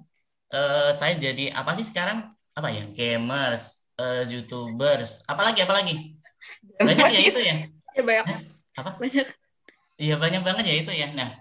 uh, 0.50 0.90
saya 0.90 1.14
jadi 1.16 1.54
apa 1.54 1.78
sih 1.78 1.86
sekarang 1.86 2.34
apa 2.52 2.68
ya 2.74 2.90
gamers, 2.90 3.78
uh, 4.02 4.26
youtubers, 4.26 5.22
apalagi 5.30 5.62
apalagi 5.62 6.18
banyak 6.74 7.08
ya 7.14 7.20
itu 7.22 7.40
ya. 7.40 7.56
Ya 7.94 8.02
banyak. 8.02 8.26
Apa? 8.78 8.90
Banyak 8.98 9.26
Iya 9.98 10.14
banyak 10.14 10.42
banget 10.46 10.64
ya 10.70 10.74
itu 10.78 10.92
ya. 10.94 11.10
Nah, 11.10 11.34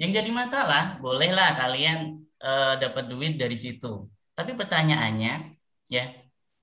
yang 0.00 0.10
jadi 0.16 0.30
masalah 0.32 0.96
bolehlah 1.04 1.52
kalian 1.60 2.24
uh, 2.40 2.74
dapat 2.80 3.04
duit 3.12 3.36
dari 3.36 3.54
situ. 3.54 4.08
Tapi 4.32 4.56
pertanyaannya 4.56 5.54
ya, 5.92 6.04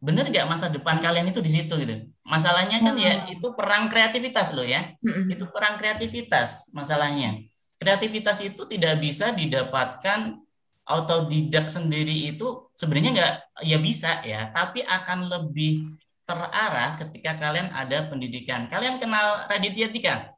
benar 0.02 0.26
nggak 0.34 0.50
masa 0.50 0.74
depan 0.74 0.98
kalian 0.98 1.30
itu 1.30 1.46
di 1.46 1.52
situ 1.54 1.74
gitu? 1.78 2.10
Masalahnya 2.26 2.82
kan 2.82 2.98
ya 2.98 3.14
hmm. 3.14 3.38
itu 3.38 3.48
perang 3.54 3.86
kreativitas 3.94 4.58
loh 4.58 4.66
ya. 4.66 4.98
Hmm. 5.06 5.30
Itu 5.30 5.46
perang 5.54 5.78
kreativitas 5.78 6.74
masalahnya. 6.74 7.46
Kreativitas 7.78 8.42
itu 8.42 8.66
tidak 8.66 8.98
bisa 8.98 9.30
didapatkan 9.30 10.42
autodidak 10.86 11.70
sendiri 11.70 12.30
itu 12.30 12.70
sebenarnya 12.74 13.12
nggak 13.14 13.34
ya 13.70 13.78
bisa 13.78 14.22
ya, 14.26 14.50
tapi 14.50 14.82
akan 14.82 15.30
lebih 15.30 15.94
terarah 16.26 16.98
ketika 16.98 17.38
kalian 17.38 17.70
ada 17.70 18.10
pendidikan. 18.10 18.66
Kalian 18.66 18.98
kenal 18.98 19.46
Raditya 19.46 19.94
Dika? 19.94 20.35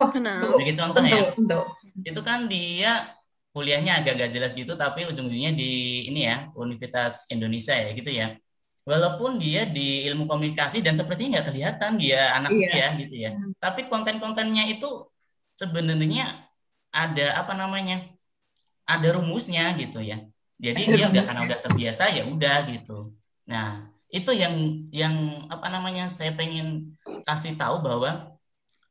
Oh, 0.00 0.08
kenal. 0.08 0.40
Sebagai 0.40 0.74
contoh 0.78 1.02
ya. 1.04 1.20
Itu 2.00 2.20
kan 2.24 2.48
dia 2.48 3.12
kuliahnya 3.52 4.00
agak 4.00 4.16
gak 4.16 4.32
jelas 4.32 4.56
gitu 4.56 4.72
tapi 4.80 5.04
ujung-ujungnya 5.04 5.52
di 5.52 6.08
ini 6.08 6.24
ya 6.24 6.48
Universitas 6.56 7.28
Indonesia 7.28 7.76
ya 7.76 7.90
gitu 7.92 8.08
ya. 8.08 8.36
Walaupun 8.82 9.38
dia 9.38 9.62
di 9.62 10.02
ilmu 10.10 10.26
komunikasi 10.26 10.82
dan 10.82 10.98
sepertinya 10.98 11.38
nggak 11.38 11.54
kelihatan 11.54 12.02
dia 12.02 12.34
anak 12.34 12.50
iya. 12.50 12.70
dia 12.74 12.86
gitu 12.98 13.14
ya. 13.14 13.30
Hmm. 13.30 13.54
Tapi 13.62 13.86
konten-kontennya 13.86 14.66
itu 14.66 15.06
sebenarnya 15.54 16.50
ada 16.90 17.38
apa 17.38 17.54
namanya? 17.54 18.02
Ada 18.82 19.14
rumusnya 19.14 19.70
gitu 19.78 20.02
ya. 20.02 20.26
Jadi 20.58 20.98
dia 20.98 21.06
udah 21.10 21.22
karena 21.22 21.42
udah 21.46 21.60
terbiasa 21.62 22.10
ya 22.10 22.22
udah 22.26 22.58
gitu. 22.74 23.14
Nah, 23.46 23.86
itu 24.10 24.30
yang 24.34 24.54
yang 24.90 25.14
apa 25.46 25.70
namanya 25.70 26.10
saya 26.10 26.34
pengen 26.34 26.98
kasih 27.22 27.54
tahu 27.54 27.86
bahwa 27.86 28.34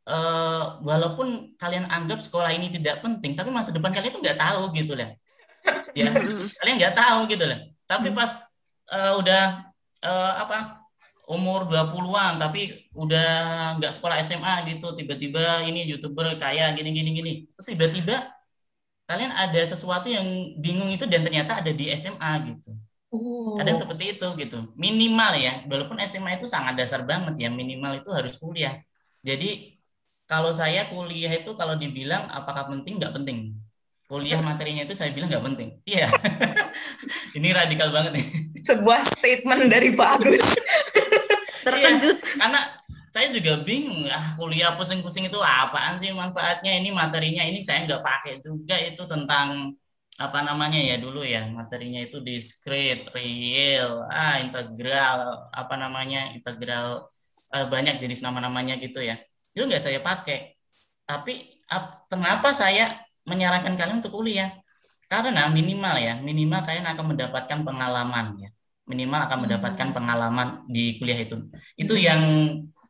uh, 0.08 0.82
walaupun 0.82 1.58
kalian 1.58 1.86
anggap 1.90 2.22
sekolah 2.24 2.50
ini 2.54 2.74
tidak 2.74 3.04
penting, 3.06 3.38
tapi 3.38 3.50
masa 3.54 3.74
depan 3.74 3.94
kalian 3.94 4.12
itu 4.14 4.22
nggak 4.22 4.40
tahu 4.40 4.62
gitu 4.74 4.94
lah. 4.98 5.10
Ya, 5.94 6.10
kalian 6.62 6.76
nggak 6.80 6.96
tahu 6.98 7.20
gitu 7.30 7.46
lah. 7.46 7.60
Tapi 7.86 8.08
hmm. 8.10 8.18
pas 8.18 8.32
uh, 8.90 9.14
udah 9.20 9.44
uh, 10.02 10.34
apa 10.48 10.82
umur 11.32 11.64
20-an 11.64 12.44
tapi 12.44 12.76
udah 12.98 13.30
nggak 13.80 13.94
sekolah 13.96 14.20
SMA 14.20 14.68
gitu, 14.68 14.92
tiba-tiba 14.98 15.64
ini 15.64 15.88
YouTuber 15.88 16.36
kaya 16.42 16.74
gini 16.76 16.92
gini 16.92 17.10
gini. 17.16 17.34
Terus 17.56 17.68
tiba-tiba 17.72 18.32
kalian 19.08 19.32
ada 19.32 19.62
sesuatu 19.68 20.08
yang 20.08 20.24
bingung 20.60 20.88
itu 20.88 21.04
dan 21.04 21.24
ternyata 21.24 21.60
ada 21.60 21.72
di 21.72 21.88
SMA 21.96 22.32
gitu. 22.52 22.72
Oh. 23.12 23.60
Kadang 23.60 23.76
seperti 23.76 24.16
itu 24.16 24.28
gitu. 24.40 24.72
Minimal 24.80 25.32
ya, 25.36 25.54
walaupun 25.68 26.00
SMA 26.08 26.40
itu 26.40 26.48
sangat 26.48 26.80
dasar 26.80 27.04
banget 27.04 27.36
ya, 27.36 27.52
minimal 27.52 28.00
itu 28.00 28.08
harus 28.12 28.40
kuliah. 28.40 28.80
Jadi 29.20 29.71
kalau 30.32 30.56
saya 30.56 30.88
kuliah 30.88 31.36
itu 31.36 31.52
kalau 31.60 31.76
dibilang 31.76 32.32
apakah 32.32 32.72
penting 32.72 33.04
nggak 33.04 33.12
penting. 33.20 33.52
Kuliah 34.08 34.40
materinya 34.40 34.88
itu 34.88 34.96
saya 34.96 35.12
bilang 35.12 35.28
nggak 35.28 35.44
penting. 35.44 35.70
Iya. 35.84 36.08
Ini 37.38 37.52
radikal 37.52 37.92
banget 37.92 38.16
nih. 38.16 38.28
Sebuah 38.64 39.04
statement 39.04 39.68
dari 39.68 39.92
Pak 39.92 40.10
Agus. 40.24 40.56
Terkejut. 41.68 42.16
Iya, 42.24 42.36
karena 42.40 42.62
saya 43.12 43.28
juga 43.28 43.60
bingung 43.60 44.08
ah 44.08 44.40
kuliah 44.40 44.72
pusing-pusing 44.80 45.28
itu 45.28 45.40
apaan 45.44 46.00
sih 46.00 46.16
manfaatnya? 46.16 46.80
Ini 46.80 46.96
materinya 46.96 47.44
ini 47.44 47.60
saya 47.60 47.84
nggak 47.84 48.00
pakai 48.00 48.40
juga. 48.40 48.80
Itu 48.80 49.04
tentang 49.12 49.76
apa 50.16 50.40
namanya 50.48 50.80
ya 50.80 50.96
dulu 50.96 51.28
ya 51.28 51.44
materinya 51.52 52.00
itu 52.08 52.24
discrete 52.24 53.10
real 53.16 54.06
ah 54.06 54.38
integral 54.38 55.50
apa 55.50 55.76
namanya 55.80 56.30
integral 56.36 57.10
ah, 57.50 57.66
banyak 57.66 57.98
jenis 57.98 58.22
nama-namanya 58.22 58.78
gitu 58.78 59.02
ya 59.02 59.18
itu 59.52 59.64
nggak 59.68 59.84
saya 59.84 60.00
pakai 60.00 60.56
tapi 61.04 61.62
ap, 61.68 62.08
kenapa 62.08 62.56
saya 62.56 63.00
menyarankan 63.28 63.76
kalian 63.76 64.00
untuk 64.00 64.16
kuliah 64.16 64.56
karena 65.12 65.52
minimal 65.52 65.96
ya 66.00 66.14
minimal 66.24 66.64
kalian 66.64 66.88
akan 66.88 67.06
mendapatkan 67.16 67.60
pengalaman 67.68 68.28
ya 68.40 68.50
minimal 68.92 69.24
akan 69.24 69.40
mendapatkan 69.48 69.88
hmm. 69.92 69.96
pengalaman 69.96 70.48
di 70.68 71.00
kuliah 71.00 71.20
itu. 71.24 71.38
Itu 71.80 71.96
hmm. 71.96 72.04
yang 72.04 72.22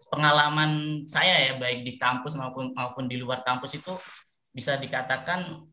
pengalaman 0.09 1.03
saya 1.07 1.51
ya 1.51 1.53
baik 1.61 1.87
di 1.87 1.95
kampus 1.95 2.35
maupun 2.35 2.75
maupun 2.75 3.07
di 3.07 3.15
luar 3.21 3.45
kampus 3.45 3.79
itu 3.79 3.95
bisa 4.51 4.75
dikatakan 4.75 5.63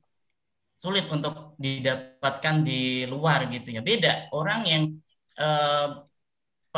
sulit 0.78 1.10
untuk 1.10 1.58
didapatkan 1.58 2.62
di 2.62 3.08
luar 3.08 3.48
gitu 3.50 3.74
ya. 3.74 3.80
Beda 3.82 4.28
orang 4.36 4.60
yang 4.68 4.82
eh, 5.40 5.88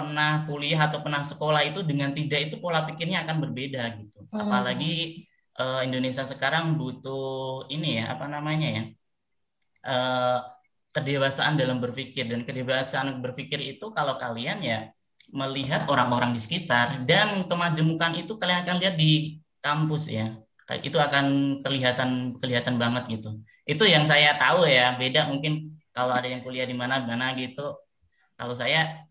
pernah 0.01 0.49
kuliah 0.49 0.81
atau 0.89 1.05
pernah 1.05 1.21
sekolah 1.21 1.61
itu 1.69 1.85
dengan 1.85 2.17
tidak 2.17 2.49
itu 2.49 2.57
pola 2.57 2.89
pikirnya 2.89 3.29
akan 3.29 3.37
berbeda 3.45 3.83
gitu. 4.01 4.25
Hmm. 4.33 4.49
Apalagi 4.49 5.25
eh, 5.61 5.81
Indonesia 5.85 6.25
sekarang 6.25 6.81
butuh 6.81 7.69
ini 7.69 8.01
ya 8.01 8.17
apa 8.17 8.25
namanya 8.33 8.69
ya 8.73 8.83
eh, 9.85 10.39
kedewasaan 10.97 11.55
dalam 11.61 11.79
berpikir 11.79 12.27
dan 12.27 12.43
kedewasaan 12.49 13.21
berpikir 13.23 13.61
itu 13.63 13.93
kalau 13.93 14.19
kalian 14.19 14.59
ya 14.65 14.79
melihat 15.31 15.87
orang-orang 15.87 16.35
di 16.35 16.41
sekitar 16.43 17.07
dan 17.07 17.47
kemajemukan 17.47 18.19
itu 18.19 18.35
kalian 18.35 18.67
akan 18.67 18.77
lihat 18.83 18.95
di 18.99 19.39
kampus 19.63 20.11
ya 20.11 20.35
itu 20.83 20.99
akan 20.99 21.59
kelihatan 21.67 22.39
kelihatan 22.39 22.79
banget 22.79 23.07
gitu 23.11 23.31
itu 23.67 23.85
yang 23.87 24.07
saya 24.07 24.39
tahu 24.39 24.67
ya 24.67 24.95
beda 24.99 25.31
mungkin 25.31 25.79
kalau 25.91 26.15
ada 26.15 26.27
yang 26.27 26.43
kuliah 26.43 26.67
di 26.67 26.75
mana 26.75 27.03
mana 27.03 27.35
gitu 27.35 27.75
kalau 28.39 28.55
saya 28.55 29.10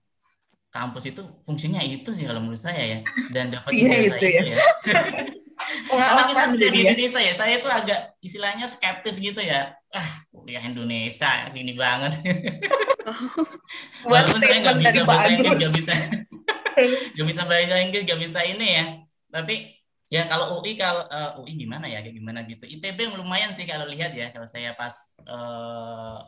kampus 0.69 1.09
itu 1.09 1.21
fungsinya 1.45 1.81
itu 1.81 2.13
sih 2.13 2.29
kalau 2.29 2.45
menurut 2.45 2.61
saya 2.61 2.97
ya 2.97 2.99
dan 3.33 3.49
dapat 3.49 3.73
iya, 3.73 3.95
itu, 4.05 4.25
ya, 4.25 4.41
ya. 4.41 4.43
Karena 5.89 6.23
kita 6.29 6.41
di 6.55 6.81
Indonesia 6.87 7.19
ya, 7.19 7.33
saya 7.35 7.53
itu 7.59 7.67
agak 7.67 8.15
istilahnya 8.23 8.65
skeptis 8.65 9.19
gitu 9.19 9.43
ya. 9.43 9.75
Ah, 9.91 10.23
kuliah 10.31 10.63
Indonesia 10.63 11.49
gini 11.51 11.75
banget. 11.75 12.15
Walaupun 14.07 14.39
saya 14.39 14.57
nggak 14.63 14.77
bisa 14.79 14.99
bahasa 15.03 15.27
Inggris, 15.33 15.55
nggak 15.59 15.73
bisa, 15.75 15.93
nggak 17.17 17.27
bisa 17.27 17.41
bahasa 17.43 17.75
Inggris, 17.81 18.03
nggak 18.07 18.21
bisa 18.21 18.39
ini 18.45 18.67
ya. 18.79 18.85
Tapi 19.29 19.55
ya 20.09 20.25
kalau 20.25 20.61
UI 20.61 20.73
kalau 20.79 21.05
uh, 21.05 21.35
eh, 21.35 21.41
UI 21.43 21.53
gimana 21.59 21.85
ya, 21.91 21.99
kayak 22.05 22.15
gimana 22.15 22.39
gitu. 22.47 22.63
ITB 22.63 23.11
lumayan 23.19 23.51
sih 23.51 23.67
kalau 23.67 23.89
lihat 23.89 24.15
ya. 24.15 24.31
Kalau 24.31 24.47
saya 24.47 24.73
pas 24.79 24.95
uh, 25.27 26.23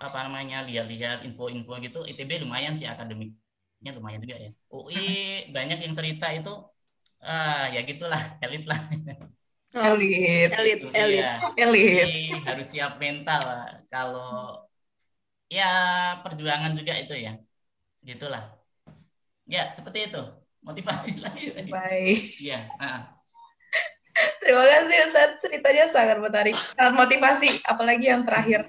apa 0.00 0.18
namanya 0.28 0.64
lihat-lihat 0.64 1.24
info-info 1.24 1.72
gitu, 1.84 2.00
ITB 2.04 2.46
lumayan 2.46 2.72
sih 2.72 2.88
akademiknya 3.80 3.96
lumayan 3.96 4.20
juga 4.20 4.36
ya. 4.36 4.50
UI 4.68 5.04
banyak 5.56 5.78
yang 5.80 5.94
cerita 5.96 6.26
itu 6.36 6.52
ah 7.20 7.68
ya 7.72 7.80
gitulah 7.84 8.20
elit 8.44 8.64
lah. 8.68 8.80
Oh, 9.70 9.94
elit. 9.96 10.50
Elit 10.52 10.80
elit. 10.92 11.24
Ya. 11.24 11.38
elit 11.56 12.34
harus 12.42 12.66
siap 12.68 12.98
mental 13.00 13.40
lah. 13.40 13.70
kalau 13.86 14.66
ya 15.48 15.70
perjuangan 16.20 16.76
juga 16.76 16.92
itu 17.00 17.16
ya. 17.16 17.40
Gitulah. 18.04 18.52
Ya 19.48 19.72
seperti 19.72 20.12
itu. 20.12 20.22
Motivasi 20.60 21.16
lagi 21.24 21.56
baik. 21.72 22.20
Ya 22.44 22.68
nah. 22.76 23.16
terima 24.44 24.68
kasih 24.68 24.96
Ustaz 25.08 25.30
ceritanya 25.40 25.84
sangat 25.88 26.18
menarik. 26.20 26.56
Motivasi 26.76 27.64
apalagi 27.64 28.12
yang 28.12 28.28
terakhir. 28.28 28.68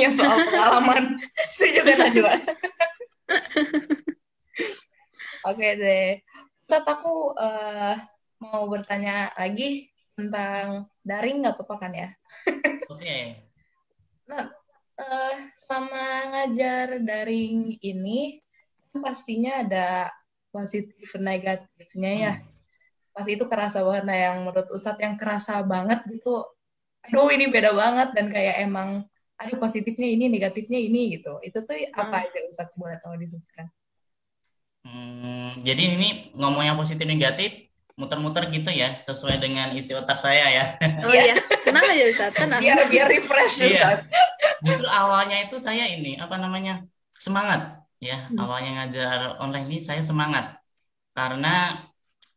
Yang 0.00 0.24
soal 0.24 0.48
pengalaman. 0.48 1.20
Setuju 1.52 1.80
kan 1.84 1.96
Najwa 2.00 2.32
oke 5.48 5.68
deh 5.80 6.20
Ustadz 6.64 6.88
aku 6.88 7.36
uh, 7.36 7.96
mau 8.40 8.64
bertanya 8.72 9.28
lagi 9.36 9.92
tentang 10.16 10.88
daring 11.04 11.44
nggak 11.44 11.58
apa-apa 11.58 11.76
kan 11.76 11.92
ya? 11.92 12.08
Oke. 12.88 13.04
Okay. 13.04 13.24
nah, 14.24 14.48
uh, 14.96 15.34
selama 15.66 16.04
ngajar 16.32 17.04
daring 17.04 17.76
ini 17.84 18.40
kan 18.88 19.04
pastinya 19.04 19.60
ada 19.60 20.08
positif 20.48 21.12
negatifnya 21.20 22.12
ya. 22.16 22.32
Hmm. 22.38 22.48
Pasti 23.14 23.30
itu 23.36 23.44
kerasa 23.46 23.84
banget 23.84 24.04
nah 24.08 24.18
yang 24.18 24.36
menurut 24.46 24.68
Ustadz 24.72 25.04
yang 25.04 25.20
kerasa 25.20 25.60
banget 25.66 26.00
gitu. 26.08 26.48
Aduh 27.04 27.28
ini 27.28 27.52
beda 27.52 27.76
banget 27.76 28.16
dan 28.16 28.32
kayak 28.32 28.64
emang 28.64 29.04
ada 29.34 29.54
positifnya 29.58 30.06
ini, 30.06 30.30
negatifnya 30.30 30.78
ini 30.78 31.18
gitu. 31.18 31.38
Itu 31.42 31.66
tuh 31.66 31.74
apa 31.94 32.10
hmm. 32.10 32.24
aja 32.26 32.38
Ustadz 32.50 32.76
boleh 32.78 32.98
tahu 33.02 33.14
disebutkan? 33.18 33.66
Hmm, 34.84 35.64
jadi 35.64 35.96
ini 35.96 36.08
ngomongnya 36.36 36.76
positif 36.76 37.08
negatif 37.08 37.72
muter-muter 37.94 38.50
gitu 38.50 38.74
ya 38.74 38.90
sesuai 38.90 39.38
dengan 39.38 39.70
isi 39.72 39.94
otak 39.94 40.18
saya 40.18 40.50
ya. 40.50 40.64
Oh 41.06 41.14
iya, 41.14 41.38
tenang 41.62 41.86
aja 41.86 42.04
Ustaz, 42.10 42.30
tenang. 42.34 42.60
Biar 42.60 42.90
biar 42.90 43.06
refresh 43.06 43.70
Ustaz. 43.70 43.70
Iya. 43.70 43.88
Justru 44.66 44.88
awalnya 44.90 45.46
itu 45.46 45.56
saya 45.62 45.86
ini 45.88 46.18
apa 46.18 46.36
namanya? 46.36 46.82
semangat 47.24 47.80
ya. 48.02 48.28
Hmm. 48.28 48.36
Awalnya 48.36 48.70
ngajar 48.84 49.40
online 49.40 49.66
ini 49.72 49.78
saya 49.80 50.04
semangat. 50.04 50.60
Karena 51.16 51.80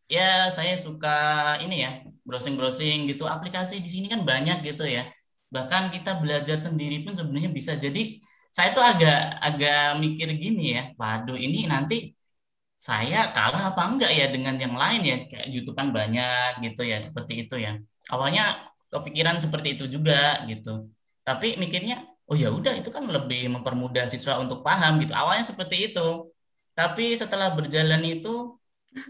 ya 0.07 0.47
saya 0.47 0.79
suka 0.79 1.17
ini 1.59 1.83
ya, 1.83 1.91
browsing-browsing 2.23 3.11
gitu. 3.11 3.27
Aplikasi 3.27 3.83
di 3.83 3.89
sini 3.91 4.07
kan 4.07 4.23
banyak 4.23 4.63
gitu 4.63 4.87
ya. 4.87 5.11
Bahkan 5.55 5.83
kita 5.95 6.09
belajar 6.21 6.57
sendiri 6.65 6.95
pun 7.05 7.13
sebenarnya 7.17 7.51
bisa. 7.57 7.71
Jadi 7.85 7.99
saya 8.55 8.69
tuh 8.75 8.83
agak 8.91 9.15
agak 9.47 9.77
mikir 10.03 10.27
gini 10.43 10.61
ya, 10.75 10.81
waduh 10.99 11.37
ini 11.45 11.57
nanti 11.71 11.95
saya 12.87 13.17
kalah 13.35 13.61
apa 13.73 13.81
enggak 13.89 14.11
ya 14.19 14.25
dengan 14.33 14.55
yang 14.63 14.75
lain 14.81 15.01
ya? 15.09 15.15
Kayak 15.29 15.47
YouTube 15.53 15.75
kan 15.79 15.89
banyak 15.97 16.61
gitu 16.65 16.81
ya 16.91 16.97
seperti 17.07 17.33
itu 17.45 17.55
ya. 17.65 17.71
Awalnya 18.13 18.41
kepikiran 18.93 19.37
seperti 19.43 19.67
itu 19.75 19.85
juga 19.95 20.13
gitu. 20.49 20.69
Tapi 21.27 21.47
mikirnya 21.61 21.95
oh 22.29 22.35
ya 22.37 22.47
udah 22.57 22.73
itu 22.79 22.89
kan 22.95 23.03
lebih 23.15 23.39
mempermudah 23.53 24.05
siswa 24.13 24.33
untuk 24.43 24.59
paham 24.67 24.91
gitu. 25.03 25.13
Awalnya 25.17 25.45
seperti 25.51 25.75
itu. 25.91 25.99
Tapi 26.77 27.03
setelah 27.21 27.47
berjalan 27.57 28.01
itu 28.05 28.29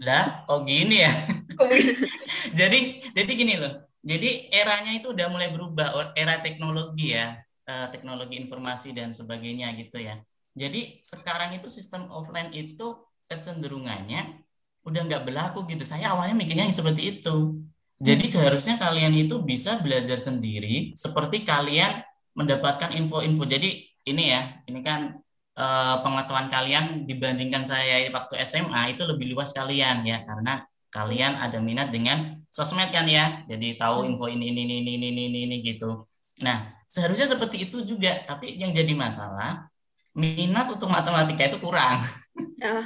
lah 0.04 0.44
kok 0.46 0.60
gini 0.68 0.94
ya? 1.04 1.12
Jadi 2.58 2.78
jadi 3.16 3.30
gini 3.34 3.54
loh 3.58 3.87
jadi 4.08 4.30
eranya 4.48 4.92
itu 4.96 5.12
udah 5.12 5.26
mulai 5.28 5.48
berubah 5.52 6.16
era 6.16 6.40
teknologi 6.40 7.12
ya 7.12 7.36
eh, 7.68 7.86
teknologi 7.92 8.40
informasi 8.40 8.96
dan 8.96 9.12
sebagainya 9.12 9.76
gitu 9.76 10.00
ya 10.00 10.16
jadi 10.58 10.98
sekarang 11.06 11.54
itu 11.54 11.70
sistem 11.70 12.10
offline 12.10 12.50
itu 12.50 12.98
kecenderungannya 13.30 14.42
udah 14.82 15.00
nggak 15.06 15.22
berlaku 15.22 15.68
gitu. 15.70 15.86
Saya 15.86 16.10
awalnya 16.16 16.34
mikirnya 16.34 16.66
seperti 16.74 17.18
itu. 17.20 17.62
Jadi 17.98 18.24
hmm. 18.26 18.32
seharusnya 18.34 18.74
kalian 18.78 19.14
itu 19.14 19.38
bisa 19.42 19.78
belajar 19.78 20.18
sendiri 20.18 20.94
seperti 20.98 21.46
kalian 21.46 22.02
mendapatkan 22.34 22.94
info-info. 22.94 23.46
Jadi 23.46 23.86
ini 24.08 24.24
ya, 24.34 24.58
ini 24.66 24.80
kan 24.82 25.14
eh, 25.54 25.96
pengetahuan 26.02 26.50
kalian 26.50 27.06
dibandingkan 27.06 27.62
saya 27.68 28.10
waktu 28.10 28.42
SMA 28.42 28.98
itu 28.98 29.06
lebih 29.06 29.34
luas 29.34 29.54
kalian 29.54 30.02
ya 30.02 30.22
karena 30.26 30.66
kalian 30.88 31.36
ada 31.36 31.60
minat 31.60 31.92
dengan 31.92 32.40
sosmed 32.48 32.88
kan 32.90 33.04
ya. 33.04 33.44
Jadi 33.46 33.76
tahu 33.76 34.08
info 34.08 34.26
ini 34.28 34.52
ini 34.52 34.64
ini 34.64 34.76
ini 34.84 34.92
ini 34.96 35.22
ini, 35.28 35.40
ini 35.48 35.56
gitu. 35.64 36.08
Nah, 36.40 36.72
seharusnya 36.88 37.28
seperti 37.28 37.68
itu 37.68 37.84
juga, 37.84 38.24
tapi 38.24 38.56
yang 38.56 38.72
jadi 38.72 38.92
masalah 38.96 39.68
minat 40.16 40.66
untuk 40.72 40.90
matematika 40.90 41.46
itu 41.46 41.58
kurang. 41.60 42.04
Oh. 42.58 42.82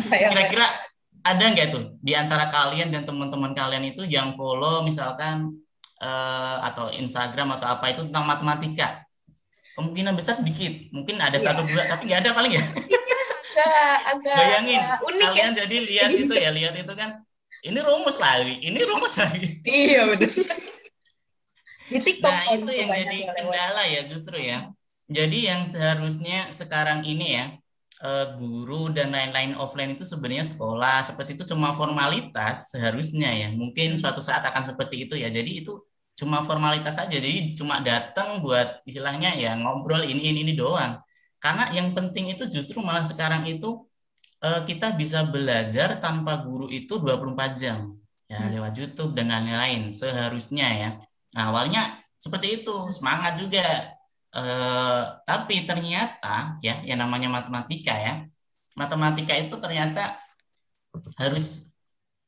sayang. 0.00 0.32
Kira-kira 0.32 0.72
ada 1.20 1.44
nggak 1.52 1.68
tuh 1.68 2.00
di 2.00 2.16
antara 2.16 2.48
kalian 2.48 2.88
dan 2.88 3.04
teman-teman 3.04 3.52
kalian 3.52 3.92
itu 3.92 4.08
yang 4.08 4.32
follow 4.32 4.80
misalkan 4.80 5.52
uh, 6.00 6.64
atau 6.64 6.88
Instagram 6.92 7.60
atau 7.60 7.76
apa 7.76 7.92
itu 7.92 8.08
tentang 8.08 8.24
matematika? 8.24 9.04
Kemungkinan 9.76 10.16
besar 10.16 10.40
sedikit, 10.40 10.88
mungkin 10.96 11.20
ada 11.20 11.36
yeah. 11.36 11.44
satu 11.44 11.68
dua, 11.68 11.84
tapi 11.84 12.08
nggak 12.08 12.20
ada 12.24 12.30
paling 12.32 12.52
ya. 12.56 12.64
agak, 13.56 13.96
agak 14.12 14.36
Bayangin, 14.36 14.80
agak 14.84 14.98
unik 15.00 15.20
ya. 15.20 15.26
kalian 15.32 15.52
ya. 15.52 15.58
jadi 15.64 15.76
lihat 15.80 16.10
itu 16.12 16.34
ya, 16.36 16.50
lihat 16.52 16.74
itu 16.76 16.92
kan. 16.92 17.10
Ini 17.64 17.78
rumus 17.82 18.16
lagi, 18.20 18.54
ini 18.62 18.78
rumus 18.84 19.14
lagi. 19.16 19.58
Iya 19.64 20.00
benar. 20.12 20.30
Di 21.86 21.98
TikTok 22.02 22.30
nah, 22.30 22.44
itu 22.54 22.70
yang 22.70 22.90
jadi 22.90 23.16
kendala 23.32 23.82
ya 23.86 24.02
justru 24.06 24.36
ya. 24.38 24.70
Jadi 25.06 25.38
yang 25.46 25.62
seharusnya 25.66 26.50
sekarang 26.50 27.06
ini 27.06 27.26
ya 27.38 27.44
uh, 28.02 28.26
guru 28.36 28.92
dan 28.92 29.12
lain-lain 29.12 29.56
offline 29.56 29.94
itu 29.94 30.04
sebenarnya 30.04 30.44
sekolah 30.44 31.06
seperti 31.06 31.38
itu 31.38 31.44
cuma 31.52 31.72
formalitas 31.72 32.72
seharusnya 32.72 33.30
ya 33.32 33.48
mungkin 33.54 33.96
suatu 33.96 34.20
saat 34.20 34.44
akan 34.44 34.74
seperti 34.74 35.08
itu 35.08 35.14
ya 35.16 35.30
jadi 35.30 35.46
itu 35.46 35.80
cuma 36.16 36.42
formalitas 36.44 36.96
saja 36.96 37.12
jadi 37.12 37.52
cuma 37.56 37.80
datang 37.84 38.40
buat 38.40 38.80
istilahnya 38.88 39.36
ya 39.36 39.52
ngobrol 39.56 40.04
ini 40.04 40.32
ini 40.32 40.48
ini 40.48 40.52
doang 40.56 40.96
karena 41.42 41.70
yang 41.72 41.92
penting 41.92 42.32
itu 42.32 42.48
justru 42.48 42.80
malah 42.80 43.04
sekarang 43.04 43.46
itu 43.46 43.84
uh, 44.42 44.62
kita 44.64 44.94
bisa 44.96 45.24
belajar 45.26 46.00
tanpa 46.00 46.40
guru 46.42 46.66
itu 46.72 46.98
24 46.98 47.60
jam 47.60 47.96
ya 48.26 48.42
hmm. 48.42 48.50
lewat 48.58 48.72
YouTube 48.74 49.12
dan 49.14 49.30
lain-lain 49.30 49.94
seharusnya 49.94 50.66
ya. 50.74 50.90
Nah, 51.36 51.52
awalnya 51.52 52.02
seperti 52.18 52.62
itu 52.62 52.90
semangat 52.90 53.38
juga. 53.38 53.96
Eh, 54.36 55.02
tapi 55.24 55.64
ternyata 55.64 56.60
ya 56.60 56.84
yang 56.84 57.00
namanya 57.00 57.32
matematika 57.32 57.96
ya 57.96 58.28
matematika 58.76 59.32
itu 59.32 59.56
ternyata 59.56 60.20
harus 61.16 61.72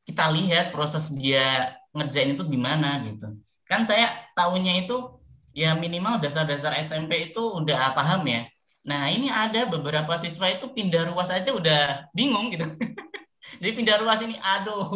kita 0.08 0.32
lihat 0.32 0.72
proses 0.72 1.12
dia 1.12 1.76
ngerjain 1.92 2.32
itu 2.32 2.48
gimana 2.48 3.04
gitu. 3.04 3.36
Kan 3.68 3.84
saya 3.84 4.08
tahunya 4.32 4.88
itu 4.88 5.20
ya 5.52 5.76
minimal 5.76 6.16
dasar-dasar 6.16 6.80
SMP 6.80 7.28
itu 7.28 7.42
udah 7.60 7.92
paham 7.92 8.24
ya 8.24 8.48
Nah, 8.86 9.10
ini 9.10 9.28
ada 9.28 9.66
beberapa 9.68 10.14
siswa 10.16 10.46
itu 10.48 10.70
pindah 10.72 11.10
ruas 11.10 11.28
aja 11.28 11.50
udah 11.52 12.08
bingung 12.16 12.48
gitu. 12.54 12.64
Jadi 13.60 13.72
pindah 13.74 13.96
ruas 14.00 14.20
ini, 14.22 14.38
aduh, 14.38 14.86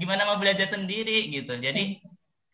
gimana 0.00 0.26
mau 0.26 0.38
belajar 0.40 0.66
sendiri 0.66 1.30
gitu. 1.30 1.54
Jadi 1.60 2.00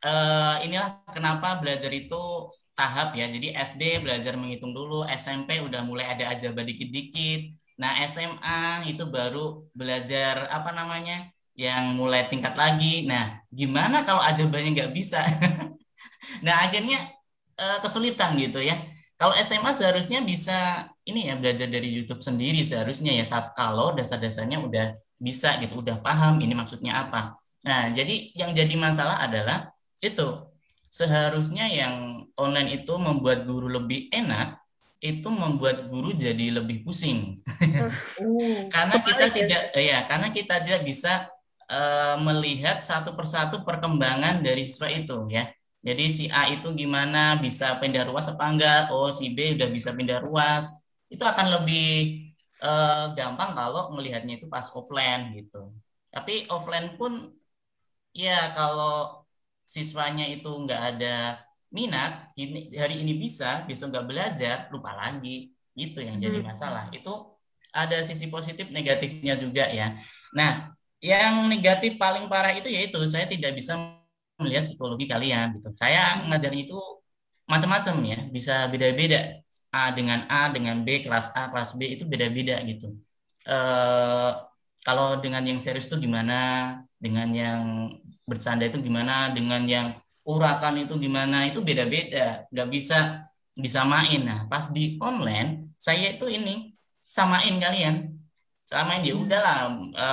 uh, 0.05 0.61
inilah 0.65 1.07
kenapa 1.15 1.57
belajar 1.63 1.89
itu 1.95 2.51
tahap 2.77 3.17
ya. 3.17 3.31
Jadi 3.31 3.55
SD 3.55 4.05
belajar 4.05 4.35
menghitung 4.37 4.73
dulu, 4.77 5.07
SMP 5.09 5.63
udah 5.63 5.81
mulai 5.87 6.13
ada 6.13 6.35
aja 6.35 6.53
dikit-dikit. 6.53 7.57
Nah, 7.81 8.01
SMA 8.09 8.89
itu 8.91 9.05
baru 9.09 9.69
belajar 9.77 10.49
apa 10.51 10.73
namanya? 10.73 11.31
yang 11.57 11.97
mulai 11.97 12.29
tingkat 12.29 12.53
lagi. 12.53 13.09
Nah, 13.09 13.41
gimana 13.49 14.05
kalau 14.05 14.21
ajabannya 14.21 14.77
nggak 14.77 14.93
bisa? 14.93 15.25
nah, 16.45 16.69
akhirnya 16.69 17.09
uh, 17.57 17.81
kesulitan 17.81 18.37
gitu 18.37 18.61
ya 18.61 18.77
kalau 19.17 19.33
SMA 19.41 19.73
seharusnya 19.73 20.21
bisa 20.21 20.89
ini 21.09 21.33
ya 21.33 21.41
belajar 21.41 21.73
dari 21.73 21.89
YouTube 21.89 22.21
sendiri 22.21 22.61
seharusnya 22.61 23.17
ya. 23.17 23.25
Tapi 23.25 23.57
kalau 23.57 23.97
dasar-dasarnya 23.97 24.61
udah 24.61 24.87
bisa 25.17 25.57
gitu, 25.65 25.81
udah 25.81 26.05
paham 26.05 26.37
ini 26.45 26.53
maksudnya 26.53 27.09
apa. 27.09 27.33
Nah, 27.65 27.97
jadi 27.97 28.37
yang 28.37 28.53
jadi 28.53 28.77
masalah 28.77 29.25
adalah 29.25 29.73
itu 30.05 30.45
seharusnya 30.93 31.65
yang 31.73 32.29
online 32.37 32.85
itu 32.85 32.93
membuat 33.01 33.49
guru 33.49 33.73
lebih 33.73 34.13
enak, 34.13 34.61
itu 35.01 35.29
membuat 35.33 35.89
guru 35.89 36.13
jadi 36.13 36.61
lebih 36.61 36.85
pusing. 36.85 37.41
Uh, 38.21 38.69
karena 38.75 39.01
kita 39.01 39.25
ya. 39.25 39.33
tidak 39.33 39.63
ya, 39.73 39.99
karena 40.05 40.29
kita 40.29 40.55
tidak 40.61 40.83
bisa 40.85 41.13
uh, 41.73 42.21
melihat 42.21 42.85
satu 42.85 43.17
persatu 43.17 43.65
perkembangan 43.65 44.45
dari 44.45 44.61
siswa 44.61 44.93
itu 44.93 45.25
ya. 45.33 45.49
Jadi 45.87 46.05
si 46.11 46.25
A 46.35 46.51
itu 46.51 46.67
gimana 46.75 47.39
bisa 47.39 47.79
pindah 47.79 48.03
ruas 48.11 48.27
apa 48.27 48.45
enggak? 48.51 48.91
Oh 48.91 49.15
si 49.15 49.31
B 49.31 49.55
udah 49.55 49.71
bisa 49.71 49.95
pindah 49.95 50.19
ruas. 50.19 50.67
Itu 51.07 51.23
akan 51.23 51.63
lebih 51.63 51.87
uh, 52.59 53.15
gampang 53.15 53.55
kalau 53.55 53.95
melihatnya 53.95 54.43
itu 54.43 54.51
pas 54.51 54.67
offline 54.75 55.31
gitu. 55.39 55.71
Tapi 56.11 56.51
offline 56.51 56.99
pun 56.99 57.31
ya 58.11 58.51
kalau 58.51 59.23
siswanya 59.63 60.27
itu 60.27 60.51
nggak 60.51 60.83
ada 60.99 61.39
minat, 61.71 62.35
ini, 62.35 62.73
hari 62.75 63.03
ini 63.03 63.15
bisa, 63.19 63.63
besok 63.67 63.95
nggak 63.95 64.07
belajar, 64.11 64.57
lupa 64.75 64.91
lagi. 64.91 65.55
Itu 65.77 66.03
yang 66.03 66.19
jadi 66.19 66.43
hmm. 66.43 66.51
masalah. 66.51 66.91
Itu 66.91 67.39
ada 67.71 68.03
sisi 68.03 68.27
positif 68.27 68.73
negatifnya 68.73 69.37
juga 69.37 69.69
ya. 69.69 70.01
Nah, 70.33 70.73
yang 70.99 71.45
negatif 71.47 72.01
paling 72.01 72.27
parah 72.27 72.57
itu 72.57 72.73
yaitu 72.73 72.97
saya 73.05 73.29
tidak 73.29 73.53
bisa 73.53 73.96
melihat 74.41 74.65
psikologi 74.69 75.07
kalian 75.09 75.57
gitu. 75.61 75.69
Saya 75.77 76.25
ngajarnya 76.29 76.63
itu 76.69 76.79
macam-macam 77.49 77.95
ya, 78.05 78.19
bisa 78.35 78.55
beda-beda. 78.73 79.41
A 79.73 79.93
dengan 79.93 80.25
A 80.33 80.49
dengan 80.55 80.77
B, 80.87 81.05
kelas 81.05 81.37
A, 81.37 81.53
kelas 81.53 81.77
B 81.79 81.97
itu 81.97 82.05
beda-beda 82.09 82.57
gitu. 82.65 82.97
E, 83.45 83.57
kalau 84.87 85.19
dengan 85.19 85.43
yang 85.43 85.59
serius 85.61 85.87
itu 85.91 85.97
gimana, 85.99 86.35
dengan 86.97 87.29
yang 87.35 87.61
bercanda 88.25 88.65
itu 88.67 88.79
gimana, 88.81 89.35
dengan 89.37 89.63
yang 89.67 89.87
urakan 90.27 90.87
itu 90.87 90.95
gimana, 90.99 91.47
itu 91.51 91.61
beda-beda. 91.61 92.47
Nggak 92.53 92.69
bisa 92.73 92.97
disamain. 93.57 94.21
Nah, 94.25 94.41
pas 94.51 94.71
di 94.73 94.97
online, 95.03 95.75
saya 95.77 96.15
itu 96.15 96.27
ini 96.31 96.75
samain 97.07 97.55
kalian. 97.61 97.95
Samain 98.67 99.03
ya 99.07 99.15
udahlah 99.15 99.71
e, 99.95 100.07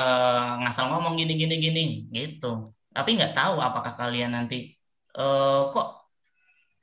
ngasal 0.62 0.86
ngomong 0.92 1.18
gini 1.18 1.34
gini 1.42 1.56
gini 1.58 1.84
gitu 2.14 2.74
tapi 2.94 3.10
nggak 3.18 3.34
tahu 3.34 3.58
apakah 3.58 3.94
kalian 3.98 4.38
nanti 4.38 4.78
uh, 5.18 5.74
kok 5.74 5.88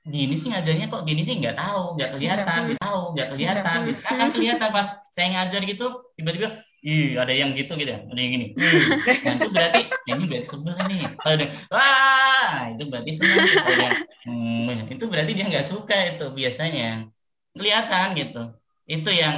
gini 0.06 0.34
sih 0.34 0.48
ngajarnya 0.50 0.86
kok 0.90 1.02
gini 1.06 1.22
sih? 1.22 1.38
Nggak 1.38 1.56
tahu 1.60 1.82
nggak 1.96 2.10
kelihatan 2.16 2.60
nggak 2.72 2.82
tahu 2.82 3.02
nggak 3.14 3.28
kelihatan. 3.32 3.78
kan 4.02 4.28
kelihatan 4.34 4.68
pas 4.74 4.88
saya 5.14 5.26
ngajar 5.30 5.60
gitu 5.66 5.86
tiba-tiba 6.18 6.48
ih 6.80 7.20
ada 7.20 7.28
yang 7.36 7.52
gitu 7.52 7.72
gitu 7.76 7.92
ada 7.92 8.20
yang 8.20 8.32
gini. 8.34 8.46
Nah, 9.24 9.32
itu 9.36 9.48
berarti 9.52 9.80
ya 10.08 10.12
ini 10.16 10.24
berarti 10.26 10.46
sebel 10.48 10.76
nih. 10.88 11.00
Kalau 11.20 11.34
ada 11.36 11.46
wah! 11.68 12.50
Itu 12.72 12.84
berarti 12.88 13.10
senang. 13.12 13.46
Ya. 13.68 13.90
hmm, 14.26 14.76
itu 14.88 15.04
berarti 15.06 15.32
dia 15.36 15.44
nggak 15.46 15.66
suka 15.68 15.96
itu 16.16 16.26
biasanya. 16.32 17.06
Kelihatan 17.52 18.06
gitu. 18.16 18.42
Itu 18.88 19.10
yang 19.12 19.36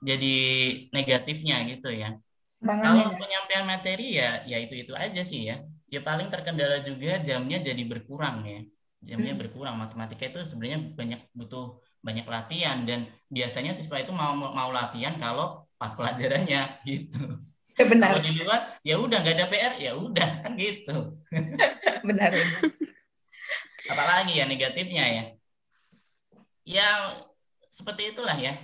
jadi 0.00 0.34
negatifnya 0.94 1.66
gitu 1.68 1.90
ya. 1.90 2.16
Kalau 2.64 3.12
penyampaian 3.20 3.66
materi 3.68 4.16
ya 4.16 4.40
ya 4.48 4.56
itu 4.56 4.88
itu 4.88 4.92
aja 4.96 5.20
sih 5.20 5.52
ya 5.52 5.60
ya 5.94 6.00
paling 6.02 6.26
terkendala 6.34 6.82
juga 6.82 7.22
jamnya 7.22 7.62
jadi 7.62 7.82
berkurang 7.86 8.42
ya. 8.42 8.60
Jamnya 9.14 9.32
hmm. 9.36 9.40
berkurang. 9.46 9.78
Matematika 9.78 10.26
itu 10.26 10.42
sebenarnya 10.50 10.80
banyak 10.98 11.20
butuh 11.30 11.78
banyak 12.02 12.26
latihan. 12.26 12.82
Dan 12.82 13.06
biasanya 13.30 13.70
siswa 13.70 14.02
itu 14.02 14.10
mau 14.10 14.34
mau 14.34 14.74
latihan 14.74 15.14
kalau 15.22 15.62
pas 15.78 15.94
pelajarannya 15.94 16.62
gitu. 16.88 17.22
Ya, 17.78 17.84
benar. 17.86 18.18
Kalau 18.18 18.22
di 18.26 18.32
luar 18.42 18.60
ya 18.82 18.94
udah 18.98 19.18
nggak 19.22 19.34
ada 19.38 19.46
PR 19.46 19.74
ya 19.78 19.92
udah 19.94 20.30
kan 20.42 20.52
gitu. 20.58 20.96
Benar 22.08 22.30
apalagi 23.88 24.40
ya 24.40 24.44
negatifnya 24.48 25.04
ya. 25.04 25.24
Ya 26.64 26.88
seperti 27.68 28.16
itulah 28.16 28.36
ya. 28.38 28.56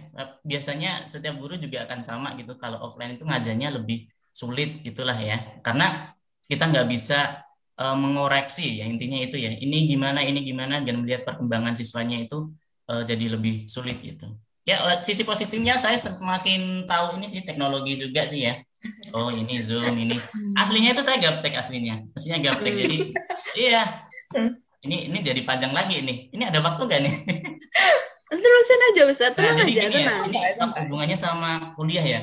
Biasanya 0.47 1.11
setiap 1.11 1.37
guru 1.37 1.61
juga 1.61 1.85
akan 1.85 2.01
sama 2.01 2.29
gitu. 2.41 2.57
Kalau 2.57 2.81
offline 2.81 3.21
itu 3.21 3.25
ngajarnya 3.29 3.77
lebih 3.77 4.09
sulit 4.33 4.81
itulah 4.87 5.17
ya. 5.17 5.61
Karena 5.61 6.15
kita 6.51 6.67
nggak 6.67 6.91
bisa 6.91 7.47
uh, 7.79 7.95
mengoreksi 7.95 8.83
ya 8.83 8.91
intinya 8.91 9.23
itu 9.23 9.39
ya. 9.39 9.55
Ini 9.55 9.87
gimana 9.87 10.27
ini 10.27 10.43
gimana 10.43 10.83
dan 10.83 11.07
melihat 11.07 11.23
perkembangan 11.23 11.79
siswanya 11.79 12.19
itu 12.19 12.51
uh, 12.91 13.07
jadi 13.07 13.39
lebih 13.39 13.71
sulit 13.71 14.03
gitu. 14.03 14.27
Ya 14.67 14.83
sisi 14.99 15.23
positifnya 15.23 15.79
saya 15.79 15.95
semakin 15.97 16.91
tahu 16.91 17.23
ini 17.23 17.27
sih 17.31 17.47
teknologi 17.47 18.03
juga 18.03 18.27
sih 18.27 18.51
ya. 18.51 18.59
Oh 19.15 19.31
ini 19.31 19.63
zoom 19.63 19.95
ini. 19.95 20.19
Aslinya 20.59 20.99
itu 20.99 21.07
saya 21.07 21.23
gaptek 21.23 21.55
aslinya. 21.55 22.03
Aslinya 22.19 22.51
gaptek 22.51 22.73
jadi 22.75 22.97
iya. 23.55 23.83
Ini 24.81 25.13
ini 25.13 25.19
jadi 25.23 25.41
panjang 25.47 25.71
lagi 25.71 26.03
ini 26.03 26.35
ini 26.35 26.43
ada 26.43 26.59
waktu 26.65 26.83
gak 26.89 27.01
nih? 27.05 27.15
Terusin 28.31 28.81
aja 28.91 29.03
Ustaz. 29.11 29.33
Nah, 29.37 29.53
jadi 29.59 29.73
aja 29.75 29.83
gini 29.91 30.01
ya, 30.07 30.15
ini 30.25 30.39
hubungannya 30.87 31.19
sama 31.19 31.75
kuliah 31.77 32.07
ya 32.07 32.21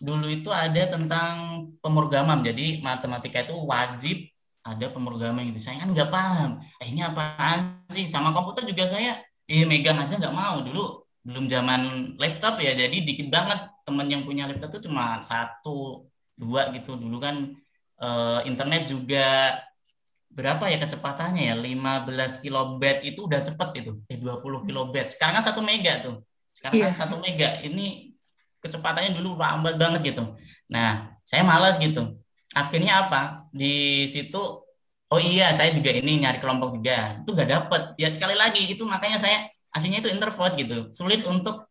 dulu 0.00 0.26
itu 0.32 0.48
ada 0.48 0.88
tentang 0.88 1.68
pemrograman. 1.84 2.40
Jadi 2.40 2.80
matematika 2.80 3.44
itu 3.44 3.54
wajib 3.68 4.16
ada 4.64 4.88
pemrograman 4.88 5.44
gitu. 5.52 5.60
Saya 5.68 5.84
kan 5.84 5.92
nggak 5.92 6.10
paham. 6.10 6.50
Eh, 6.80 6.88
ini 6.88 7.04
apaan 7.04 7.84
sih? 7.92 8.08
Sama 8.08 8.32
komputer 8.32 8.64
juga 8.64 8.88
saya 8.88 9.20
eh, 9.46 9.68
megang 9.68 10.00
aja 10.00 10.16
nggak 10.16 10.34
mau. 10.34 10.64
Dulu 10.64 11.04
belum 11.20 11.44
zaman 11.46 11.80
laptop 12.16 12.58
ya. 12.64 12.72
Jadi 12.72 13.04
dikit 13.04 13.28
banget 13.28 13.68
temen 13.84 14.08
yang 14.08 14.24
punya 14.24 14.48
laptop 14.48 14.72
itu 14.72 14.88
cuma 14.88 15.20
satu 15.20 16.08
dua 16.34 16.72
gitu. 16.72 16.96
Dulu 16.96 17.16
kan 17.20 17.52
eh, 18.00 18.40
internet 18.48 18.88
juga 18.88 19.60
berapa 20.30 20.70
ya 20.70 20.78
kecepatannya 20.78 21.42
ya 21.50 21.56
15 21.58 22.38
kilobit 22.38 23.02
itu 23.02 23.26
udah 23.26 23.42
cepet 23.42 23.82
itu 23.82 23.92
eh 24.06 24.14
20 24.14 24.62
kilobit 24.62 25.10
sekarang 25.10 25.42
kan 25.42 25.44
satu 25.50 25.58
mega 25.58 26.06
tuh 26.06 26.22
sekarang 26.54 26.78
iya. 26.78 26.86
kan 26.86 26.94
satu 26.94 27.18
mega 27.18 27.58
ini 27.66 28.09
kecepatannya 28.60 29.16
dulu 29.16 29.40
lambat 29.40 29.74
banget 29.80 30.14
gitu. 30.14 30.36
Nah, 30.70 31.16
saya 31.24 31.42
malas 31.42 31.80
gitu. 31.80 32.20
Akhirnya 32.52 33.06
apa? 33.06 33.48
Di 33.50 34.06
situ, 34.06 34.40
oh 35.10 35.20
iya, 35.20 35.50
saya 35.56 35.72
juga 35.74 35.90
ini 35.90 36.22
nyari 36.22 36.38
kelompok 36.38 36.78
juga. 36.78 37.20
Itu 37.24 37.32
gak 37.34 37.48
dapet. 37.48 37.82
Ya 37.96 38.08
sekali 38.12 38.36
lagi, 38.36 38.70
itu 38.70 38.82
makanya 38.84 39.18
saya 39.18 39.48
aslinya 39.74 40.02
itu 40.04 40.10
introvert 40.12 40.54
gitu. 40.58 40.90
Sulit 40.92 41.24
untuk 41.24 41.66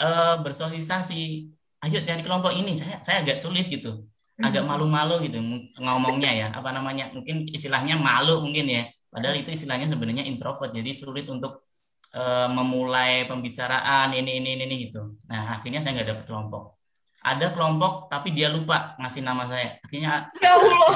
uh, 0.00 0.36
bersosialisasi. 0.42 1.50
Ayo 1.80 1.98
cari 2.04 2.22
kelompok 2.24 2.52
ini. 2.52 2.76
Saya 2.76 3.00
saya 3.00 3.24
agak 3.24 3.40
sulit 3.40 3.68
gitu. 3.72 4.04
Agak 4.40 4.64
hmm. 4.64 4.70
malu-malu 4.72 5.28
gitu 5.28 5.38
ngomongnya 5.80 6.30
ya. 6.32 6.46
Apa 6.52 6.72
namanya? 6.72 7.12
Mungkin 7.12 7.48
istilahnya 7.52 7.96
malu 8.00 8.44
mungkin 8.44 8.68
ya. 8.68 8.82
Padahal 9.10 9.36
itu 9.40 9.50
istilahnya 9.52 9.90
sebenarnya 9.90 10.24
introvert. 10.24 10.70
Jadi 10.70 10.90
sulit 10.94 11.26
untuk 11.26 11.66
uh, 12.14 12.48
memulai 12.50 13.26
pembicaraan 13.26 14.14
ini 14.14 14.42
ini 14.42 14.58
ini 14.58 14.74
gitu. 14.88 15.18
Nah 15.30 15.58
akhirnya 15.58 15.82
saya 15.82 16.00
nggak 16.00 16.08
dapet 16.16 16.24
kelompok. 16.26 16.78
Ada 17.20 17.52
kelompok 17.52 18.08
tapi 18.08 18.32
dia 18.32 18.48
lupa 18.48 18.96
ngasih 18.96 19.20
nama 19.20 19.44
saya. 19.44 19.76
Akhirnya 19.84 20.32
ya 20.40 20.56
Allah, 20.56 20.92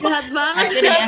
jahat 0.00 0.26
banget. 0.32 0.64
Akhirnya 0.64 0.98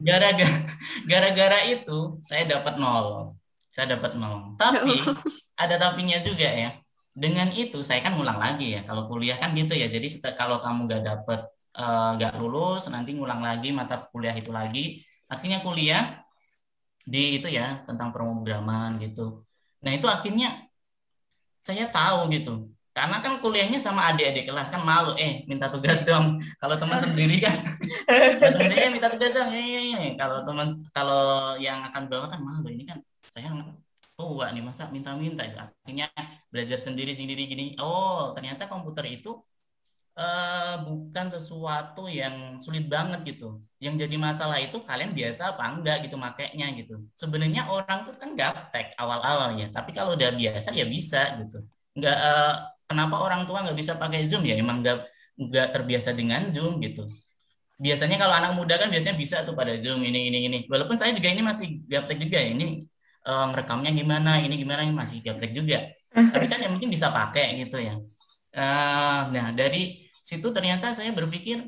gara-gara 0.00 0.56
gara-gara 1.04 1.58
itu 1.68 2.16
saya 2.24 2.48
dapat 2.48 2.80
nol. 2.80 3.36
Saya 3.68 4.00
dapat 4.00 4.16
nol. 4.16 4.56
Tapi 4.56 4.96
ya 4.96 5.12
ada 5.58 5.74
tapinya 5.76 6.18
juga 6.22 6.48
ya. 6.48 6.70
Dengan 7.18 7.50
itu 7.50 7.82
saya 7.82 8.00
kan 8.00 8.14
ngulang 8.14 8.38
lagi 8.38 8.78
ya. 8.78 8.86
Kalau 8.86 9.10
kuliah 9.10 9.36
kan 9.36 9.52
gitu 9.52 9.74
ya. 9.74 9.90
Jadi 9.90 10.08
kalau 10.38 10.62
kamu 10.62 10.86
nggak 10.86 11.02
dapet 11.02 11.40
eh, 11.76 12.10
nggak 12.16 12.32
uh, 12.32 12.38
lulus 12.38 12.86
nanti 12.88 13.12
ngulang 13.12 13.42
lagi 13.42 13.74
mata 13.74 14.06
kuliah 14.08 14.32
itu 14.32 14.54
lagi. 14.54 15.02
Akhirnya 15.28 15.60
kuliah 15.60 16.24
di 17.08 17.40
itu 17.40 17.48
ya 17.48 17.80
tentang 17.88 18.12
pemrograman 18.12 19.00
gitu. 19.00 19.40
Nah 19.80 19.92
itu 19.96 20.04
akhirnya 20.04 20.68
saya 21.56 21.88
tahu 21.88 22.28
gitu. 22.36 22.68
Karena 22.92 23.22
kan 23.22 23.38
kuliahnya 23.38 23.78
sama 23.78 24.10
adik-adik 24.10 24.50
kelas 24.50 24.74
kan 24.74 24.82
malu, 24.82 25.14
eh 25.14 25.46
minta 25.46 25.70
tugas 25.70 26.02
dong. 26.02 26.42
Kalau 26.58 26.76
teman 26.82 26.98
sendiri 26.98 27.38
kan, 27.38 27.54
saya 28.58 28.90
minta 28.90 29.06
tugas 29.06 29.30
dong. 29.30 29.54
Ya, 29.54 29.62
ya, 29.62 29.80
ya. 29.86 29.98
Kalau 30.18 30.42
teman 30.42 30.66
kalau 30.90 31.54
yang 31.62 31.78
akan 31.86 32.02
bawa 32.10 32.26
kan 32.26 32.40
malu. 32.42 32.66
Ini 32.74 32.84
kan 32.90 32.98
saya 33.22 33.54
tua 34.18 34.50
nih 34.50 34.66
masa 34.66 34.90
minta-minta 34.90 35.46
itu 35.46 35.54
akhirnya 35.54 36.10
belajar 36.50 36.74
sendiri 36.74 37.14
sendiri 37.14 37.46
gini 37.46 37.78
oh 37.78 38.34
ternyata 38.34 38.66
komputer 38.66 39.06
itu 39.06 39.38
uh, 40.18 40.74
bukan 40.82 41.26
sesuatu 41.30 42.10
yang 42.10 42.58
sulit 42.58 42.90
banget 42.90 43.22
gitu. 43.22 43.62
Yang 43.78 44.06
jadi 44.06 44.16
masalah 44.18 44.58
itu 44.58 44.82
kalian 44.82 45.14
biasa 45.14 45.54
apa 45.54 45.62
enggak 45.70 46.10
gitu 46.10 46.18
makainya 46.18 46.66
gitu. 46.74 46.98
Sebenarnya 47.14 47.70
orang 47.70 48.02
tuh 48.02 48.14
kan 48.18 48.34
gaptek 48.34 48.98
awal-awal 48.98 49.54
ya 49.54 49.70
tapi 49.70 49.94
kalau 49.94 50.18
udah 50.18 50.34
biasa 50.34 50.74
ya 50.74 50.84
bisa 50.84 51.38
gitu. 51.46 51.62
Nggak 51.94 52.16
uh, 52.18 52.54
kenapa 52.90 53.16
orang 53.22 53.46
tua 53.46 53.62
nggak 53.62 53.78
bisa 53.78 53.94
pakai 53.94 54.26
zoom? 54.26 54.42
Ya 54.42 54.58
emang 54.58 54.82
nggak 54.82 54.98
nggak 55.38 55.66
terbiasa 55.70 56.10
dengan 56.18 56.50
zoom 56.50 56.82
gitu. 56.82 57.06
Biasanya 57.78 58.18
kalau 58.18 58.34
anak 58.34 58.52
muda 58.58 58.74
kan 58.74 58.90
biasanya 58.90 59.14
bisa 59.14 59.46
tuh 59.46 59.54
pada 59.54 59.78
zoom 59.78 60.02
ini 60.02 60.26
ini 60.34 60.38
ini. 60.50 60.58
Walaupun 60.66 60.98
saya 60.98 61.14
juga 61.14 61.30
ini 61.30 61.46
masih 61.46 61.86
gaptek 61.86 62.18
juga 62.18 62.42
ya. 62.42 62.50
Ini 62.50 62.82
uh, 63.22 63.54
ngerekamnya 63.54 63.94
gimana 63.94 64.42
ini 64.42 64.58
gimana 64.58 64.82
ini 64.82 64.90
masih 64.90 65.22
gaptek 65.22 65.54
juga. 65.54 65.94
Tapi 66.10 66.50
kan 66.50 66.58
yang 66.58 66.74
mungkin 66.74 66.90
bisa 66.90 67.14
pakai 67.14 67.54
gitu 67.62 67.78
ya. 67.78 67.94
Uh, 68.48 69.30
nah 69.30 69.54
dari 69.54 70.07
situ 70.28 70.52
ternyata 70.52 70.92
saya 70.92 71.08
berpikir 71.16 71.64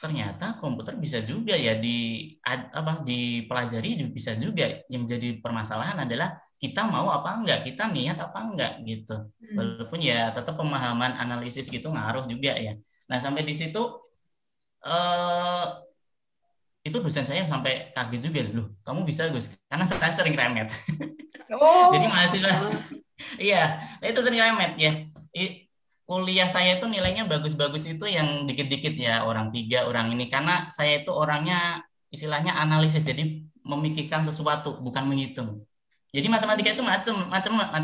ternyata 0.00 0.56
komputer 0.58 0.96
bisa 0.96 1.20
juga 1.20 1.52
ya 1.54 1.76
di 1.76 2.26
apa 2.42 3.04
dipelajari 3.04 4.08
bisa 4.08 4.32
juga 4.34 4.82
yang 4.88 5.04
jadi 5.04 5.38
permasalahan 5.38 6.08
adalah 6.08 6.40
kita 6.56 6.82
mau 6.88 7.12
apa 7.12 7.38
enggak 7.38 7.68
kita 7.68 7.92
niat 7.92 8.16
apa 8.16 8.38
enggak 8.42 8.72
gitu. 8.82 9.14
Hmm. 9.14 9.56
walaupun 9.58 9.98
ya 10.00 10.32
tetap 10.32 10.56
pemahaman 10.56 11.20
analisis 11.20 11.68
gitu 11.68 11.92
ngaruh 11.92 12.24
juga 12.26 12.56
ya. 12.56 12.74
Nah 13.06 13.18
sampai 13.20 13.44
di 13.44 13.54
situ 13.54 13.82
eh, 14.82 15.66
itu 16.82 16.98
dosen 16.98 17.22
saya 17.22 17.46
sampai 17.46 17.94
kaget 17.94 18.20
juga 18.26 18.40
loh 18.50 18.74
kamu 18.82 19.06
bisa 19.06 19.30
Gus? 19.30 19.46
Karena 19.70 19.86
saya 19.86 20.10
sering 20.10 20.34
remet. 20.34 20.72
Oh. 21.54 21.90
jadi 21.94 22.06
mahasiswa 22.10 22.50
iya 23.38 23.78
itu 24.02 24.18
sering 24.18 24.40
remet 24.42 24.72
ya. 24.80 24.92
I, 25.32 25.61
kuliah 26.12 26.44
saya 26.44 26.76
itu 26.76 26.84
nilainya 26.84 27.24
bagus-bagus 27.24 27.88
itu 27.88 28.04
yang 28.04 28.44
dikit-dikit 28.44 28.92
ya 29.00 29.24
orang 29.24 29.48
tiga 29.48 29.88
orang 29.88 30.12
ini 30.12 30.28
karena 30.28 30.68
saya 30.68 31.00
itu 31.00 31.08
orangnya 31.08 31.80
istilahnya 32.12 32.52
analisis 32.52 33.00
jadi 33.00 33.40
memikirkan 33.64 34.28
sesuatu 34.28 34.76
bukan 34.84 35.08
menghitung 35.08 35.64
jadi 36.12 36.28
matematika 36.28 36.76
itu 36.76 36.84
macam 36.84 37.32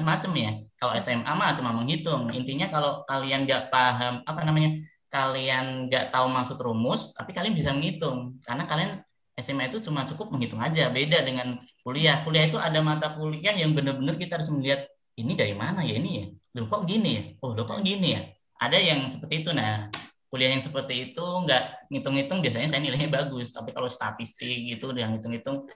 macam 0.05 0.33
ya 0.37 0.61
kalau 0.77 0.93
SMA 1.01 1.33
mah 1.33 1.57
cuma 1.57 1.73
menghitung 1.73 2.29
intinya 2.37 2.69
kalau 2.69 3.01
kalian 3.09 3.49
nggak 3.49 3.73
paham 3.73 4.21
apa 4.29 4.41
namanya 4.45 4.77
kalian 5.09 5.89
nggak 5.89 6.13
tahu 6.13 6.27
maksud 6.29 6.57
rumus, 6.61 7.17
tapi 7.17 7.33
kalian 7.33 7.57
bisa 7.57 7.73
menghitung. 7.73 8.37
Karena 8.45 8.69
kalian 8.69 8.91
SMA 9.41 9.73
itu 9.73 9.81
cuma 9.81 10.05
cukup 10.05 10.33
menghitung 10.33 10.61
aja. 10.61 10.93
Beda 10.93 11.25
dengan 11.25 11.57
kuliah. 11.81 12.21
Kuliah 12.23 12.45
itu 12.45 12.61
ada 12.61 12.79
mata 12.85 13.17
kuliah 13.17 13.57
yang 13.57 13.73
benar-benar 13.73 14.21
kita 14.21 14.37
harus 14.41 14.53
melihat 14.53 14.85
ini 15.19 15.33
dari 15.35 15.55
mana 15.55 15.83
ya 15.83 15.99
ini 15.99 16.11
ya. 16.23 16.25
Loh 16.59 16.67
kok 16.71 16.87
gini 16.87 17.11
ya? 17.19 17.23
Oh 17.43 17.53
loh 17.53 17.67
kok 17.67 17.83
gini 17.83 18.15
ya? 18.15 18.23
Ada 18.59 18.79
yang 18.79 19.11
seperti 19.11 19.43
itu. 19.43 19.51
Nah, 19.51 19.91
kuliah 20.31 20.55
yang 20.55 20.63
seperti 20.63 21.11
itu 21.13 21.25
nggak 21.25 21.91
ngitung-ngitung 21.91 22.39
biasanya 22.39 22.69
saya 22.71 22.81
nilainya 22.81 23.11
bagus. 23.11 23.51
Tapi 23.51 23.75
kalau 23.75 23.91
statistik 23.91 24.71
gitu 24.71 24.95
yang 24.95 25.19
ngitung-ngitung 25.19 25.67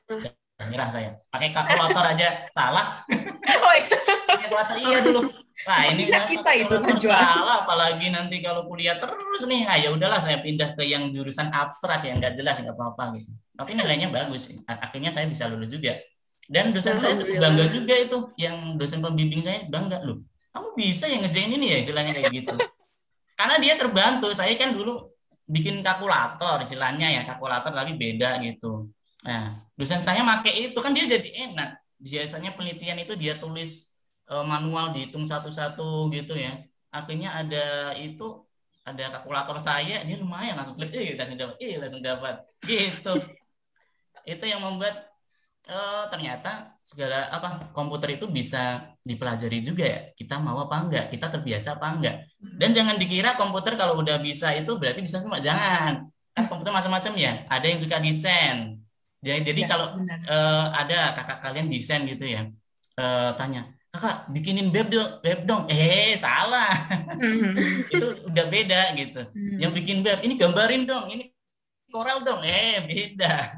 nyerah 0.70 0.88
saya. 0.88 1.10
Pakai 1.28 1.50
kalkulator 1.50 2.04
aja 2.14 2.46
salah. 2.54 3.02
Oh, 3.62 3.74
iya. 3.78 3.98
kalkulator 4.26 4.76
iya 4.78 4.98
dulu 5.02 5.20
Nah, 5.62 5.82
ini 5.94 6.10
kan 6.10 6.26
kita 6.26 6.50
itu 6.58 6.74
Salah, 7.06 7.62
apalagi 7.62 8.10
nanti 8.10 8.42
kalau 8.42 8.66
kuliah 8.66 8.98
terus 8.98 9.46
nih, 9.46 9.62
ah, 9.68 9.78
ya 9.78 9.94
udahlah 9.94 10.18
saya 10.18 10.42
pindah 10.42 10.74
ke 10.74 10.82
yang 10.82 11.12
jurusan 11.14 11.52
abstrak 11.54 12.02
yang 12.02 12.18
nggak 12.18 12.34
jelas 12.34 12.58
nggak 12.58 12.74
apa-apa 12.74 13.14
gitu. 13.14 13.30
Tapi 13.54 13.78
nilainya 13.78 14.10
bagus, 14.10 14.50
akhirnya 14.66 15.14
saya 15.14 15.30
bisa 15.30 15.46
lulus 15.46 15.70
juga. 15.70 16.02
Dan 16.48 16.74
dosen 16.74 16.98
saya 16.98 17.14
cukup 17.14 17.38
bangga 17.38 17.64
juga 17.70 17.94
itu, 17.94 18.18
yang 18.38 18.74
dosen 18.76 18.98
pembimbing 18.98 19.42
saya 19.46 19.66
bangga 19.66 20.02
loh. 20.02 20.22
Kamu 20.52 20.74
bisa 20.76 21.08
yang 21.08 21.24
ngejain 21.24 21.52
ini 21.54 21.66
ya 21.72 21.78
istilahnya 21.80 22.12
kayak 22.18 22.30
gitu. 22.32 22.54
Karena 23.38 23.56
dia 23.62 23.74
terbantu. 23.78 24.30
Saya 24.34 24.52
kan 24.58 24.74
dulu 24.74 25.10
bikin 25.46 25.82
kalkulator 25.82 26.62
istilahnya 26.62 27.08
ya 27.10 27.22
kalkulator 27.26 27.72
tapi 27.72 27.96
beda 27.98 28.42
gitu. 28.44 28.90
Nah, 29.22 29.64
dosen 29.78 30.02
saya 30.02 30.22
make 30.26 30.50
itu 30.50 30.78
kan 30.78 30.92
dia 30.92 31.06
jadi 31.08 31.50
enak. 31.50 31.78
Biasanya 32.02 32.58
penelitian 32.58 32.98
itu 32.98 33.14
dia 33.14 33.38
tulis 33.38 33.92
uh, 34.32 34.44
manual 34.44 34.96
dihitung 34.96 35.28
satu-satu 35.28 36.08
gitu 36.12 36.36
ya 36.36 36.62
akhirnya 36.92 37.32
ada 37.32 37.66
itu 37.96 38.44
ada 38.82 39.18
kalkulator 39.18 39.56
saya 39.56 40.04
dia 40.04 40.16
lumayan 40.20 40.58
langsung 40.58 40.76
klik 40.76 40.92
eh 40.92 41.16
langsung 41.16 41.38
dapat 41.40 41.56
eh 41.60 41.74
langsung 41.80 42.02
dapat 42.04 42.34
gitu 42.64 43.14
itu 44.32 44.44
yang 44.44 44.60
membuat 44.60 45.11
uh, 45.70 46.04
ternyata 46.10 46.74
segala 46.82 47.30
apa 47.30 47.70
komputer 47.70 48.18
itu 48.18 48.26
bisa 48.26 48.90
dipelajari 49.06 49.62
juga 49.62 49.84
ya 49.86 50.00
kita 50.18 50.42
mau 50.42 50.58
apa 50.66 50.76
enggak 50.82 51.04
kita 51.14 51.26
terbiasa 51.30 51.78
apa 51.78 51.86
enggak. 51.94 52.16
Dan 52.58 52.74
jangan 52.74 52.96
dikira 52.98 53.38
komputer 53.38 53.78
kalau 53.78 54.00
udah 54.02 54.18
bisa 54.18 54.50
itu 54.56 54.74
berarti 54.74 55.00
bisa 55.04 55.22
semua 55.22 55.38
jangan. 55.38 56.10
Kan 56.32 56.44
komputer 56.48 56.72
macam-macam 56.72 57.12
ya 57.14 57.32
ada 57.46 57.66
yang 57.68 57.78
suka 57.78 58.02
desain. 58.02 58.80
Jadi 59.22 59.54
jadi 59.54 59.60
ya, 59.62 59.68
kalau 59.70 59.86
uh, 60.02 60.66
ada 60.74 61.14
kakak 61.14 61.38
kalian 61.46 61.70
desain 61.70 62.02
gitu 62.10 62.26
ya 62.26 62.50
uh, 62.98 63.30
tanya 63.38 63.70
kakak 63.94 64.26
bikinin 64.34 64.72
web 64.74 64.88
dong 64.90 65.10
web 65.22 65.40
dong. 65.46 65.62
Eh 65.70 66.18
salah. 66.18 66.74
Mm-hmm. 67.14 67.92
itu 67.94 68.06
udah 68.26 68.44
beda 68.50 68.82
gitu. 68.98 69.20
Mm-hmm. 69.30 69.58
yang 69.62 69.70
bikin 69.70 70.02
web 70.02 70.18
ini 70.26 70.34
gambarin 70.34 70.82
dong 70.88 71.06
ini 71.12 71.30
Corel 71.92 72.24
dong. 72.24 72.40
Eh 72.42 72.82
beda 72.88 73.52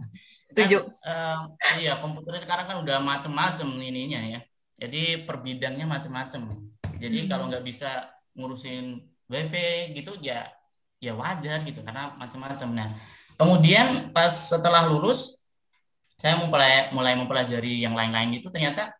setuju. 0.55 0.79
Kan, 1.03 1.11
uh, 1.11 1.77
iya 1.83 1.99
komputer 1.99 2.39
sekarang 2.39 2.71
kan 2.71 2.77
udah 2.87 3.03
macem-macem 3.03 3.67
ininya 3.83 4.23
ya. 4.23 4.41
Jadi 4.79 5.27
per 5.27 5.43
bidangnya 5.43 5.87
macem-macem. 5.91 6.71
Jadi 7.03 7.27
hmm. 7.27 7.29
kalau 7.29 7.51
nggak 7.51 7.67
bisa 7.67 8.15
ngurusin 8.39 9.03
wifi 9.27 9.95
gitu 9.99 10.15
ya 10.23 10.47
ya 11.03 11.13
wajar 11.19 11.67
gitu 11.67 11.83
karena 11.83 12.15
macem-macem. 12.15 12.71
Nah 12.71 12.95
kemudian 13.35 14.15
pas 14.15 14.31
setelah 14.31 14.87
lulus 14.87 15.43
saya 16.15 16.47
mulai 16.47 16.95
mulai 16.95 17.19
mempelajari 17.19 17.83
yang 17.83 17.99
lain-lain 17.99 18.39
itu 18.39 18.47
ternyata 18.47 18.95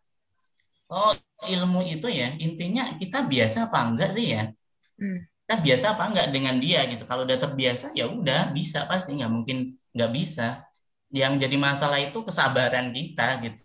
oh 0.91 1.15
ilmu 1.47 1.81
itu 1.87 2.11
ya 2.11 2.35
intinya 2.35 2.99
kita 2.99 3.23
biasa 3.25 3.71
apa 3.71 3.79
enggak 3.87 4.11
sih 4.11 4.35
ya? 4.35 4.51
Hmm. 4.95 5.27
kita 5.45 5.61
biasa 5.61 5.85
apa 5.93 6.03
enggak 6.09 6.27
dengan 6.33 6.55
dia 6.57 6.83
gitu. 6.89 7.05
Kalau 7.05 7.21
udah 7.23 7.37
terbiasa 7.37 7.93
ya 7.93 8.09
udah 8.09 8.49
bisa 8.51 8.89
pasti. 8.89 9.13
Nggak 9.13 9.31
mungkin 9.31 9.57
nggak 9.93 10.11
bisa 10.11 10.65
yang 11.11 11.37
jadi 11.37 11.55
masalah 11.55 12.01
itu 12.01 12.19
kesabaran 12.25 12.89
kita 12.95 13.41
gitu 13.45 13.61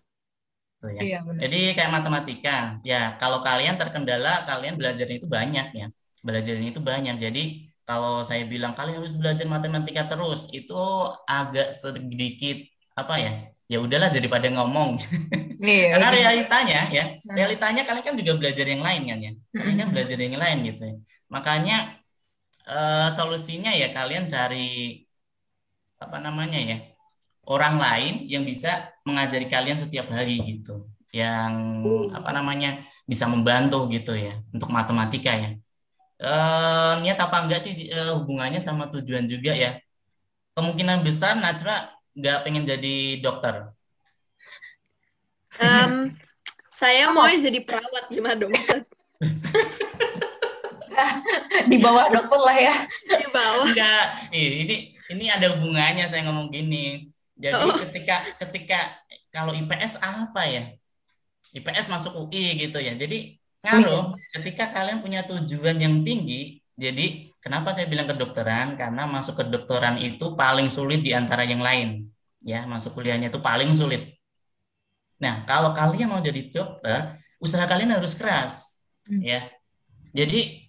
ya. 0.88 1.00
Iya, 1.04 1.18
Jadi 1.36 1.76
kayak 1.76 1.92
matematika, 1.92 2.80
ya 2.80 3.16
kalau 3.20 3.44
kalian 3.44 3.76
terkendala, 3.76 4.48
kalian 4.48 4.80
belajarnya 4.80 5.16
itu 5.20 5.28
banyak 5.28 5.66
ya, 5.76 5.86
belajarnya 6.24 6.68
itu 6.72 6.80
banyak. 6.80 7.16
Jadi 7.20 7.68
kalau 7.84 8.24
saya 8.24 8.46
bilang 8.48 8.72
kalian 8.72 9.02
harus 9.02 9.12
belajar 9.12 9.44
matematika 9.44 10.08
terus, 10.08 10.48
itu 10.56 10.80
agak 11.28 11.76
sedikit 11.76 12.64
apa 12.96 13.14
ya, 13.20 13.32
ya 13.68 13.76
udahlah 13.84 14.08
daripada 14.08 14.46
ngomong. 14.48 14.96
Iya, 15.60 15.84
Karena 15.92 16.08
realitanya 16.08 16.80
ya, 16.88 17.04
nah. 17.28 17.34
realitanya 17.36 17.82
kalian 17.84 18.04
kan 18.06 18.14
juga 18.16 18.32
belajar 18.40 18.64
yang 18.64 18.80
lain 18.80 19.02
kan 19.04 19.18
ya. 19.20 19.32
Kalian 19.52 19.76
kan 19.84 19.88
belajar 19.92 20.16
yang 20.16 20.36
lain 20.40 20.58
gitu 20.64 20.82
ya. 20.88 20.94
Makanya 21.28 21.76
uh, 22.66 23.08
solusinya 23.12 23.70
ya 23.76 23.92
kalian 23.92 24.24
cari 24.30 25.04
apa 26.00 26.16
namanya 26.24 26.56
ya? 26.56 26.89
Orang 27.50 27.82
lain 27.82 28.14
yang 28.30 28.46
bisa 28.46 28.94
mengajari 29.02 29.50
kalian 29.50 29.82
setiap 29.82 30.06
hari 30.14 30.38
gitu. 30.46 30.86
Yang 31.10 31.52
uh. 31.82 32.14
apa 32.14 32.30
namanya? 32.30 32.86
bisa 33.10 33.26
membantu 33.26 33.90
gitu 33.90 34.14
ya 34.14 34.38
untuk 34.54 34.70
matematika 34.70 35.34
ya. 35.34 35.58
Uh, 36.22 37.02
niat 37.02 37.18
apa 37.18 37.42
enggak 37.42 37.58
sih 37.58 37.90
uh, 37.90 38.14
hubungannya 38.22 38.62
sama 38.62 38.86
tujuan 38.86 39.26
juga 39.26 39.50
ya? 39.50 39.82
Kemungkinan 40.54 41.02
besar 41.02 41.34
Najra 41.34 41.90
nggak 42.14 42.38
pengen 42.46 42.62
jadi 42.62 43.18
dokter? 43.18 43.74
Um, 45.58 46.14
saya 46.78 47.10
mau 47.10 47.26
jadi 47.26 47.66
perawat 47.66 48.14
gimana 48.14 48.38
dong? 48.38 48.54
di 51.70 51.76
bawah 51.82 52.06
dokter 52.14 52.40
lah 52.46 52.56
ya. 52.70 52.74
Di 53.10 53.26
bawah. 53.26 53.66
Enggak, 53.74 54.30
ini 54.30 54.94
ini 55.10 55.24
ada 55.26 55.50
hubungannya 55.58 56.06
saya 56.06 56.30
ngomong 56.30 56.54
gini. 56.54 57.10
Jadi 57.40 57.64
oh. 57.64 57.76
ketika 57.88 58.36
ketika 58.36 58.78
kalau 59.32 59.56
IPS 59.56 59.96
apa 60.04 60.42
ya? 60.44 60.64
IPS 61.56 61.88
masuk 61.88 62.28
UI 62.28 62.60
gitu 62.60 62.76
ya. 62.76 62.92
Jadi 62.94 63.40
ngaruh 63.64 64.12
ketika 64.36 64.68
kalian 64.68 65.00
punya 65.00 65.24
tujuan 65.24 65.80
yang 65.80 66.04
tinggi. 66.04 66.60
Jadi 66.76 67.30
Kenapa 67.40 67.72
saya 67.72 67.88
bilang 67.88 68.04
kedokteran? 68.04 68.76
Karena 68.76 69.08
masuk 69.08 69.40
kedokteran 69.40 69.96
itu 69.96 70.36
paling 70.36 70.68
sulit 70.68 71.00
di 71.00 71.16
antara 71.16 71.48
yang 71.48 71.64
lain. 71.64 72.12
Ya, 72.44 72.68
masuk 72.68 73.00
kuliahnya 73.00 73.32
itu 73.32 73.40
paling 73.40 73.72
sulit. 73.72 74.20
Nah, 75.16 75.48
kalau 75.48 75.72
kalian 75.72 76.12
mau 76.12 76.20
jadi 76.20 76.52
dokter, 76.52 77.16
usaha 77.40 77.64
kalian 77.64 77.96
harus 77.96 78.12
keras. 78.12 78.84
Hmm. 79.08 79.24
Ya. 79.24 79.48
Jadi 80.12 80.68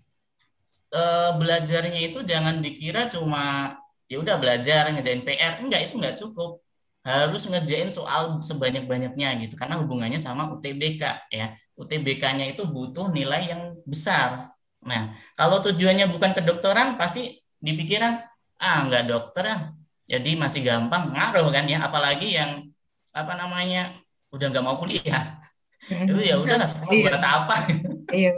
e, 0.71 1.03
belajarnya 1.35 1.99
itu 1.99 2.23
jangan 2.23 2.63
dikira 2.63 3.11
cuma 3.11 3.75
ya 4.11 4.19
udah 4.19 4.35
belajar 4.35 4.91
ngejain 4.91 5.23
PR. 5.23 5.63
Enggak, 5.63 5.87
itu 5.87 5.95
enggak 5.95 6.19
cukup. 6.19 6.59
harus 7.01 7.49
ngerjain 7.49 7.89
soal 7.89 8.45
sebanyak-banyaknya 8.45 9.41
gitu 9.41 9.57
karena 9.57 9.81
hubungannya 9.81 10.21
sama 10.21 10.53
UTBK 10.53 11.33
ya. 11.33 11.57
UTBK-nya 11.73 12.53
itu 12.53 12.61
butuh 12.61 13.09
nilai 13.09 13.49
yang 13.49 13.73
besar. 13.89 14.53
Nah, 14.85 15.17
kalau 15.33 15.57
tujuannya 15.65 16.05
bukan 16.13 16.37
kedokteran 16.37 17.01
pasti 17.01 17.41
dipikiran 17.57 18.21
ah 18.61 18.85
nggak 18.85 19.09
dokter 19.09 19.43
ya. 19.49 19.57
Jadi 20.13 20.37
masih 20.37 20.61
gampang 20.61 21.09
ngaruh 21.09 21.49
kan 21.49 21.65
ya 21.65 21.81
apalagi 21.89 22.37
yang 22.37 22.69
apa 23.17 23.33
namanya 23.33 23.97
udah 24.29 24.45
nggak 24.53 24.61
mau 24.61 24.77
kuliah. 24.77 25.41
Itu 25.89 26.21
ya 26.21 26.37
udah 26.37 26.69
sekolah 26.69 26.93
iya. 26.93 27.05
buat 27.09 27.17
apa? 27.25 27.55
Iya. 28.13 28.33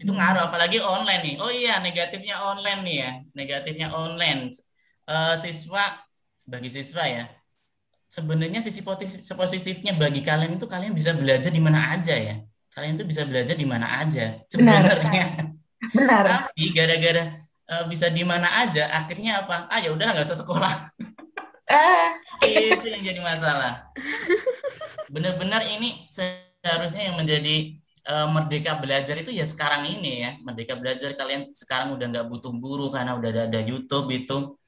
itu 0.00 0.16
ngaruh 0.16 0.48
apalagi 0.48 0.80
online 0.80 1.20
nih. 1.20 1.34
Oh 1.36 1.52
iya, 1.52 1.76
negatifnya 1.84 2.40
online 2.40 2.80
nih 2.80 2.96
ya. 2.96 3.10
Negatifnya 3.36 3.92
online. 3.92 4.48
Uh, 5.10 5.34
siswa 5.34 5.98
bagi 6.46 6.70
siswa 6.70 7.02
ya 7.02 7.26
sebenarnya 8.10 8.58
sisi 8.58 8.82
positifnya 9.34 9.94
bagi 9.94 10.20
kalian 10.26 10.58
itu 10.58 10.66
kalian 10.66 10.90
bisa 10.90 11.14
belajar 11.14 11.54
di 11.54 11.62
mana 11.62 11.94
aja 11.94 12.18
ya. 12.18 12.42
Kalian 12.74 12.98
itu 12.98 13.06
bisa 13.06 13.22
belajar 13.22 13.54
di 13.54 13.66
mana 13.66 14.02
aja 14.02 14.34
sebenarnya. 14.50 15.54
Benar. 15.94 16.24
Tapi 16.50 16.74
gara-gara 16.74 17.38
uh, 17.70 17.86
bisa 17.86 18.10
di 18.10 18.26
mana 18.26 18.66
aja, 18.66 18.90
akhirnya 18.90 19.46
apa? 19.46 19.70
Ah 19.70 19.78
ya 19.78 19.94
udah 19.94 20.10
nggak 20.10 20.26
usah 20.26 20.38
sekolah. 20.42 20.90
Ah. 21.70 22.18
itu 22.46 22.86
yang 22.90 23.02
jadi 23.06 23.20
masalah. 23.22 23.90
Benar-benar 25.06 25.62
ini 25.70 26.10
seharusnya 26.10 27.10
yang 27.10 27.16
menjadi 27.18 27.78
uh, 28.10 28.26
merdeka 28.26 28.74
belajar 28.78 29.18
itu 29.22 29.30
ya 29.30 29.46
sekarang 29.46 29.86
ini 29.86 30.26
ya. 30.26 30.30
Merdeka 30.42 30.74
belajar 30.74 31.14
kalian 31.14 31.54
sekarang 31.54 31.94
udah 31.94 32.06
nggak 32.10 32.26
butuh 32.26 32.54
guru 32.58 32.90
karena 32.90 33.14
udah 33.14 33.30
ada, 33.30 33.42
ada 33.50 33.60
YouTube 33.62 34.10
itu 34.14 34.58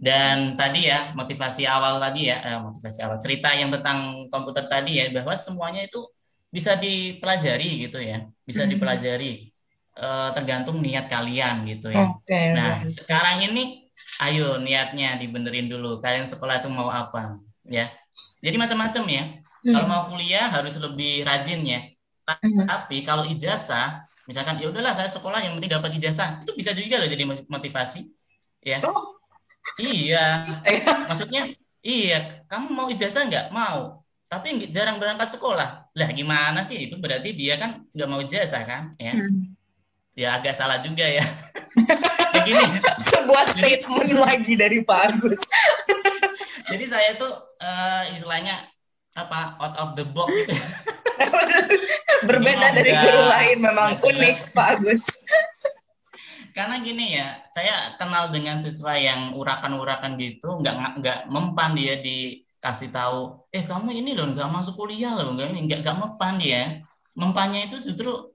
dan 0.00 0.56
tadi 0.56 0.88
ya 0.88 1.12
motivasi 1.12 1.68
awal 1.68 2.00
tadi 2.00 2.32
ya, 2.32 2.40
eh, 2.40 2.56
motivasi 2.56 3.04
awal 3.04 3.20
cerita 3.20 3.52
yang 3.52 3.68
tentang 3.68 4.32
komputer 4.32 4.64
tadi 4.64 4.96
ya 4.96 5.12
bahwa 5.12 5.36
semuanya 5.36 5.84
itu 5.84 6.00
bisa 6.48 6.72
dipelajari 6.80 7.84
gitu 7.84 8.00
ya, 8.00 8.24
bisa 8.48 8.64
hmm. 8.64 8.72
dipelajari 8.72 9.52
eh, 10.00 10.28
tergantung 10.32 10.80
niat 10.80 11.04
kalian 11.04 11.68
gitu 11.68 11.92
ya. 11.92 12.16
Okay, 12.16 12.56
nah 12.56 12.80
right. 12.80 12.96
sekarang 12.96 13.44
ini, 13.44 13.92
ayo 14.24 14.56
niatnya 14.56 15.20
dibenerin 15.20 15.68
dulu. 15.68 16.00
Kalian 16.00 16.24
sekolah 16.24 16.64
itu 16.64 16.72
mau 16.72 16.88
apa 16.88 17.36
ya? 17.68 17.92
Jadi 18.40 18.56
macam-macam 18.56 19.04
ya. 19.04 19.24
Hmm. 19.60 19.72
Kalau 19.76 19.84
mau 19.84 20.02
kuliah 20.08 20.48
harus 20.48 20.80
lebih 20.80 21.28
rajin 21.28 21.60
ya. 21.60 21.84
Hmm. 22.24 22.64
Tapi 22.64 23.04
kalau 23.04 23.28
ijazah, 23.28 24.00
misalkan 24.24 24.64
ya 24.64 24.72
udahlah 24.72 24.96
saya 24.96 25.12
sekolah 25.12 25.44
yang 25.44 25.60
penting 25.60 25.76
dapat 25.76 25.92
ijazah, 26.00 26.40
itu 26.40 26.56
bisa 26.56 26.72
juga 26.72 26.96
loh 26.96 27.08
jadi 27.12 27.24
motivasi 27.52 28.08
ya. 28.64 28.80
Oh 28.80 29.19
Iya. 29.80 30.44
Maksudnya 31.08 31.52
iya, 31.80 32.44
kamu 32.46 32.66
mau 32.72 32.86
ijazah 32.88 33.26
nggak? 33.26 33.46
Mau. 33.52 34.04
Tapi 34.30 34.70
jarang 34.70 35.02
berangkat 35.02 35.34
sekolah. 35.34 35.90
Lah 35.90 36.10
gimana 36.14 36.62
sih? 36.62 36.86
Itu 36.86 37.02
berarti 37.02 37.34
dia 37.34 37.58
kan 37.58 37.82
nggak 37.90 38.08
mau 38.08 38.20
ijazah 38.22 38.62
kan? 38.62 38.94
Ya. 39.00 39.14
Hmm. 39.16 39.54
Ya 40.14 40.28
agak 40.36 40.54
salah 40.54 40.78
juga 40.82 41.06
ya. 41.06 41.24
Begini. 42.34 42.78
Sebuah 43.10 43.44
statement 43.56 44.10
lagi 44.14 44.54
dari 44.54 44.82
Pak 44.86 45.00
Agus. 45.10 45.42
Jadi 46.70 46.84
saya 46.86 47.18
tuh 47.18 47.34
uh, 47.58 48.06
istilahnya 48.14 48.70
apa 49.18 49.58
out 49.58 49.74
of 49.74 49.90
the 49.98 50.06
box 50.06 50.30
gitu. 50.46 50.54
Berbeda 52.30 52.76
dari 52.76 52.92
guru 52.94 53.22
lain 53.26 53.56
memang 53.58 53.98
unik 53.98 54.54
Pak 54.54 54.78
Agus 54.78 55.02
karena 56.54 56.82
gini 56.82 57.16
ya 57.16 57.38
saya 57.54 57.94
kenal 57.96 58.30
dengan 58.34 58.58
siswa 58.58 58.94
yang 58.96 59.34
urakan-urakan 59.34 60.18
gitu 60.18 60.58
nggak 60.60 61.00
nggak 61.00 61.18
mempan 61.30 61.74
dia 61.74 61.98
dikasih 61.98 62.90
tahu 62.90 63.46
eh 63.50 63.64
kamu 63.64 64.02
ini 64.02 64.14
loh 64.14 64.30
nggak 64.30 64.48
masuk 64.50 64.74
kuliah 64.78 65.14
loh 65.14 65.34
nggak 65.34 65.48
nggak 65.66 65.78
nggak 65.82 65.96
mempan 65.96 66.34
dia 66.36 66.62
mempannya 67.18 67.66
itu 67.66 67.76
justru 67.78 68.30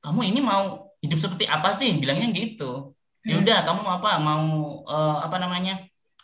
kamu 0.00 0.32
ini 0.32 0.40
mau 0.40 0.92
hidup 1.00 1.18
seperti 1.20 1.44
apa 1.48 1.72
sih 1.72 1.96
bilangnya 1.96 2.28
gitu 2.32 2.92
ya 3.24 3.36
hmm. 3.36 3.42
udah 3.44 3.58
hmm. 3.60 3.66
kamu 3.68 3.82
apa 4.00 4.10
mau 4.20 4.44
uh, 4.84 5.18
apa 5.24 5.36
namanya 5.36 5.74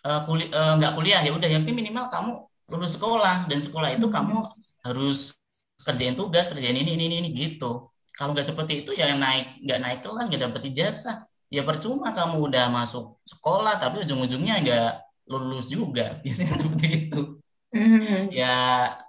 uh, 0.05 0.25
kuli, 0.25 0.49
uh, 0.53 0.77
nggak 0.81 0.93
kuliah 0.97 1.21
ya 1.25 1.33
udah 1.33 1.49
yang 1.49 1.65
penting 1.65 1.85
minimal 1.85 2.09
kamu 2.09 2.33
lulus 2.73 2.97
sekolah 2.97 3.47
dan 3.49 3.61
sekolah 3.61 3.97
itu 3.97 4.07
hmm. 4.09 4.15
kamu 4.15 4.37
harus 4.85 5.37
kerjain 5.85 6.17
tugas 6.17 6.49
kerjain 6.49 6.77
ini 6.77 6.97
ini 6.97 7.21
ini 7.21 7.29
gitu 7.37 7.93
kalau 8.17 8.33
nggak 8.33 8.49
seperti 8.49 8.83
itu 8.83 8.97
ya 8.97 9.13
naik 9.13 9.61
nggak 9.61 9.79
naik 9.85 9.99
kelas 10.01 10.25
nggak 10.33 10.43
dapet 10.49 10.63
ijazah 10.73 11.29
ya 11.53 11.63
percuma 11.63 12.11
kamu 12.11 12.51
udah 12.51 12.67
masuk 12.73 13.23
sekolah 13.23 13.79
tapi 13.79 14.03
ujung-ujungnya 14.03 14.55
nggak 14.65 14.91
lulus 15.31 15.67
juga. 15.71 16.17
Biasanya 16.25 16.57
seperti 16.59 16.89
itu. 17.11 17.23
Mm-hmm. 17.67 18.31
ya 18.31 18.55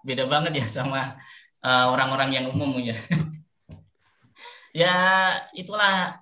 beda 0.02 0.28
banget 0.28 0.60
ya 0.60 0.66
sama 0.68 1.16
uh, 1.64 1.88
orang-orang 1.94 2.30
yang 2.36 2.46
umum 2.52 2.78
ya. 2.82 2.98
Ya 4.78 4.94
itulah. 5.58 6.22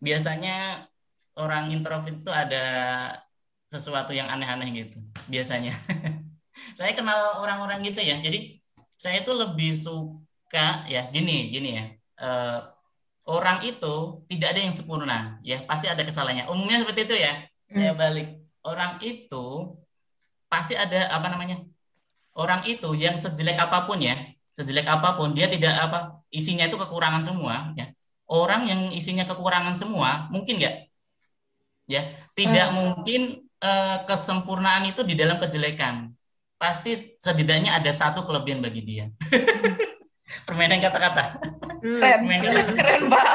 Biasanya 0.00 0.88
orang 1.36 1.68
introvert 1.76 2.16
itu 2.24 2.32
ada 2.32 2.64
sesuatu 3.68 4.16
yang 4.16 4.32
aneh-aneh 4.32 4.72
gitu 4.72 4.96
biasanya. 5.28 5.76
Saya 6.78 6.96
kenal 6.96 7.36
orang-orang 7.44 7.84
gitu 7.84 8.00
ya. 8.00 8.16
Jadi 8.24 8.64
saya 8.96 9.20
itu 9.20 9.32
lebih 9.36 9.76
suka 9.76 10.88
ya 10.88 11.10
gini 11.12 11.52
gini 11.52 11.70
ya 11.76 11.84
uh, 12.22 12.58
orang 13.26 13.66
itu 13.66 14.24
tidak 14.30 14.54
ada 14.54 14.60
yang 14.62 14.74
sempurna 14.74 15.38
ya 15.42 15.62
pasti 15.66 15.86
ada 15.90 16.02
kesalahannya 16.02 16.50
umumnya 16.50 16.82
seperti 16.82 17.00
itu 17.10 17.16
ya 17.18 17.32
hmm. 17.42 17.74
saya 17.74 17.92
balik 17.94 18.28
orang 18.62 18.98
itu 19.02 19.76
pasti 20.46 20.74
ada 20.78 21.10
apa 21.10 21.26
namanya 21.30 21.62
orang 22.38 22.66
itu 22.70 22.94
yang 22.94 23.18
sejelek 23.18 23.58
apa 23.58 23.84
pun 23.86 23.98
ya 24.02 24.14
sejelek 24.54 24.86
apa 24.86 25.18
pun 25.18 25.34
dia 25.34 25.50
tidak 25.50 25.74
apa 25.74 26.22
isinya 26.30 26.66
itu 26.66 26.78
kekurangan 26.78 27.22
semua 27.22 27.74
ya 27.78 27.90
orang 28.30 28.66
yang 28.70 28.80
isinya 28.94 29.26
kekurangan 29.26 29.74
semua 29.74 30.30
mungkin 30.30 30.58
nggak 30.62 30.76
ya 31.90 32.02
tidak 32.38 32.66
hmm. 32.70 32.76
mungkin 32.78 33.20
uh, 33.60 34.02
kesempurnaan 34.06 34.88
itu 34.90 35.02
di 35.02 35.14
dalam 35.18 35.36
kejelekan 35.42 36.14
pasti 36.58 37.18
setidaknya 37.18 37.74
ada 37.74 37.90
satu 37.90 38.22
kelebihan 38.22 38.62
bagi 38.62 38.82
dia 38.86 39.06
permainan 40.46 40.80
kata-kata. 40.80 41.24
Hmm. 41.82 41.98
Keren, 41.98 42.66
keren 42.78 43.02
Pak. 43.10 43.26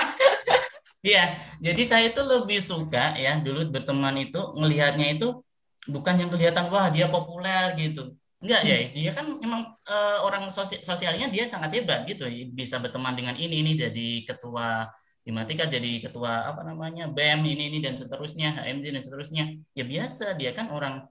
Iya, 1.05 1.23
jadi 1.61 1.81
saya 1.87 2.05
itu 2.09 2.19
lebih 2.25 2.59
suka 2.59 3.15
ya 3.15 3.37
dulu 3.39 3.69
berteman 3.69 4.17
itu 4.17 4.39
ngelihatnya 4.57 5.15
itu 5.15 5.39
bukan 5.87 6.19
yang 6.19 6.29
kelihatan 6.33 6.67
wah 6.73 6.89
dia 6.91 7.07
populer 7.07 7.77
gitu. 7.79 8.17
Enggak 8.43 8.61
ya, 8.69 8.75
dia 8.93 9.11
kan 9.17 9.25
memang 9.39 9.77
uh, 9.87 10.19
orang 10.25 10.49
sosial, 10.53 10.81
sosialnya 10.83 11.31
dia 11.31 11.47
sangat 11.49 11.73
hebat 11.73 12.05
gitu, 12.05 12.29
bisa 12.53 12.77
berteman 12.77 13.17
dengan 13.17 13.33
ini 13.33 13.65
ini 13.65 13.73
jadi 13.73 14.09
ketua 14.29 14.89
Himatika 15.27 15.67
jadi 15.67 15.99
ketua 15.99 16.47
apa 16.47 16.63
namanya 16.63 17.11
BEM 17.11 17.43
ini 17.43 17.67
ini 17.67 17.83
dan 17.83 17.99
seterusnya 17.99 18.63
HMJ 18.63 18.85
dan 18.95 19.03
seterusnya. 19.03 19.43
Ya 19.75 19.83
biasa 19.83 20.39
dia 20.39 20.55
kan 20.55 20.71
orang 20.71 21.03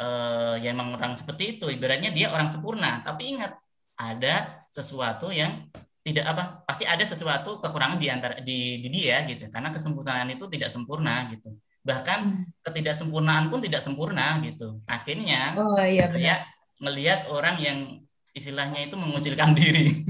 uh, 0.00 0.56
ya 0.56 0.72
emang 0.72 0.96
orang 0.96 1.20
seperti 1.20 1.60
itu. 1.60 1.68
Ibaratnya 1.68 2.08
dia 2.16 2.32
orang 2.32 2.48
sempurna. 2.48 3.04
Tapi 3.04 3.36
ingat 3.36 3.60
ada 4.00 4.64
sesuatu 4.72 5.28
yang 5.28 5.68
tidak 6.08 6.24
apa 6.24 6.64
pasti 6.64 6.88
ada 6.88 7.04
sesuatu 7.04 7.60
kekurangan 7.60 8.00
di 8.00 8.08
antara 8.08 8.34
di, 8.40 8.80
di 8.80 8.88
dia 8.88 9.24
gitu. 9.28 9.52
Karena 9.52 9.68
kesempurnaan 9.68 10.28
itu 10.32 10.48
tidak 10.48 10.72
sempurna 10.72 11.28
gitu. 11.28 11.52
Bahkan 11.84 12.18
hmm. 12.24 12.44
ketidaksempurnaan 12.64 13.52
pun 13.52 13.60
tidak 13.60 13.84
sempurna 13.84 14.40
gitu. 14.40 14.80
Akhirnya 14.88 15.52
oh, 15.60 15.76
iya, 15.84 16.08
benar. 16.08 16.20
ya 16.20 16.36
melihat 16.80 17.20
orang 17.28 17.56
yang 17.60 17.78
istilahnya 18.32 18.88
itu 18.88 18.96
mengucilkan 18.96 19.52
diri. 19.52 20.04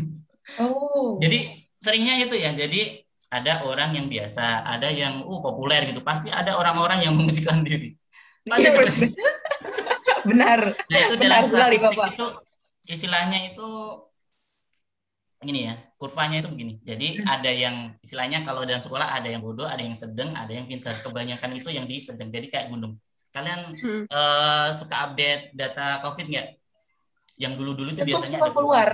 Oh. 0.56 1.20
jadi 1.20 1.68
seringnya 1.76 2.24
itu 2.24 2.34
ya. 2.38 2.54
Jadi 2.54 3.04
ada 3.28 3.68
orang 3.68 3.92
yang 3.92 4.06
biasa 4.08 4.64
ada 4.64 4.88
yang 4.88 5.26
uh 5.26 5.40
populer 5.42 5.90
gitu. 5.90 6.00
Pasti 6.06 6.30
ada 6.30 6.56
orang-orang 6.56 7.04
yang 7.04 7.18
mengucilkan 7.18 7.66
diri. 7.66 7.98
Pasti 8.46 8.70
iya, 8.70 8.72
benar. 10.24 10.60
Nah, 10.72 10.98
itu 11.04 11.14
benar 11.20 11.44
dalam 11.44 11.44
sekali 11.50 11.76
bapak. 11.76 12.08
itu 12.16 12.26
istilahnya 12.88 13.52
itu 13.52 13.68
gini 15.44 15.70
ya 15.70 15.87
kurvanya 15.98 16.38
itu 16.40 16.48
begini. 16.48 16.78
Jadi 16.86 17.20
hmm. 17.20 17.26
ada 17.26 17.50
yang 17.50 17.76
istilahnya 17.98 18.46
kalau 18.46 18.62
dalam 18.62 18.78
sekolah 18.78 19.18
ada 19.18 19.26
yang 19.26 19.42
bodoh 19.42 19.66
ada 19.66 19.82
yang 19.82 19.98
sedang 19.98 20.30
ada 20.32 20.54
yang 20.54 20.70
pintar. 20.70 20.94
Kebanyakan 21.02 21.50
itu 21.58 21.68
yang 21.74 21.90
di 21.90 21.98
sedang. 21.98 22.30
Jadi 22.30 22.46
kayak 22.48 22.70
gunung. 22.70 22.94
Kalian 23.34 23.74
hmm. 23.74 24.02
uh, 24.06 24.70
suka 24.72 25.10
update 25.10 25.52
data 25.58 25.98
covid 26.06 26.30
nggak? 26.30 26.48
Yang 27.38 27.52
dulu-dulu 27.58 27.88
itu 27.98 28.02
biasanya 28.06 28.38
ada 28.46 28.54
keluar. 28.54 28.88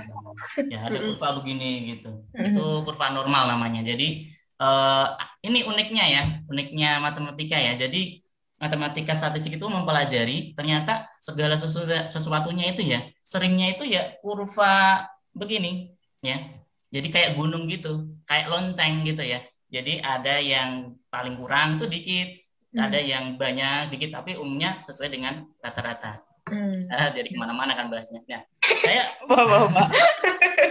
ya 0.73 0.79
ada 0.89 0.97
hmm. 0.97 1.05
kurva 1.13 1.27
begini 1.39 1.71
gitu. 1.93 2.11
Hmm. 2.33 2.45
itu 2.49 2.65
kurva 2.81 3.13
normal 3.13 3.53
namanya. 3.53 3.85
Jadi 3.85 4.25
uh, 4.57 5.13
ini 5.45 5.61
uniknya 5.61 6.05
ya 6.09 6.23
uniknya 6.49 6.97
matematika 7.05 7.55
ya. 7.61 7.77
Jadi 7.77 8.25
matematika 8.57 9.13
statistik 9.13 9.61
itu 9.61 9.67
mempelajari 9.69 10.57
ternyata 10.57 11.05
segala 11.21 11.53
sesuatu 11.53 11.91
sesuatunya 12.09 12.73
itu 12.73 12.81
ya 12.81 13.05
seringnya 13.21 13.75
itu 13.77 13.83
ya 13.83 14.15
kurva 14.23 15.05
begini 15.35 15.91
ya 16.23 16.64
jadi 16.89 17.07
kayak 17.11 17.31
gunung 17.37 17.65
gitu 17.69 18.05
kayak 18.25 18.49
lonceng 18.49 19.05
gitu 19.05 19.23
ya 19.25 19.41
jadi 19.69 20.01
ada 20.01 20.35
yang 20.39 20.95
paling 21.09 21.35
kurang 21.35 21.81
itu 21.81 21.85
dikit 21.89 22.29
hmm. 22.75 22.79
ada 22.79 22.99
yang 22.99 23.35
banyak 23.35 23.93
dikit 23.93 24.21
tapi 24.21 24.37
umumnya 24.37 24.81
sesuai 24.85 25.09
dengan 25.09 25.47
rata-rata 25.59 26.21
hmm. 26.49 26.91
ah, 26.91 27.09
jadi 27.11 27.27
ke 27.31 27.37
mana-mana 27.37 27.73
kan 27.73 27.89
bahasnya 27.89 28.21
nah 28.27 28.41
saya 28.61 29.15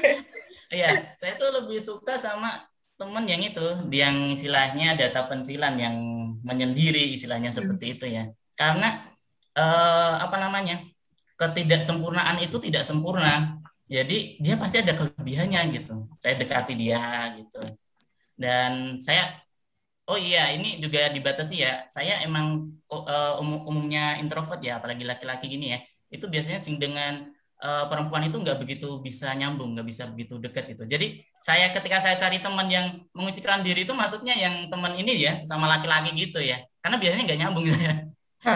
iya 0.79 1.15
saya 1.19 1.35
tuh 1.37 1.51
lebih 1.63 1.81
suka 1.81 2.19
sama 2.21 2.63
teman 2.95 3.27
yang 3.27 3.43
itu 3.43 3.67
yang 3.91 4.39
istilahnya 4.39 4.95
data 4.95 5.27
pencilan 5.27 5.75
yang 5.75 5.97
menyendiri 6.47 7.11
istilahnya 7.11 7.51
hmm. 7.51 7.59
seperti 7.59 7.99
itu 7.99 8.07
ya 8.07 8.31
karena 8.55 9.11
eh, 9.59 10.15
apa 10.23 10.37
namanya 10.39 10.79
ketidaksempurnaan 11.35 12.39
itu 12.39 12.63
tidak 12.63 12.87
sempurna 12.87 13.59
jadi 13.95 14.17
dia 14.43 14.55
pasti 14.59 14.77
ada 14.83 14.93
kelebihannya 14.99 15.61
gitu. 15.77 15.95
Saya 16.19 16.35
dekati 16.41 16.75
dia 16.75 17.03
gitu. 17.39 17.63
Dan 18.35 18.99
saya 18.99 19.39
oh 20.11 20.19
iya 20.19 20.51
ini 20.57 20.83
juga 20.83 21.09
dibatasi 21.15 21.55
ya. 21.63 21.73
Saya 21.87 22.21
emang 22.27 22.75
uh, 22.91 23.39
umum, 23.43 23.61
umumnya 23.71 24.19
introvert 24.19 24.59
ya 24.59 24.83
apalagi 24.83 25.07
laki-laki 25.07 25.47
gini 25.47 25.67
ya. 25.75 25.79
Itu 26.11 26.27
biasanya 26.27 26.59
sing 26.59 26.83
dengan 26.83 27.31
uh, 27.63 27.85
perempuan 27.87 28.27
itu 28.27 28.37
nggak 28.43 28.59
begitu 28.59 28.99
bisa 28.99 29.31
nyambung 29.39 29.79
nggak 29.79 29.87
bisa 29.87 30.05
begitu 30.11 30.37
dekat 30.43 30.75
itu 30.75 30.85
jadi 30.85 31.07
saya 31.45 31.77
ketika 31.77 32.01
saya 32.01 32.17
cari 32.17 32.41
teman 32.41 32.67
yang 32.73 33.05
mengucapkan 33.13 33.61
diri 33.61 33.85
itu 33.85 33.93
maksudnya 33.93 34.33
yang 34.33 34.73
teman 34.73 34.97
ini 34.97 35.13
ya 35.21 35.37
sama 35.45 35.69
laki-laki 35.69 36.17
gitu 36.17 36.41
ya. 36.41 36.65
Karena 36.81 36.97
biasanya 36.97 37.23
nggak 37.29 37.41
nyambung 37.45 37.65
ya. 37.69 37.95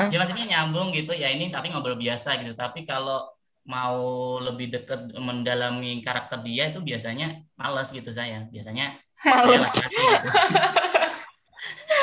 Ya 0.08 0.16
maksudnya 0.16 0.46
nyambung 0.48 0.92
gitu 0.96 1.12
ya 1.12 1.28
ini 1.28 1.52
tapi 1.52 1.68
ngobrol 1.68 2.00
biasa 2.00 2.40
gitu. 2.40 2.56
Tapi 2.56 2.88
kalau 2.88 3.28
mau 3.68 4.00
lebih 4.40 4.72
dekat 4.72 5.12
mendalami 5.20 6.00
karakter 6.00 6.40
dia 6.40 6.72
itu 6.72 6.80
biasanya 6.80 7.44
males 7.52 7.92
gitu 7.92 8.08
saya. 8.08 8.48
Biasanya 8.48 8.96
males. 9.28 9.68
gitu. 9.84 10.28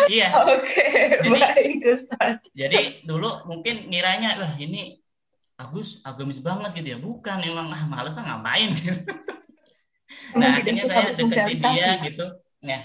iya. 0.14 0.30
Oke 0.46 0.62
okay, 0.62 0.94
jadi, 1.26 1.30
baik 1.34 1.82
Ustaz. 1.90 2.38
jadi 2.54 3.02
dulu 3.02 3.50
mungkin 3.50 3.90
ngiranya 3.90 4.38
lah 4.38 4.54
ini 4.62 5.02
Agus 5.58 6.04
agamis 6.06 6.38
banget 6.38 6.78
gitu 6.78 6.88
ya. 6.94 6.98
Bukan 7.02 7.42
emang 7.42 7.74
ah 7.74 7.84
males 7.90 8.14
ngapain? 8.14 8.70
Gitu 8.78 9.02
nah 10.40 10.54
akhirnya 10.54 10.86
saya 10.86 11.10
deketin 11.10 11.60
dia 11.74 11.94
gitu. 12.06 12.26
Nah 12.62 12.82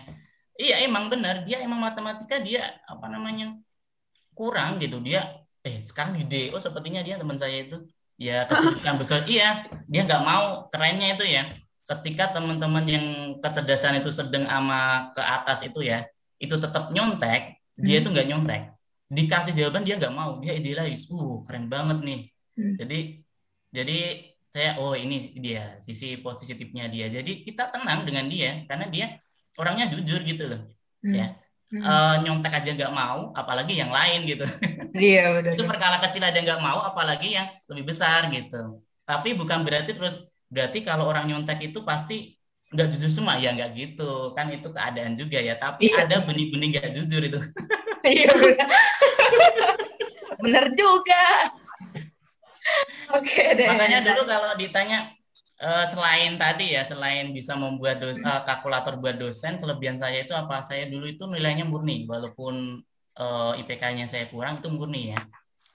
iya 0.57 0.81
emang 0.89 1.13
benar. 1.13 1.45
Dia 1.45 1.61
emang 1.61 1.85
matematika 1.85 2.41
dia 2.41 2.81
apa 2.89 3.13
namanya 3.13 3.61
kurang 4.33 4.81
gitu. 4.81 5.05
Dia 5.05 5.45
eh 5.61 5.85
sekarang 5.85 6.17
di 6.17 6.25
DO 6.25 6.57
sepertinya 6.57 7.05
dia 7.05 7.21
teman 7.21 7.37
saya 7.37 7.61
itu 7.61 7.77
ya 8.21 8.45
kesibukan 8.45 9.01
besar 9.01 9.25
iya 9.25 9.65
dia 9.89 10.05
nggak 10.05 10.23
mau 10.23 10.69
kerennya 10.69 11.17
itu 11.17 11.25
ya. 11.25 11.49
Ketika 11.89 12.37
teman-teman 12.37 12.85
yang 12.87 13.07
kecerdasan 13.43 13.99
itu 13.99 14.13
sedang 14.13 14.47
ama 14.47 15.11
ke 15.11 15.19
atas 15.25 15.65
itu 15.67 15.83
ya 15.83 16.07
itu 16.39 16.55
tetap 16.55 16.95
nyontek 16.95 17.59
dia 17.81 17.99
hmm. 17.99 18.03
itu 18.05 18.09
nggak 18.13 18.29
nyontek. 18.29 18.63
Dikasih 19.11 19.57
jawaban 19.57 19.83
dia 19.83 19.97
nggak 19.97 20.15
mau. 20.15 20.39
Dia 20.39 20.55
idealis. 20.55 21.09
Uh 21.09 21.41
keren 21.43 21.67
banget 21.73 22.05
nih. 22.05 22.21
Hmm. 22.61 22.77
jadi 22.77 22.99
jadi 23.73 23.99
saya 24.51 24.71
oh 24.83 24.93
ini 24.99 25.33
dia 25.41 25.81
sisi 25.81 26.21
positifnya 26.21 26.93
dia. 26.93 27.09
Jadi 27.09 27.43
kita 27.43 27.73
tenang 27.73 28.05
dengan 28.05 28.29
dia 28.29 28.69
karena 28.69 28.87
dia 28.93 29.07
orangnya 29.57 29.89
jujur 29.89 30.21
gitu 30.29 30.45
loh. 30.47 30.63
Hmm. 31.01 31.17
ya 31.17 31.40
hmm. 31.71 31.83
Uh, 31.83 32.15
nyontek 32.27 32.53
aja 32.53 32.71
nggak 32.75 32.93
mau, 32.93 33.31
apalagi 33.33 33.79
yang 33.79 33.91
lain 33.91 34.27
gitu. 34.27 34.47
Iya 34.91 35.39
benar. 35.39 35.55
itu 35.55 35.63
perkara 35.63 35.97
kecil 36.03 36.19
aja 36.27 36.43
nggak 36.43 36.59
mau, 36.59 36.83
apalagi 36.83 37.39
yang 37.39 37.47
lebih 37.71 37.95
besar 37.95 38.27
gitu. 38.27 38.83
Tapi 39.07 39.39
bukan 39.39 39.63
berarti 39.63 39.95
terus 39.95 40.35
berarti 40.51 40.83
kalau 40.83 41.07
orang 41.07 41.31
nyontek 41.31 41.71
itu 41.71 41.87
pasti 41.87 42.35
nggak 42.75 42.87
jujur 42.95 43.11
semua 43.11 43.39
ya 43.39 43.55
nggak 43.55 43.71
gitu 43.75 44.35
kan 44.35 44.51
itu 44.51 44.67
keadaan 44.75 45.15
juga 45.15 45.39
ya. 45.39 45.55
Tapi 45.63 45.95
iya. 45.95 46.11
ada 46.11 46.27
benih-benih 46.27 46.69
nggak 46.75 46.91
jujur 46.99 47.23
itu. 47.23 47.39
iya 48.19 48.35
benar. 48.35 48.69
benar 50.43 50.65
juga. 50.75 51.25
Oke 53.15 53.31
okay, 53.31 53.55
deh. 53.55 53.71
Makanya 53.71 53.99
dulu 54.11 54.23
kalau 54.27 54.59
ditanya 54.59 55.20
uh, 55.61 55.85
selain 55.87 56.41
tadi 56.41 56.75
ya 56.75 56.83
selain 56.83 57.31
bisa 57.31 57.55
membuat 57.55 58.01
dos, 58.01 58.17
uh, 58.25 58.43
kalkulator 58.43 58.97
buat 58.97 59.21
dosen 59.21 59.61
kelebihan 59.61 60.01
saya 60.01 60.25
itu 60.25 60.33
apa? 60.33 60.65
Saya 60.65 60.89
dulu 60.89 61.07
itu 61.07 61.29
nilainya 61.29 61.69
murni 61.69 62.09
walaupun 62.09 62.81
uh, 63.21 63.53
eh, 63.55 63.61
IPK-nya 63.63 64.09
saya 64.09 64.27
kurang 64.33 64.65
itu 64.65 64.69
murni 64.73 65.15
ya. 65.15 65.21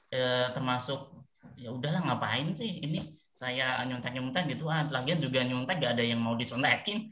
Uh, 0.09 0.47
termasuk 0.53 1.13
ya 1.55 1.69
udahlah 1.71 2.01
ngapain 2.03 2.51
sih 2.57 2.81
ini? 2.81 3.13
Saya 3.36 3.83
nyontek 3.83 4.15
nyontek 4.15 4.47
gitu 4.55 4.71
ah 4.71 4.88
lagian 4.88 5.19
juga 5.19 5.43
nyontek 5.43 5.83
gak 5.83 5.99
ada 5.99 6.03
yang 6.03 6.19
mau 6.23 6.39
dicontekin. 6.39 7.11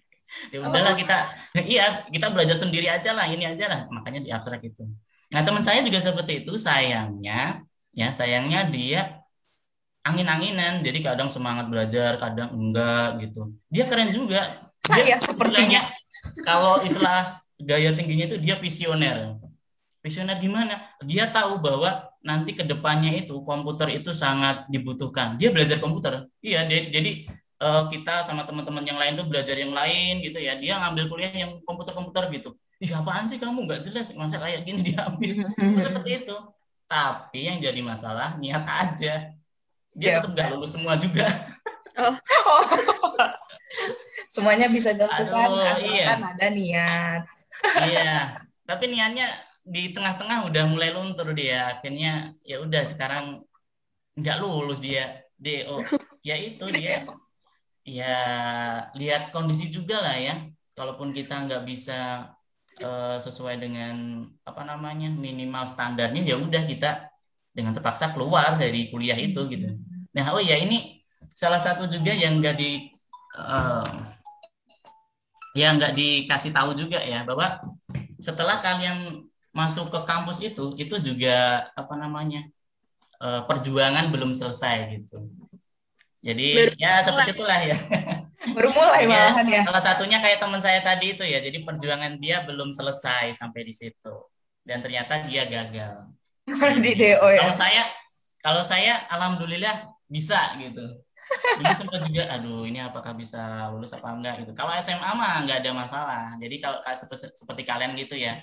Ya 0.50 0.58
udahlah 0.62 0.94
oh. 0.94 0.98
kita 0.98 1.18
iya 1.74 1.86
kita 2.10 2.28
belajar 2.34 2.58
sendiri 2.58 2.90
aja 2.90 3.14
lah 3.14 3.30
ini 3.30 3.46
aja 3.46 3.70
lah 3.70 3.82
makanya 3.94 4.20
di 4.24 4.30
abstrak 4.34 4.66
itu 4.66 4.86
nah 5.34 5.42
teman 5.42 5.66
saya 5.66 5.82
juga 5.82 5.98
seperti 5.98 6.46
itu 6.46 6.58
sayangnya 6.62 7.66
ya 7.94 8.14
sayangnya 8.14 8.70
dia 8.70 9.23
angin-anginan 10.04 10.84
jadi 10.84 11.00
kadang 11.00 11.32
semangat 11.32 11.72
belajar 11.72 12.20
kadang 12.20 12.52
enggak 12.52 13.24
gitu. 13.24 13.56
Dia 13.72 13.88
keren 13.88 14.12
juga. 14.12 14.72
Dia 14.84 15.16
sepertinya. 15.16 15.88
kalau 16.44 16.84
istilah 16.84 17.40
gaya 17.56 17.96
tingginya 17.96 18.28
itu 18.36 18.38
dia 18.44 18.60
visioner. 18.60 19.40
Visioner 20.04 20.36
gimana 20.44 20.92
dia 21.08 21.32
tahu 21.32 21.64
bahwa 21.64 22.12
nanti 22.20 22.52
ke 22.52 22.68
depannya 22.68 23.16
itu 23.16 23.40
komputer 23.48 23.96
itu 23.96 24.12
sangat 24.12 24.68
dibutuhkan. 24.68 25.40
Dia 25.40 25.56
belajar 25.56 25.80
komputer. 25.80 26.28
Iya 26.44 26.68
dia, 26.68 26.92
jadi 26.92 27.24
uh, 27.64 27.88
kita 27.88 28.28
sama 28.28 28.44
teman-teman 28.44 28.84
yang 28.84 29.00
lain 29.00 29.16
tuh 29.16 29.28
belajar 29.28 29.56
yang 29.56 29.72
lain 29.72 30.20
gitu 30.20 30.40
ya. 30.40 30.60
Dia 30.60 30.84
ngambil 30.84 31.08
kuliah 31.08 31.32
yang 31.32 31.64
komputer-komputer 31.64 32.28
gitu. 32.36 32.52
Ih, 32.84 32.92
apaan 32.92 33.24
sih 33.32 33.40
kamu? 33.40 33.64
Nggak 33.64 33.88
jelas. 33.88 34.12
Masa 34.12 34.36
kayak 34.44 34.68
gini 34.68 34.92
diambil? 34.92 35.48
Seperti 35.88 36.28
itu. 36.28 36.36
Tapi 36.84 37.48
yang 37.48 37.64
jadi 37.64 37.80
masalah 37.80 38.36
niat 38.36 38.68
aja 38.68 39.32
dia 39.94 40.20
tetap 40.20 40.34
nggak 40.34 40.50
lulus 40.58 40.72
semua 40.74 40.94
juga. 40.98 41.26
Oh. 41.98 42.16
oh. 42.50 42.66
Semuanya 44.34 44.66
bisa 44.70 44.98
dilakukan 44.98 45.62
asalkan 45.78 45.90
iya. 45.94 46.34
ada 46.34 46.48
niat. 46.50 47.22
iya, 47.86 48.18
tapi 48.66 48.90
niatnya 48.90 49.30
di 49.62 49.94
tengah-tengah 49.94 50.50
udah 50.50 50.64
mulai 50.66 50.90
luntur 50.90 51.30
dia. 51.38 51.78
Akhirnya 51.78 52.34
ya 52.42 52.58
udah 52.62 52.82
sekarang 52.90 53.46
nggak 54.18 54.38
lulus 54.42 54.82
dia. 54.82 55.22
DO. 55.38 55.86
Ya 56.26 56.40
itu 56.40 56.66
dia. 56.74 57.06
Ya 57.84 58.16
lihat 58.98 59.30
kondisi 59.30 59.70
juga 59.70 60.02
lah 60.02 60.18
ya. 60.18 60.36
Kalaupun 60.74 61.14
kita 61.14 61.46
nggak 61.46 61.64
bisa 61.70 62.32
uh, 62.82 63.18
sesuai 63.22 63.62
dengan 63.62 64.26
apa 64.48 64.66
namanya 64.66 65.14
minimal 65.14 65.68
standarnya 65.70 66.26
ya 66.26 66.36
udah 66.42 66.64
kita 66.66 67.13
dengan 67.54 67.72
terpaksa 67.72 68.12
keluar 68.12 68.58
dari 68.58 68.90
kuliah 68.90 69.16
itu 69.16 69.46
gitu. 69.48 69.78
Nah, 70.14 70.34
oh 70.34 70.42
ya 70.42 70.58
ini 70.58 71.06
salah 71.30 71.62
satu 71.62 71.86
juga 71.86 72.12
yang 72.14 72.42
nggak 72.42 72.56
di 72.58 72.90
uh, 73.38 73.86
yang 75.54 75.78
nggak 75.78 75.94
dikasih 75.94 76.50
tahu 76.50 76.74
juga 76.74 76.98
ya 76.98 77.22
bahwa 77.22 77.62
setelah 78.18 78.58
kalian 78.58 79.30
masuk 79.54 79.94
ke 79.94 80.00
kampus 80.10 80.42
itu 80.42 80.74
itu 80.82 80.98
juga 80.98 81.70
apa 81.78 81.94
namanya 81.94 82.50
uh, 83.22 83.46
perjuangan 83.46 84.10
belum 84.10 84.34
selesai 84.34 84.98
gitu. 84.98 85.30
Jadi 86.24 86.48
Baru 86.58 86.74
ya 86.82 86.92
seperti 87.06 87.32
itulah 87.38 87.62
ya. 87.62 87.78
Baru 88.56 88.70
mulai 88.76 89.06
ya, 89.06 89.10
malahan 89.10 89.46
ya. 89.48 89.62
Salah 89.62 89.84
satunya 89.84 90.18
kayak 90.20 90.42
teman 90.42 90.60
saya 90.60 90.82
tadi 90.82 91.14
itu 91.14 91.24
ya. 91.24 91.40
Jadi 91.40 91.62
perjuangan 91.62 92.18
dia 92.18 92.42
belum 92.44 92.74
selesai 92.74 93.38
sampai 93.38 93.62
di 93.62 93.74
situ 93.76 94.16
dan 94.64 94.80
ternyata 94.82 95.28
dia 95.28 95.46
gagal 95.46 96.08
di 96.84 96.92
DO 96.96 97.28
ya. 97.32 97.40
Kalau 97.48 97.56
saya 97.56 97.84
kalau 98.44 98.62
saya 98.64 99.08
alhamdulillah 99.08 99.88
bisa 100.12 100.60
gitu. 100.60 100.84
Dulu 101.34 101.74
sempat 101.74 102.02
juga, 102.06 102.24
aduh 102.30 102.68
ini 102.68 102.84
apakah 102.84 103.16
bisa 103.16 103.72
lulus 103.72 103.96
apa 103.96 104.12
enggak 104.12 104.44
gitu. 104.44 104.52
Kalau 104.54 104.76
SMA 104.78 105.10
mah 105.16 105.42
nggak 105.48 105.64
ada 105.64 105.72
masalah. 105.72 106.24
Jadi 106.38 106.60
kalau 106.60 106.84
seperti, 106.84 107.32
seperti 107.34 107.64
kalian 107.64 107.96
gitu 107.96 108.20
ya. 108.20 108.38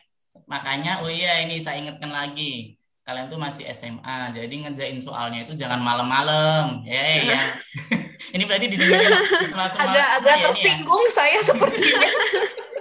Makanya, 0.48 1.04
oh 1.04 1.10
iya 1.10 1.44
ini 1.44 1.60
saya 1.60 1.78
ingatkan 1.82 2.10
lagi. 2.10 2.80
Kalian 3.04 3.26
tuh 3.26 3.40
masih 3.40 3.66
SMA, 3.74 4.30
jadi 4.36 4.54
ngerjain 4.54 5.00
soalnya 5.02 5.42
itu 5.42 5.58
jangan 5.58 5.82
malam-malam. 5.82 6.86
Ya, 6.86 7.02
ya. 7.02 7.34
ya. 7.34 7.42
ini 8.36 8.42
berarti 8.46 8.66
di 8.70 8.76
semua-semua. 9.50 9.82
Agak-agak 9.90 10.36
ya, 10.36 10.44
tersinggung 10.46 11.06
ya. 11.10 11.12
saya 11.12 11.38
sepertinya. 11.42 12.10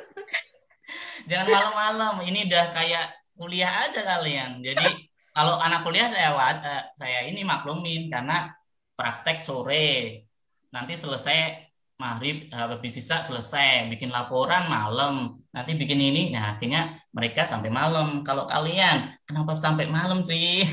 jangan 1.29 1.47
malam-malam. 1.49 2.15
Ini 2.23 2.39
udah 2.45 2.65
kayak 2.77 3.05
kuliah 3.33 3.89
aja 3.89 4.01
kalian. 4.05 4.61
Jadi 4.61 5.08
kalau 5.35 5.61
anak 5.61 5.85
kuliah 5.85 6.09
saya 6.09 6.33
uh, 6.33 6.83
saya 6.97 7.29
ini 7.29 7.45
maklumin 7.45 8.09
karena 8.09 8.53
praktek 8.97 9.39
sore. 9.39 10.25
Nanti 10.69 10.93
selesai 10.93 11.65
maghrib 11.97 12.51
habis 12.53 12.99
sisa 12.99 13.23
selesai. 13.23 13.89
Bikin 13.89 14.11
laporan 14.11 14.69
malam. 14.69 15.39
Nanti 15.49 15.71
bikin 15.73 15.99
ini. 15.99 16.29
Nah 16.33 16.57
akhirnya 16.57 16.99
mereka 17.13 17.47
sampai 17.47 17.71
malam. 17.71 18.25
Kalau 18.25 18.45
kalian 18.49 19.15
kenapa 19.25 19.55
sampai 19.55 19.87
malam 19.87 20.25
sih? 20.25 20.65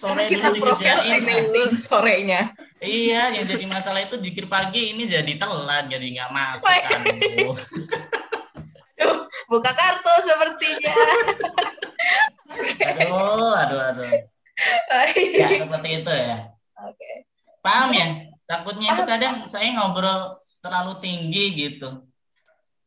Sore 0.00 0.30
kita 0.30 0.54
procrastinating 0.54 1.76
sorenya. 1.76 2.54
Iya 2.78 3.34
yang 3.34 3.42
jadi 3.42 3.66
masalah 3.66 4.06
itu 4.06 4.14
jikir 4.22 4.46
pagi 4.46 4.94
ini 4.94 5.10
jadi 5.10 5.34
telat 5.34 5.90
jadi 5.90 6.06
nggak 6.14 6.30
masuk 6.30 6.70
kan 6.70 7.02
buka 9.50 9.72
kartu 9.74 10.14
sepertinya 10.22 10.94
aduh 12.48 13.52
aduh 13.52 13.80
aduh 13.92 14.10
baik. 14.88 15.28
Ya, 15.38 15.48
seperti 15.64 15.88
itu 16.02 16.12
ya. 16.12 16.38
Oke. 16.82 16.96
Okay. 16.98 17.14
Paham 17.62 17.90
ya? 17.94 18.06
Takutnya 18.48 18.88
itu 18.96 19.04
kadang 19.04 19.34
saya 19.46 19.68
ngobrol 19.76 20.32
terlalu 20.64 20.92
tinggi 21.02 21.44
gitu. 21.54 22.08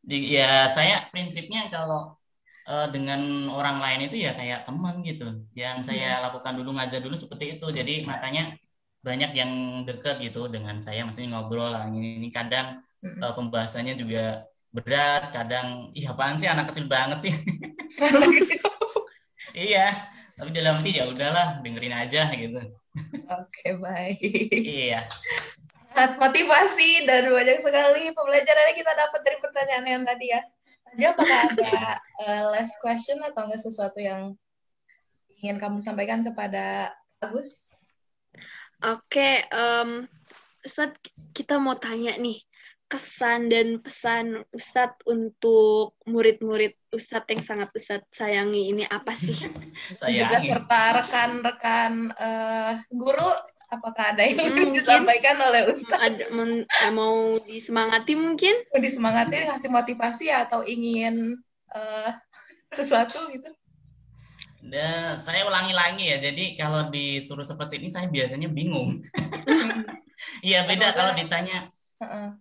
Di, 0.02 0.34
ya 0.34 0.66
saya 0.66 1.06
prinsipnya 1.14 1.70
kalau 1.70 2.18
uh, 2.66 2.88
dengan 2.90 3.46
orang 3.54 3.78
lain 3.78 4.10
itu 4.10 4.18
ya 4.26 4.34
kayak 4.34 4.66
teman 4.66 5.06
gitu. 5.06 5.46
Yang 5.54 5.94
saya 5.94 6.18
hmm. 6.18 6.24
lakukan 6.30 6.54
dulu 6.58 6.70
ngajar 6.76 7.00
dulu 7.00 7.16
seperti 7.16 7.60
itu. 7.60 7.68
Jadi 7.70 8.04
makanya 8.04 8.58
banyak 9.02 9.32
yang 9.34 9.52
dekat 9.86 10.22
gitu 10.22 10.46
dengan 10.46 10.78
saya 10.78 11.02
maksudnya 11.02 11.34
ngobrol 11.34 11.74
lah 11.74 11.90
ini, 11.90 12.22
ini 12.22 12.30
kadang 12.30 12.86
uh, 13.02 13.34
pembahasannya 13.34 13.98
juga 13.98 14.46
berat 14.70 15.34
kadang 15.34 15.90
ih 15.98 16.06
apaan 16.06 16.38
sih 16.38 16.46
anak 16.46 16.70
kecil 16.70 16.86
banget 16.86 17.18
sih 17.18 17.34
iya 19.56 20.12
tapi 20.42 20.58
dalam 20.58 20.82
hati 20.82 20.98
ya 20.98 21.06
udahlah 21.06 21.62
dengerin 21.62 21.94
aja 21.94 22.34
gitu. 22.34 22.58
Oke 23.30 23.78
baik. 23.78 24.18
Iya. 24.50 25.06
Sangat 25.94 26.18
motivasi 26.18 27.06
dan 27.06 27.30
banyak 27.30 27.62
sekali 27.62 28.10
pembelajaran 28.16 28.66
yang 28.74 28.78
kita 28.80 28.94
dapat 28.96 29.22
dari 29.22 29.38
pertanyaan 29.38 29.86
yang 29.86 30.04
tadi 30.08 30.26
ya. 30.34 30.42
Tadi 30.90 31.04
apakah 31.06 31.40
ada 31.54 31.76
uh, 32.26 32.44
last 32.58 32.80
question 32.82 33.22
atau 33.22 33.46
enggak 33.46 33.62
sesuatu 33.62 34.00
yang 34.02 34.34
ingin 35.44 35.62
kamu 35.62 35.78
sampaikan 35.86 36.26
kepada 36.26 36.96
Agus? 37.22 37.78
Oke, 38.82 39.46
um, 39.54 40.10
Ustadz 40.66 40.98
kita 41.38 41.62
mau 41.62 41.78
tanya 41.78 42.18
nih 42.18 42.42
kesan 42.92 43.48
dan 43.48 43.80
pesan 43.80 44.44
Ustadz 44.52 45.00
untuk 45.08 45.96
murid-murid 46.04 46.76
Ustadz 46.92 47.32
yang 47.32 47.40
sangat 47.40 47.72
Ustadz 47.72 48.12
sayangi 48.12 48.68
ini 48.68 48.84
apa 48.84 49.16
sih? 49.16 49.40
sayangi. 49.96 50.20
Juga 50.28 50.38
serta 50.44 50.82
rekan-rekan 51.00 52.12
uh, 52.12 52.74
guru, 52.92 53.32
apakah 53.72 54.12
ada 54.12 54.28
yang 54.28 54.44
hmm, 54.44 54.76
disampaikan 54.76 55.40
oleh 55.40 55.72
Ustadz? 55.72 56.04
Ada, 56.04 56.24
men, 56.36 56.68
mau 56.92 57.40
disemangati 57.48 58.20
mungkin? 58.20 58.60
Mau 58.76 58.84
disemangati, 58.84 59.48
ngasih 59.48 59.72
motivasi 59.72 60.28
atau 60.28 60.68
ingin 60.68 61.40
uh, 61.72 62.12
sesuatu 62.78 63.24
gitu? 63.32 63.48
Nah, 64.62 65.18
saya 65.18 65.48
ulangi 65.48 65.74
lagi 65.74 66.06
ya. 66.12 66.20
Jadi 66.20 66.60
kalau 66.60 66.92
disuruh 66.92 67.48
seperti 67.48 67.82
ini 67.82 67.88
saya 67.88 68.12
biasanya 68.12 68.52
bingung. 68.52 69.00
Iya 70.42 70.66
beda 70.66 70.94
kalau 70.94 71.14
ditanya, 71.18 71.70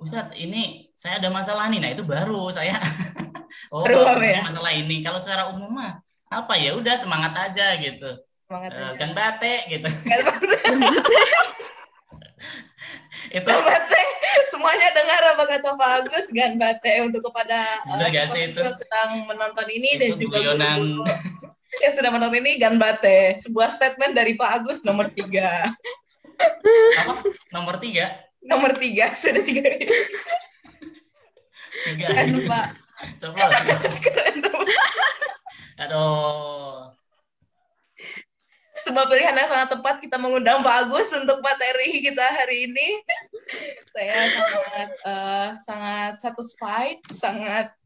Ustadz 0.00 0.36
ini 0.36 0.88
saya 0.96 1.20
ada 1.20 1.28
masalah 1.28 1.68
nih. 1.68 1.80
Nah 1.80 1.90
itu 1.92 2.04
baru 2.04 2.48
saya. 2.52 2.80
oh 3.74 3.84
baru 3.84 4.20
ya? 4.24 4.46
masalah 4.46 4.72
ini. 4.72 5.04
Kalau 5.04 5.20
secara 5.20 5.52
umum 5.52 5.68
mah 5.70 6.00
apa 6.30 6.54
ya 6.56 6.76
udah 6.78 6.94
semangat 6.96 7.32
aja 7.36 7.76
gitu. 7.76 8.20
Semangat 8.48 8.70
uh, 8.72 8.92
Gan 8.96 9.12
bate 9.12 9.68
gitu. 9.68 9.88
Gan 10.10 10.20
bate. 10.24 10.56
itu 13.36 13.46
bate 13.46 14.02
semuanya 14.48 14.88
dengar 14.96 15.22
apa 15.36 15.44
kata 15.44 15.76
Pak 15.76 15.90
Agus 16.02 16.26
gan 16.32 16.56
bate 16.56 17.04
untuk 17.04 17.20
kepada 17.30 17.84
uh, 17.84 18.08
yang 18.08 18.32
sedang 18.74 19.28
menonton 19.28 19.68
ini 19.68 19.94
itu 19.94 20.00
dan 20.00 20.10
juga 20.16 20.38
guru 20.40 21.04
yang 21.80 21.92
sudah 21.96 22.10
menonton 22.12 22.42
ini 22.44 22.60
Ganbate, 22.60 23.40
sebuah 23.40 23.70
statement 23.72 24.12
dari 24.12 24.36
Pak 24.36 24.50
Agus 24.62 24.84
nomor 24.84 25.08
tiga. 25.14 25.70
Apa? 27.00 27.24
Nomor 27.54 27.80
tiga? 27.80 28.29
Nomor 28.44 28.72
tiga, 28.76 29.12
sudah 29.20 29.44
tiga. 29.44 29.64
tiga. 31.84 32.06
Kan 32.08 32.28
Pak. 32.48 32.66
Coba. 33.20 33.48
Keren 34.04 34.36
Aduh. 35.80 36.92
Sebuah 38.80 39.06
pilihan 39.12 39.36
yang 39.36 39.48
sangat 39.48 39.76
tepat 39.76 40.00
kita 40.00 40.16
mengundang 40.16 40.64
Pak 40.64 40.88
Agus 40.88 41.12
untuk 41.12 41.44
materi 41.44 42.00
kita 42.00 42.24
hari 42.24 42.64
ini. 42.68 42.88
Saya 43.92 44.18
sangat 44.32 44.90
uh, 45.04 45.48
sangat 45.60 46.12
satisfied, 46.24 47.00
sangat 47.12 47.76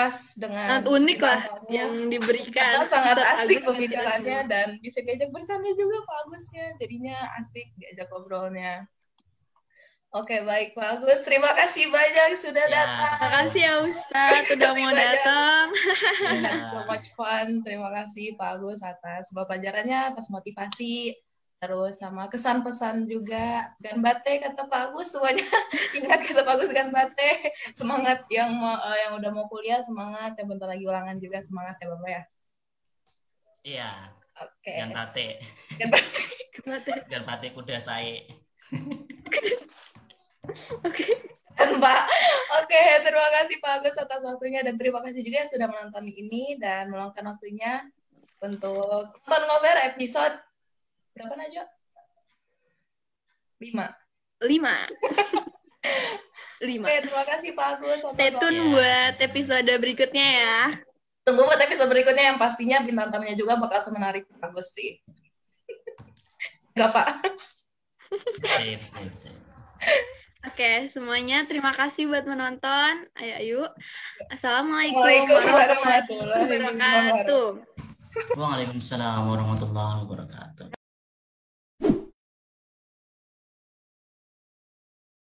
pas 0.00 0.16
dengan 0.40 0.80
sangat 0.80 0.86
unik 0.88 1.18
lah 1.20 1.42
yang 1.68 1.92
diberikan 2.08 2.80
Karena 2.80 2.88
sangat 2.88 3.16
asik 3.20 3.60
pembicaraannya 3.68 4.40
dan 4.48 4.68
bisa 4.80 5.04
diajak 5.04 5.28
bersama 5.28 5.68
juga 5.76 6.00
Pak 6.08 6.16
Agusnya 6.24 6.66
jadinya 6.80 7.16
asik 7.36 7.68
diajak 7.76 8.08
ngobrolnya 8.08 8.88
Oke 10.10 10.42
baik 10.42 10.74
Pak 10.74 10.98
Agus, 10.98 11.22
terima 11.22 11.54
kasih 11.54 11.86
banyak 11.86 12.42
sudah 12.42 12.66
ya. 12.66 12.74
datang. 12.74 13.14
Terima 13.14 13.30
kasih 13.46 13.62
ya 13.62 13.74
Ustaz 13.86 14.42
sudah 14.50 14.70
mau 14.74 14.90
datang. 14.90 15.66
Ya. 15.70 16.54
so 16.74 16.78
much 16.90 17.14
fun. 17.14 17.62
Terima 17.62 17.94
kasih 17.94 18.34
Pak 18.34 18.58
Agus 18.58 18.82
atas 18.82 19.30
pelajarannya, 19.30 20.10
atas 20.10 20.26
motivasi 20.26 21.14
terus 21.60 22.00
sama 22.00 22.26
kesan 22.26 22.64
pesan 22.66 23.04
juga 23.04 23.70
ganbate 23.84 24.40
kata 24.40 24.64
Pak 24.64 24.80
Agus 24.90 25.12
semuanya 25.12 25.44
ingat 26.00 26.24
kata 26.24 26.40
Pak 26.40 26.56
Agus 26.56 26.72
ganbate 26.72 27.52
semangat 27.76 28.24
yang 28.32 28.48
uh, 28.64 28.96
yang 28.96 29.20
udah 29.20 29.28
mau 29.28 29.44
kuliah 29.44 29.84
semangat 29.84 30.40
yang 30.40 30.48
bentar 30.48 30.72
lagi 30.72 30.88
ulangan 30.88 31.20
juga 31.20 31.44
semangat 31.44 31.76
ya 31.76 31.86
Bapak 31.92 32.08
ya 32.08 32.22
iya 33.60 33.90
oke 34.40 34.56
okay. 34.56 34.76
ganbate 34.80 35.26
ganbate 35.76 36.92
ganbate 37.12 37.46
kuda 37.52 37.76
saya 37.76 38.24
oke 40.86 41.04
Pak. 41.84 42.00
Oke, 42.64 42.82
terima 43.04 43.28
kasih 43.36 43.56
Pak 43.60 43.72
Agus 43.80 43.96
atas 44.00 44.20
waktunya 44.24 44.64
dan 44.64 44.80
terima 44.80 45.04
kasih 45.04 45.20
juga 45.20 45.44
yang 45.44 45.50
sudah 45.52 45.68
menonton 45.68 46.08
ini 46.08 46.56
dan 46.56 46.88
meluangkan 46.88 47.36
waktunya 47.36 47.84
untuk 48.40 49.12
nonton 49.28 49.42
ngobrol 49.44 49.80
episode 49.84 50.40
Berapa 51.14 51.34
Najwa? 51.36 51.64
Lima. 53.60 53.86
Lima. 54.40 54.76
Lima. 56.68 56.86
Oke, 56.88 56.96
terima 57.04 57.24
kasih 57.24 57.50
Pak 57.56 57.66
Agus. 57.76 58.00
Stay 58.16 58.30
tune 58.36 58.56
ya. 58.56 58.64
buat 58.72 59.14
episode 59.20 59.72
berikutnya 59.80 60.26
ya. 60.40 60.58
Tunggu 61.24 61.44
buat 61.44 61.60
episode 61.60 61.88
berikutnya 61.92 62.32
yang 62.32 62.38
pastinya 62.40 62.80
bintang 62.84 63.12
tamunya 63.12 63.36
juga 63.36 63.60
bakal 63.60 63.80
semenarik 63.84 64.24
Pak 64.28 64.48
Agus 64.48 64.72
sih. 64.76 65.00
Gak 66.78 66.88
Pak? 66.88 67.08
Oke, 70.40 70.64
okay, 70.64 70.76
semuanya 70.88 71.44
terima 71.44 71.68
kasih 71.76 72.08
buat 72.08 72.24
menonton. 72.24 73.04
Ayo, 73.20 73.34
ayo. 73.44 73.62
Assalamualaikum 74.32 75.04
warahmatullahi 75.04 76.64
wabarakatuh. 76.64 77.46
Waalaikumsalam 78.40 79.28
warahmatullahi 79.28 79.94
wabarakatuh. 80.00 80.19